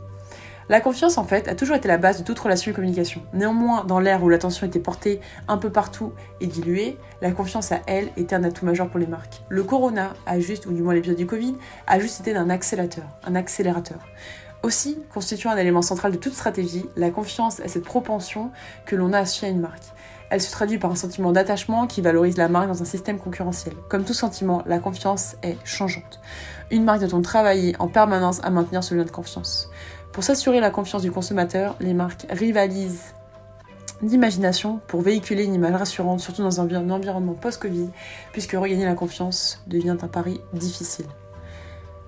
La 0.68 0.80
confiance, 0.80 1.18
en 1.18 1.24
fait, 1.24 1.48
a 1.48 1.54
toujours 1.54 1.76
été 1.76 1.88
la 1.88 1.98
base 1.98 2.18
de 2.18 2.24
toute 2.24 2.38
relation 2.38 2.70
et 2.70 2.74
communication. 2.74 3.22
Néanmoins, 3.32 3.84
dans 3.84 3.98
l'ère 3.98 4.22
où 4.22 4.28
l'attention 4.28 4.66
était 4.66 4.78
portée 4.78 5.20
un 5.48 5.58
peu 5.58 5.70
partout 5.70 6.12
et 6.40 6.46
diluée, 6.46 6.98
la 7.20 7.32
confiance 7.32 7.72
à 7.72 7.80
elle 7.86 8.10
était 8.16 8.36
un 8.36 8.44
atout 8.44 8.64
majeur 8.64 8.88
pour 8.88 9.00
les 9.00 9.06
marques. 9.06 9.42
Le 9.48 9.64
corona 9.64 10.14
a 10.26 10.38
juste, 10.38 10.66
ou 10.66 10.72
du 10.72 10.82
moins 10.82 10.94
l'épisode 10.94 11.16
du 11.16 11.26
Covid, 11.26 11.56
a 11.86 11.98
juste 11.98 12.20
été 12.20 12.34
un 12.34 12.48
accélérateur, 12.48 13.04
un 13.24 13.34
accélérateur. 13.34 13.98
Aussi, 14.62 14.98
constituant 15.12 15.50
un 15.50 15.56
élément 15.56 15.82
central 15.82 16.12
de 16.12 16.16
toute 16.18 16.34
stratégie, 16.34 16.86
la 16.96 17.10
confiance 17.10 17.58
est 17.58 17.68
cette 17.68 17.84
propension 17.84 18.52
que 18.86 18.94
l'on 18.94 19.12
a 19.12 19.18
associée 19.18 19.48
à 19.48 19.50
une 19.50 19.60
marque. 19.60 19.82
Elle 20.30 20.40
se 20.40 20.52
traduit 20.52 20.78
par 20.78 20.90
un 20.90 20.94
sentiment 20.94 21.32
d'attachement 21.32 21.86
qui 21.86 22.00
valorise 22.00 22.38
la 22.38 22.48
marque 22.48 22.68
dans 22.68 22.80
un 22.80 22.86
système 22.86 23.18
concurrentiel. 23.18 23.74
Comme 23.90 24.04
tout 24.04 24.14
sentiment, 24.14 24.62
la 24.66 24.78
confiance 24.78 25.36
est 25.42 25.58
changeante. 25.64 26.20
Une 26.70 26.84
marque 26.84 27.00
doit-on 27.00 27.20
travailler 27.20 27.76
en 27.80 27.88
permanence 27.88 28.40
à 28.42 28.50
maintenir 28.50 28.82
ce 28.82 28.94
lien 28.94 29.04
de 29.04 29.10
confiance? 29.10 29.68
Pour 30.12 30.24
s'assurer 30.24 30.60
la 30.60 30.70
confiance 30.70 31.00
du 31.00 31.10
consommateur, 31.10 31.74
les 31.80 31.94
marques 31.94 32.26
rivalisent 32.28 33.14
d'imagination 34.02 34.80
pour 34.86 35.00
véhiculer 35.00 35.44
une 35.44 35.54
image 35.54 35.74
rassurante, 35.74 36.20
surtout 36.20 36.42
dans 36.42 36.60
un 36.60 36.90
environnement 36.90 37.32
post-Covid, 37.32 37.88
puisque 38.32 38.52
regagner 38.52 38.84
la 38.84 38.94
confiance 38.94 39.62
devient 39.66 39.96
un 40.02 40.08
pari 40.08 40.42
difficile. 40.52 41.06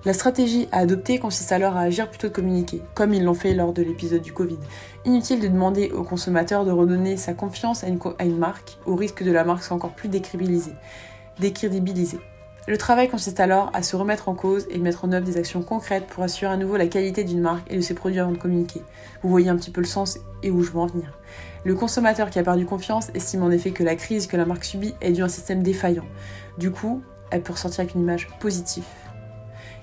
La 0.03 0.13
stratégie 0.13 0.67
à 0.71 0.79
adopter 0.79 1.17
consiste 1.17 1.51
alors 1.51 1.77
à 1.77 1.81
agir 1.81 2.07
plutôt 2.07 2.29
que 2.29 2.35
communiquer, 2.35 2.83
comme 2.93 3.11
ils 3.11 3.23
l'ont 3.23 3.33
fait 3.33 3.55
lors 3.55 3.73
de 3.73 3.81
l'épisode 3.81 4.21
du 4.21 4.33
Covid. 4.33 4.59
Inutile 5.05 5.39
de 5.39 5.47
demander 5.47 5.89
au 5.89 6.03
consommateur 6.03 6.63
de 6.63 6.71
redonner 6.71 7.17
sa 7.17 7.33
confiance 7.33 7.83
à 7.83 7.87
une, 7.87 8.37
marque, 8.37 8.77
au 8.85 8.95
risque 8.95 9.23
de 9.23 9.31
la 9.31 9.43
marque 9.43 9.63
soit 9.63 9.75
encore 9.75 9.95
plus 9.95 10.09
décrédibilisée. 10.09 12.19
Le 12.67 12.79
travail 12.79 13.07
consiste 13.09 13.39
alors 13.39 13.69
à 13.75 13.83
se 13.83 13.95
remettre 13.95 14.27
en 14.27 14.33
cause 14.33 14.65
et 14.71 14.79
mettre 14.79 15.05
en 15.05 15.11
œuvre 15.11 15.23
des 15.23 15.37
actions 15.37 15.61
concrètes 15.61 16.07
pour 16.07 16.23
assurer 16.23 16.51
à 16.51 16.57
nouveau 16.57 16.77
la 16.77 16.87
qualité 16.87 17.23
d'une 17.23 17.41
marque 17.41 17.71
et 17.71 17.75
de 17.75 17.81
ses 17.81 17.93
produits 17.93 18.19
avant 18.19 18.31
de 18.31 18.39
communiquer. 18.39 18.81
Vous 19.21 19.29
voyez 19.29 19.49
un 19.49 19.55
petit 19.55 19.69
peu 19.69 19.81
le 19.81 19.87
sens 19.87 20.17
et 20.41 20.49
où 20.49 20.63
je 20.63 20.71
veux 20.71 20.79
en 20.79 20.87
venir. 20.87 21.19
Le 21.63 21.75
consommateur 21.75 22.31
qui 22.31 22.39
a 22.39 22.43
perdu 22.43 22.65
confiance 22.65 23.09
estime 23.13 23.43
en 23.43 23.51
effet 23.51 23.69
que 23.69 23.83
la 23.83 23.95
crise 23.95 24.25
que 24.25 24.35
la 24.35 24.47
marque 24.47 24.65
subit 24.65 24.95
est 24.99 25.11
due 25.11 25.21
à 25.21 25.25
un 25.25 25.29
système 25.29 25.61
défaillant. 25.61 26.05
Du 26.57 26.71
coup, 26.71 27.03
elle 27.29 27.43
peut 27.43 27.53
ressortir 27.53 27.81
avec 27.81 27.93
une 27.93 28.01
image 28.01 28.29
positive. 28.39 28.85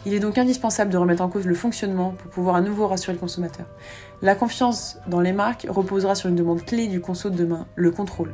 Il 0.05 0.13
est 0.13 0.21
donc 0.21 0.37
indispensable 0.37 0.91
de 0.91 0.97
remettre 0.97 1.23
en 1.23 1.29
cause 1.29 1.47
le 1.47 1.55
fonctionnement 1.55 2.11
pour 2.19 2.33
pouvoir 2.33 2.57
à 2.57 2.61
nouveau 2.63 2.89
rassurer 2.89 3.13
le 3.13 3.21
consommateur. 3.21 3.67
La 4.23 4.35
confiance 4.35 4.99
dans 5.07 5.21
les 5.21 5.33
marques 5.33 5.69
reposera 5.69 6.17
sur 6.17 6.29
une 6.29 6.35
demande 6.35 6.65
clé 6.65 6.89
du 6.89 7.01
conso 7.01 7.31
de 7.31 7.37
demain, 7.37 7.69
le 7.77 7.93
contrôle. 7.93 8.33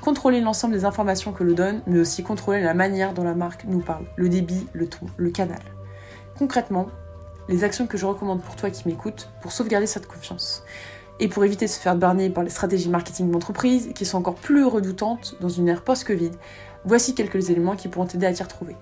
Contrôler 0.00 0.40
l'ensemble 0.40 0.72
des 0.72 0.86
informations 0.86 1.32
que 1.32 1.44
l'on 1.44 1.54
donne, 1.54 1.82
mais 1.86 1.98
aussi 1.98 2.22
contrôler 2.22 2.62
la 2.62 2.72
manière 2.72 3.12
dont 3.12 3.22
la 3.22 3.34
marque 3.34 3.64
nous 3.64 3.80
parle, 3.80 4.06
le 4.16 4.30
débit, 4.30 4.66
le 4.72 4.88
ton, 4.88 5.06
le 5.18 5.30
canal. 5.30 5.60
Concrètement, 6.38 6.86
les 7.48 7.64
actions 7.64 7.86
que 7.86 7.98
je 7.98 8.06
recommande 8.06 8.40
pour 8.40 8.56
toi 8.56 8.70
qui 8.70 8.88
m'écoutes 8.88 9.28
pour 9.42 9.52
sauvegarder 9.52 9.86
cette 9.86 10.06
confiance. 10.06 10.64
Et 11.18 11.28
pour 11.28 11.44
éviter 11.44 11.66
de 11.66 11.70
se 11.70 11.78
faire 11.78 11.96
berner 11.96 12.30
par 12.30 12.44
les 12.44 12.50
stratégies 12.50 12.88
marketing 12.88 13.30
d'entreprise 13.30 13.90
qui 13.94 14.06
sont 14.06 14.16
encore 14.16 14.36
plus 14.36 14.64
redoutantes 14.64 15.36
dans 15.40 15.50
une 15.50 15.68
ère 15.68 15.82
post-Covid, 15.82 16.30
voici 16.86 17.14
quelques 17.14 17.50
éléments 17.50 17.76
qui 17.76 17.88
pourront 17.88 18.06
t'aider 18.06 18.24
à 18.24 18.32
t'y 18.32 18.42
retrouver. 18.42 18.76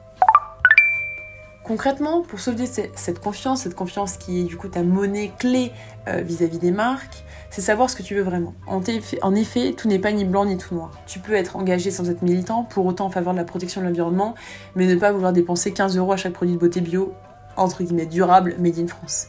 Concrètement, 1.68 2.22
pour 2.22 2.40
sauvegarder 2.40 2.90
cette 2.94 3.18
confiance, 3.18 3.64
cette 3.64 3.74
confiance 3.74 4.16
qui 4.16 4.40
est 4.40 4.44
du 4.44 4.56
coup 4.56 4.68
ta 4.68 4.82
monnaie 4.82 5.32
clé 5.38 5.70
euh, 6.08 6.22
vis-à-vis 6.22 6.58
des 6.58 6.70
marques, 6.70 7.24
c'est 7.50 7.60
savoir 7.60 7.90
ce 7.90 7.96
que 7.96 8.02
tu 8.02 8.14
veux 8.14 8.22
vraiment. 8.22 8.54
En, 8.66 8.80
en 9.20 9.34
effet, 9.34 9.74
tout 9.74 9.86
n'est 9.86 9.98
pas 9.98 10.10
ni 10.10 10.24
blanc 10.24 10.46
ni 10.46 10.56
tout 10.56 10.74
noir. 10.74 10.92
Tu 11.06 11.18
peux 11.18 11.34
être 11.34 11.56
engagé 11.56 11.90
sans 11.90 12.08
être 12.08 12.22
militant, 12.22 12.64
pour 12.64 12.86
autant 12.86 13.04
en 13.04 13.10
faveur 13.10 13.34
de 13.34 13.38
la 13.38 13.44
protection 13.44 13.82
de 13.82 13.86
l'environnement, 13.86 14.34
mais 14.76 14.86
ne 14.86 14.94
pas 14.94 15.12
vouloir 15.12 15.34
dépenser 15.34 15.74
15 15.74 15.98
euros 15.98 16.12
à 16.12 16.16
chaque 16.16 16.32
produit 16.32 16.54
de 16.54 16.58
beauté 16.58 16.80
bio, 16.80 17.12
entre 17.58 17.82
guillemets 17.82 18.06
durable, 18.06 18.56
made 18.58 18.78
in 18.78 18.86
France. 18.86 19.26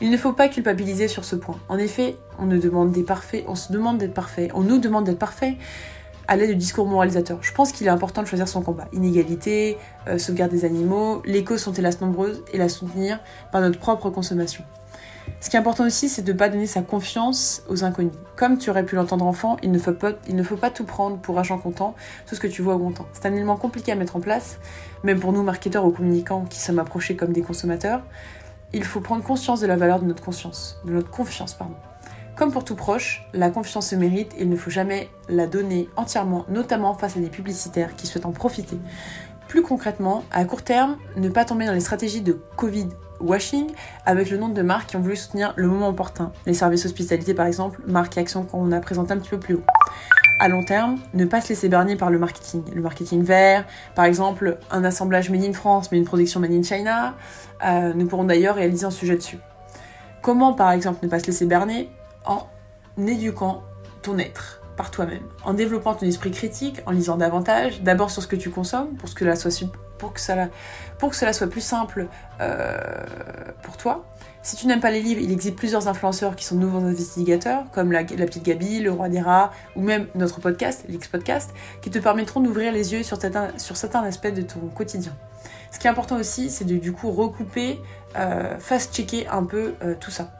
Il 0.00 0.10
ne 0.10 0.16
faut 0.16 0.32
pas 0.32 0.48
culpabiliser 0.48 1.06
sur 1.06 1.24
ce 1.24 1.36
point. 1.36 1.60
En 1.68 1.78
effet, 1.78 2.16
on 2.40 2.46
ne 2.46 2.58
demande 2.58 2.90
des 2.90 3.04
parfaits, 3.04 3.44
on 3.46 3.54
se 3.54 3.72
demande 3.72 3.98
d'être 3.98 4.12
parfait, 4.12 4.48
on 4.54 4.62
nous 4.62 4.78
demande 4.78 5.04
d'être 5.04 5.20
parfait 5.20 5.56
à 6.28 6.36
l'aide 6.36 6.50
du 6.50 6.56
discours 6.56 6.86
moralisateur. 6.86 7.38
Je 7.42 7.52
pense 7.52 7.72
qu'il 7.72 7.86
est 7.86 7.90
important 7.90 8.22
de 8.22 8.26
choisir 8.26 8.48
son 8.48 8.62
combat. 8.62 8.88
Inégalité, 8.92 9.78
euh, 10.08 10.18
sauvegarde 10.18 10.50
des 10.50 10.64
animaux, 10.64 11.22
les 11.24 11.44
causes 11.44 11.60
sont 11.60 11.72
hélas 11.72 12.00
nombreuses 12.00 12.42
et 12.52 12.58
la 12.58 12.68
soutenir 12.68 13.20
par 13.52 13.60
notre 13.60 13.78
propre 13.78 14.10
consommation. 14.10 14.64
Ce 15.40 15.50
qui 15.50 15.56
est 15.56 15.58
important 15.58 15.84
aussi, 15.84 16.08
c'est 16.08 16.22
de 16.22 16.32
ne 16.32 16.38
pas 16.38 16.48
donner 16.48 16.66
sa 16.66 16.82
confiance 16.82 17.62
aux 17.68 17.84
inconnus. 17.84 18.12
Comme 18.36 18.58
tu 18.58 18.70
aurais 18.70 18.84
pu 18.84 18.94
l'entendre 18.94 19.26
enfant, 19.26 19.56
il 19.62 19.70
ne, 19.70 19.78
faut 19.78 19.92
pas, 19.92 20.70
tout 20.70 20.84
prendre 20.84 21.18
pour 21.18 21.38
argent 21.38 21.58
comptant, 21.58 21.94
tout 22.26 22.34
ce 22.34 22.40
que 22.40 22.46
tu 22.46 22.62
vois 22.62 22.74
au 22.76 22.78
comptant. 22.78 23.06
C'est 23.12 23.26
un 23.26 23.32
élément 23.32 23.56
compliqué 23.56 23.92
à 23.92 23.96
mettre 23.96 24.16
en 24.16 24.20
place, 24.20 24.58
même 25.04 25.20
pour 25.20 25.32
nous 25.32 25.42
marketeurs 25.42 25.84
ou 25.84 25.90
communicants 25.90 26.44
qui 26.48 26.58
sommes 26.58 26.78
approchés 26.78 27.16
comme 27.16 27.32
des 27.32 27.42
consommateurs. 27.42 28.02
Il 28.72 28.84
faut 28.84 29.00
prendre 29.00 29.22
conscience 29.22 29.60
de 29.60 29.66
la 29.66 29.76
valeur 29.76 30.00
de 30.00 30.06
notre 30.06 30.22
conscience, 30.22 30.80
de 30.84 30.92
notre 30.92 31.10
confiance, 31.10 31.54
pardon. 31.54 31.76
Comme 32.36 32.52
pour 32.52 32.64
tout 32.64 32.74
proche, 32.74 33.26
la 33.32 33.48
confiance 33.48 33.88
se 33.88 33.96
mérite 33.96 34.34
et 34.34 34.42
il 34.42 34.50
ne 34.50 34.56
faut 34.56 34.68
jamais 34.70 35.08
la 35.30 35.46
donner 35.46 35.88
entièrement, 35.96 36.44
notamment 36.50 36.92
face 36.92 37.16
à 37.16 37.20
des 37.20 37.30
publicitaires 37.30 37.96
qui 37.96 38.06
souhaitent 38.06 38.26
en 38.26 38.32
profiter. 38.32 38.78
Plus 39.48 39.62
concrètement, 39.62 40.22
à 40.32 40.44
court 40.44 40.62
terme, 40.62 40.98
ne 41.16 41.30
pas 41.30 41.46
tomber 41.46 41.64
dans 41.64 41.72
les 41.72 41.80
stratégies 41.80 42.20
de 42.20 42.38
Covid 42.56 42.88
washing 43.20 43.68
avec 44.04 44.28
le 44.28 44.36
nom 44.36 44.50
de 44.50 44.60
marques 44.60 44.90
qui 44.90 44.96
ont 44.96 45.00
voulu 45.00 45.16
soutenir 45.16 45.54
le 45.56 45.66
moment 45.66 45.88
opportun. 45.88 46.30
Les 46.44 46.52
services 46.52 46.84
hospitalité 46.84 47.32
par 47.32 47.46
exemple, 47.46 47.80
marque 47.86 48.18
et 48.18 48.20
action 48.20 48.44
qu'on 48.44 48.70
a 48.70 48.80
présenté 48.80 49.14
un 49.14 49.18
petit 49.18 49.30
peu 49.30 49.40
plus 49.40 49.54
haut. 49.54 49.64
À 50.38 50.48
long 50.48 50.62
terme, 50.62 50.98
ne 51.14 51.24
pas 51.24 51.40
se 51.40 51.48
laisser 51.48 51.70
berner 51.70 51.96
par 51.96 52.10
le 52.10 52.18
marketing. 52.18 52.62
Le 52.74 52.82
marketing 52.82 53.22
vert, 53.22 53.64
par 53.94 54.04
exemple, 54.04 54.58
un 54.70 54.84
assemblage 54.84 55.30
made 55.30 55.44
in 55.44 55.54
France 55.54 55.90
mais 55.90 55.96
une 55.96 56.04
production 56.04 56.38
made 56.38 56.52
in 56.52 56.62
China. 56.62 57.14
Euh, 57.64 57.94
nous 57.94 58.06
pourrons 58.06 58.24
d'ailleurs 58.24 58.56
réaliser 58.56 58.84
un 58.84 58.90
sujet 58.90 59.16
dessus. 59.16 59.38
Comment 60.20 60.52
par 60.52 60.72
exemple 60.72 60.98
ne 61.02 61.08
pas 61.08 61.18
se 61.18 61.28
laisser 61.28 61.46
berner? 61.46 61.88
En 62.26 62.48
éduquant 62.98 63.62
ton 64.02 64.18
être 64.18 64.60
par 64.76 64.90
toi-même, 64.90 65.22
en 65.44 65.54
développant 65.54 65.94
ton 65.94 66.06
esprit 66.06 66.30
critique, 66.30 66.82
en 66.86 66.90
lisant 66.90 67.16
davantage, 67.16 67.82
d'abord 67.82 68.10
sur 68.10 68.22
ce 68.22 68.28
que 68.28 68.36
tu 68.36 68.50
consommes, 68.50 68.94
pour, 68.96 69.12
que, 69.14 69.20
cela 69.20 71.32
soit, 71.32 71.46
plus 71.46 71.62
simple 71.62 72.08
euh, 72.40 72.76
pour 73.62 73.76
toi. 73.78 74.04
Si 74.42 74.54
tu 74.54 74.66
n'aimes 74.66 74.80
pas 74.80 74.90
les 74.90 75.00
livres, 75.00 75.20
il 75.20 75.32
existe 75.32 75.56
plusieurs 75.56 75.88
influenceurs 75.88 76.36
qui 76.36 76.44
sont 76.44 76.56
nouveaux 76.56 76.86
investigateurs, 76.86 77.64
comme 77.72 77.90
la, 77.90 78.04
petite 78.04 78.44
Gabi, 78.44 78.80
le 78.80 78.92
roi 78.92 79.08
des 79.08 79.20
rats, 79.20 79.50
ou 79.74 79.82
même 79.82 80.06
notre 80.14 80.40
podcast, 80.40 80.84
l'X 80.88 81.08
Podcast, 81.08 81.50
qui 81.80 81.90
te 81.90 81.98
permettront 81.98 82.40
d'ouvrir 82.40 82.72
les 82.72 82.92
yeux 82.92 83.02
sur 83.02 83.20
certains, 83.20 83.48
sur 83.56 83.76
certains 83.76 84.04
aspects 84.04 84.32
de 84.32 84.42
ton 84.42 84.60
quotidien. 84.68 85.12
Ce 85.72 85.78
qui 85.78 85.86
est 85.86 85.90
important 85.90 86.16
aussi, 86.16 86.50
c'est 86.50 86.64
de 86.64 86.76
du 86.76 86.92
coup 86.92 87.10
recouper, 87.10 87.80
euh, 88.16 88.58
fast-checker 88.58 89.26
un 89.26 89.44
peu 89.44 89.74
euh, 89.82 89.94
tout 89.98 90.10
ça. 90.10 90.30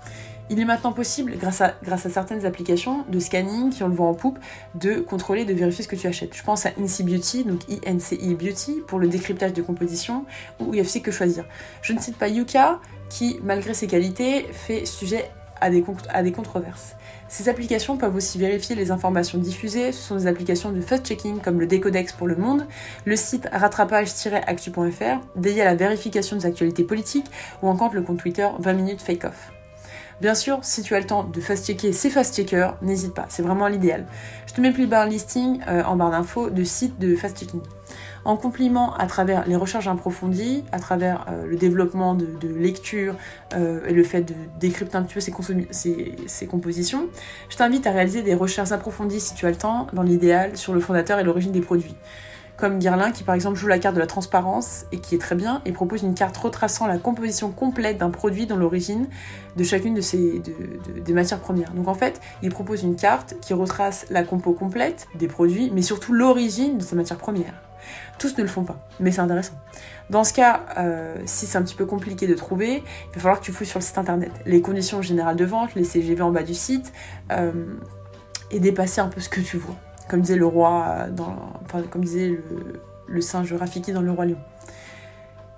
Il 0.48 0.60
est 0.60 0.64
maintenant 0.64 0.92
possible, 0.92 1.36
grâce 1.38 1.60
à, 1.60 1.74
certaines 2.08 2.46
applications 2.46 3.04
de 3.08 3.18
scanning 3.18 3.70
qui 3.70 3.82
ont 3.82 3.88
le 3.88 3.94
vent 3.94 4.10
en 4.10 4.14
poupe, 4.14 4.38
de 4.76 5.00
contrôler, 5.00 5.44
de 5.44 5.52
vérifier 5.52 5.82
ce 5.82 5.88
que 5.88 5.96
tu 5.96 6.06
achètes. 6.06 6.36
Je 6.36 6.42
pense 6.44 6.66
à 6.66 6.70
INCI 6.78 7.02
Beauty, 7.02 7.44
donc 7.44 7.62
INCI 7.84 8.34
Beauty, 8.34 8.82
pour 8.86 9.00
le 9.00 9.08
décryptage 9.08 9.52
de 9.52 9.62
composition, 9.62 10.24
ou 10.60 10.72
UFC 10.72 11.02
Que 11.02 11.10
Choisir. 11.10 11.44
Je 11.82 11.92
ne 11.92 11.98
cite 11.98 12.16
pas 12.16 12.28
Yuka, 12.28 12.80
qui, 13.08 13.40
malgré 13.42 13.74
ses 13.74 13.88
qualités, 13.88 14.46
fait 14.52 14.86
sujet 14.86 15.30
à 15.60 15.70
des, 15.70 15.84
à 16.10 16.22
des 16.22 16.32
controverses. 16.32 16.94
Ces 17.28 17.48
applications 17.48 17.96
peuvent 17.96 18.14
aussi 18.14 18.38
vérifier 18.38 18.76
les 18.76 18.90
informations 18.92 19.38
diffusées. 19.38 19.90
Ce 19.90 20.00
sont 20.00 20.16
des 20.16 20.26
applications 20.28 20.70
de 20.70 20.80
fact-checking 20.80 21.40
comme 21.40 21.58
le 21.58 21.66
Décodex 21.66 22.12
pour 22.12 22.28
le 22.28 22.36
monde, 22.36 22.66
le 23.04 23.16
site 23.16 23.48
rattrapage-actu.fr 23.50 25.26
dédié 25.34 25.62
à 25.62 25.64
la 25.64 25.74
vérification 25.74 26.36
des 26.36 26.46
actualités 26.46 26.84
politiques 26.84 27.26
ou 27.62 27.68
encore 27.68 27.92
le 27.94 28.02
compte 28.02 28.18
Twitter 28.18 28.46
20 28.60 28.72
minutes 28.74 29.02
fake 29.02 29.24
off. 29.24 29.55
Bien 30.20 30.34
sûr, 30.34 30.60
si 30.62 30.82
tu 30.82 30.94
as 30.94 30.98
le 30.98 31.04
temps 31.04 31.24
de 31.24 31.40
fast-checker 31.42 31.92
ces 31.92 32.08
fast-checkers, 32.08 32.78
n'hésite 32.80 33.12
pas, 33.12 33.26
c'est 33.28 33.42
vraiment 33.42 33.68
l'idéal. 33.68 34.06
Je 34.46 34.54
te 34.54 34.62
mets 34.62 34.72
plus 34.72 34.86
bas 34.86 35.02
un 35.02 35.06
listing 35.06 35.60
euh, 35.68 35.82
en 35.84 35.96
barre 35.96 36.10
d'infos 36.10 36.48
de 36.48 36.64
sites 36.64 36.98
de 36.98 37.14
fast-checking. 37.14 37.60
En 38.24 38.38
compliment 38.38 38.94
à 38.94 39.06
travers 39.06 39.46
les 39.46 39.56
recherches 39.56 39.88
approfondies, 39.88 40.64
à 40.72 40.78
travers 40.78 41.26
euh, 41.28 41.46
le 41.46 41.56
développement 41.56 42.14
de, 42.14 42.26
lecture 42.48 43.14
euh, 43.54 43.86
et 43.86 43.92
le 43.92 44.02
fait 44.04 44.22
de 44.22 44.34
décrypter 44.58 44.96
un 44.96 45.02
petit 45.02 45.14
peu 45.14 45.20
ces, 45.20 46.46
compositions, 46.46 47.08
je 47.50 47.56
t'invite 47.56 47.86
à 47.86 47.90
réaliser 47.90 48.22
des 48.22 48.34
recherches 48.34 48.72
approfondies 48.72 49.20
si 49.20 49.34
tu 49.34 49.44
as 49.44 49.50
le 49.50 49.56
temps, 49.56 49.86
dans 49.92 50.02
l'idéal, 50.02 50.56
sur 50.56 50.72
le 50.72 50.80
fondateur 50.80 51.18
et 51.18 51.24
l'origine 51.24 51.52
des 51.52 51.60
produits. 51.60 51.94
Comme 52.56 52.78
Guerlain 52.78 53.12
qui 53.12 53.22
par 53.22 53.34
exemple 53.34 53.56
joue 53.56 53.66
la 53.66 53.78
carte 53.78 53.94
de 53.94 54.00
la 54.00 54.06
transparence 54.06 54.86
et 54.92 54.98
qui 54.98 55.14
est 55.14 55.18
très 55.18 55.34
bien 55.34 55.60
et 55.64 55.72
propose 55.72 56.02
une 56.02 56.14
carte 56.14 56.36
retraçant 56.36 56.86
la 56.86 56.98
composition 56.98 57.50
complète 57.50 57.98
d'un 57.98 58.10
produit 58.10 58.46
dans 58.46 58.56
l'origine 58.56 59.06
de 59.56 59.64
chacune 59.64 59.94
de 59.94 60.00
ces, 60.00 60.42
des 61.04 61.12
matières 61.12 61.40
premières. 61.40 61.72
Donc 61.72 61.88
en 61.88 61.94
fait, 61.94 62.20
il 62.42 62.50
propose 62.50 62.82
une 62.82 62.96
carte 62.96 63.34
qui 63.40 63.54
retrace 63.54 64.06
la 64.10 64.22
compo 64.22 64.52
complète 64.52 65.08
des 65.14 65.28
produits, 65.28 65.70
mais 65.72 65.82
surtout 65.82 66.12
l'origine 66.12 66.78
de 66.78 66.82
ces 66.82 66.96
matières 66.96 67.18
premières. 67.18 67.54
Tous 68.18 68.36
ne 68.36 68.42
le 68.42 68.48
font 68.48 68.64
pas, 68.64 68.88
mais 68.98 69.12
c'est 69.12 69.20
intéressant. 69.20 69.54
Dans 70.10 70.24
ce 70.24 70.32
cas, 70.32 70.66
euh, 70.78 71.16
si 71.24 71.46
c'est 71.46 71.58
un 71.58 71.62
petit 71.62 71.74
peu 71.74 71.86
compliqué 71.86 72.26
de 72.26 72.34
trouver, 72.34 72.82
il 72.82 73.14
va 73.14 73.20
falloir 73.20 73.40
que 73.40 73.44
tu 73.44 73.52
fouilles 73.52 73.66
sur 73.66 73.78
le 73.78 73.84
site 73.84 73.98
internet. 73.98 74.32
Les 74.44 74.60
conditions 74.60 75.02
générales 75.02 75.36
de 75.36 75.44
vente, 75.44 75.74
les 75.74 75.84
CGV 75.84 76.22
en 76.22 76.30
bas 76.30 76.42
du 76.42 76.54
site, 76.54 76.92
euh, 77.30 77.52
et 78.50 78.60
dépasser 78.60 79.00
un 79.00 79.08
peu 79.08 79.20
ce 79.20 79.28
que 79.28 79.40
tu 79.40 79.56
vois. 79.56 79.76
Comme 80.08 80.20
disait 80.20 80.36
le 80.36 80.46
roi, 80.46 81.06
dans, 81.10 81.36
enfin, 81.64 81.82
comme 81.82 82.04
disait 82.04 82.38
le, 83.08 83.20
singe 83.20 83.52
Rafiki 83.52 83.92
dans 83.92 84.02
Le 84.02 84.12
Roi 84.12 84.26
Lion. 84.26 84.38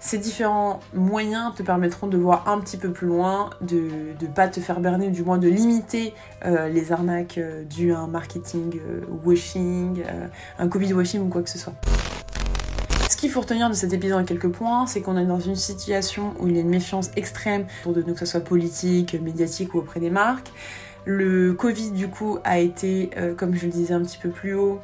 Ces 0.00 0.18
différents 0.18 0.78
moyens 0.94 1.54
te 1.56 1.62
permettront 1.64 2.06
de 2.06 2.16
voir 2.16 2.48
un 2.48 2.60
petit 2.60 2.76
peu 2.76 2.92
plus 2.92 3.08
loin, 3.08 3.50
de 3.60 4.14
ne 4.20 4.26
pas 4.28 4.46
te 4.46 4.60
faire 4.60 4.78
berner, 4.78 5.10
du 5.10 5.24
moins 5.24 5.38
de 5.38 5.48
limiter 5.48 6.14
euh, 6.44 6.68
les 6.68 6.92
arnaques 6.92 7.36
euh, 7.36 7.64
dues 7.64 7.92
à 7.92 7.98
un 7.98 8.06
marketing 8.06 8.78
euh, 8.78 9.00
washing, 9.24 10.04
euh, 10.06 10.28
un 10.60 10.68
Covid 10.68 10.92
washing 10.92 11.20
ou 11.20 11.28
quoi 11.28 11.42
que 11.42 11.50
ce 11.50 11.58
soit. 11.58 11.74
Ce 13.10 13.16
qu'il 13.16 13.30
faut 13.30 13.40
retenir 13.40 13.68
de 13.68 13.74
cet 13.74 13.92
épisode 13.92 14.20
en 14.20 14.24
quelques 14.24 14.50
points, 14.50 14.86
c'est 14.86 15.00
qu'on 15.00 15.16
est 15.16 15.26
dans 15.26 15.40
une 15.40 15.56
situation 15.56 16.32
où 16.38 16.46
il 16.46 16.54
y 16.54 16.58
a 16.58 16.60
une 16.60 16.68
méfiance 16.68 17.10
extrême 17.16 17.66
autour 17.80 17.94
de 17.94 18.02
nous, 18.02 18.12
que 18.12 18.20
ce 18.20 18.26
soit 18.26 18.40
politique, 18.40 19.20
médiatique 19.20 19.74
ou 19.74 19.78
auprès 19.78 19.98
des 19.98 20.10
marques. 20.10 20.52
Le 21.04 21.52
Covid, 21.52 21.90
du 21.92 22.08
coup, 22.08 22.38
a 22.44 22.58
été, 22.58 23.10
euh, 23.16 23.34
comme 23.34 23.54
je 23.54 23.66
le 23.66 23.72
disais 23.72 23.94
un 23.94 24.02
petit 24.02 24.18
peu 24.18 24.30
plus 24.30 24.54
haut, 24.54 24.80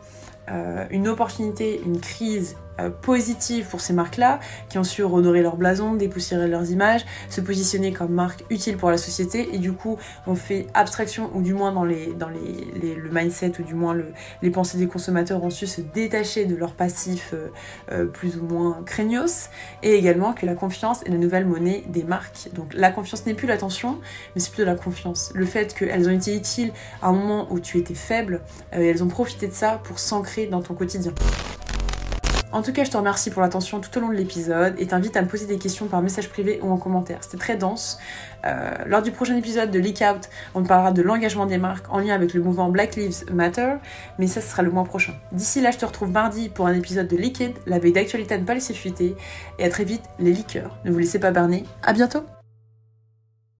euh, 0.50 0.84
une 0.90 1.08
opportunité, 1.08 1.80
une 1.84 2.00
crise 2.00 2.56
euh, 2.80 2.90
positive 2.90 3.66
pour 3.66 3.80
ces 3.80 3.92
marques-là, 3.92 4.40
qui 4.68 4.78
ont 4.78 4.84
su 4.84 5.04
redorer 5.04 5.42
leur 5.42 5.56
blason, 5.56 5.94
dépoussiérer 5.94 6.48
leurs 6.48 6.70
images, 6.70 7.04
se 7.28 7.40
positionner 7.40 7.92
comme 7.92 8.12
marque 8.12 8.44
utile 8.50 8.76
pour 8.76 8.90
la 8.90 8.98
société, 8.98 9.54
et 9.54 9.58
du 9.58 9.72
coup, 9.72 9.98
on 10.26 10.34
fait 10.34 10.66
abstraction, 10.74 11.30
ou 11.34 11.42
du 11.42 11.54
moins 11.54 11.72
dans, 11.72 11.84
les, 11.84 12.14
dans 12.14 12.28
les, 12.28 12.94
le 12.94 13.10
mindset, 13.10 13.52
ou 13.60 13.62
du 13.62 13.74
moins 13.74 13.94
le- 13.94 14.12
les 14.42 14.50
pensées 14.50 14.78
des 14.78 14.86
consommateurs 14.86 15.42
ont 15.42 15.50
su 15.50 15.66
se 15.66 15.80
détacher 15.80 16.44
de 16.44 16.56
leur 16.56 16.72
passif 16.72 17.30
euh, 17.32 17.48
euh, 17.92 18.06
plus 18.06 18.36
ou 18.36 18.44
moins 18.44 18.82
craignos, 18.84 19.48
et 19.82 19.94
également 19.94 20.32
que 20.32 20.46
la 20.46 20.54
confiance 20.54 21.02
est 21.04 21.10
la 21.10 21.18
nouvelle 21.18 21.46
monnaie 21.46 21.84
des 21.88 22.04
marques. 22.04 22.48
Donc 22.54 22.72
la 22.74 22.90
confiance 22.90 23.26
n'est 23.26 23.34
plus 23.34 23.46
l'attention, 23.46 24.00
mais 24.34 24.40
c'est 24.40 24.50
plutôt 24.50 24.66
la 24.66 24.74
confiance. 24.74 25.32
Le 25.34 25.46
fait 25.46 25.74
qu'elles 25.74 26.08
ont 26.08 26.12
été 26.12 26.36
utiles 26.36 26.72
à 27.02 27.08
un 27.08 27.12
moment 27.12 27.46
où 27.50 27.60
tu 27.60 27.78
étais 27.78 27.94
faible, 27.94 28.40
euh, 28.74 28.80
elles 28.80 29.02
ont 29.02 29.08
profité 29.08 29.46
de 29.46 29.52
ça 29.52 29.80
pour 29.84 29.98
s'ancrer 29.98 30.46
dans 30.46 30.62
ton 30.62 30.74
quotidien. 30.74 31.12
En 32.54 32.62
tout 32.62 32.72
cas, 32.72 32.84
je 32.84 32.90
te 32.92 32.96
remercie 32.96 33.30
pour 33.30 33.42
l'attention 33.42 33.80
tout 33.80 33.98
au 33.98 34.00
long 34.00 34.10
de 34.10 34.14
l'épisode 34.14 34.76
et 34.78 34.86
t'invite 34.86 35.16
à 35.16 35.22
me 35.22 35.26
poser 35.26 35.46
des 35.46 35.58
questions 35.58 35.88
par 35.88 36.00
message 36.02 36.28
privé 36.28 36.60
ou 36.62 36.70
en 36.70 36.76
commentaire. 36.76 37.18
C'était 37.20 37.36
très 37.36 37.56
dense. 37.56 37.98
Euh, 38.46 38.70
lors 38.86 39.02
du 39.02 39.10
prochain 39.10 39.36
épisode 39.36 39.72
de 39.72 39.80
Leak 39.80 40.04
Out, 40.08 40.28
on 40.54 40.62
parlera 40.62 40.92
de 40.92 41.02
l'engagement 41.02 41.46
des 41.46 41.58
marques 41.58 41.92
en 41.92 41.98
lien 41.98 42.14
avec 42.14 42.32
le 42.32 42.40
mouvement 42.40 42.68
Black 42.68 42.94
Lives 42.94 43.24
Matter, 43.32 43.74
mais 44.20 44.28
ça, 44.28 44.40
ce 44.40 44.48
sera 44.48 44.62
le 44.62 44.70
mois 44.70 44.84
prochain. 44.84 45.14
D'ici 45.32 45.60
là, 45.60 45.72
je 45.72 45.78
te 45.78 45.84
retrouve 45.84 46.12
mardi 46.12 46.48
pour 46.48 46.68
un 46.68 46.74
épisode 46.74 47.08
de 47.08 47.16
Liquid, 47.16 47.54
la 47.66 47.80
veille 47.80 47.92
d'actualité 47.92 48.34
à 48.34 48.38
ne 48.38 48.44
pas 48.44 48.54
laisser 48.54 48.72
fuiter, 48.72 49.16
et 49.58 49.64
à 49.64 49.68
très 49.68 49.82
vite, 49.82 50.04
les 50.20 50.30
liqueurs. 50.30 50.78
Ne 50.84 50.92
vous 50.92 50.98
laissez 51.00 51.18
pas 51.18 51.32
berner. 51.32 51.64
À 51.82 51.92
bientôt! 51.92 52.24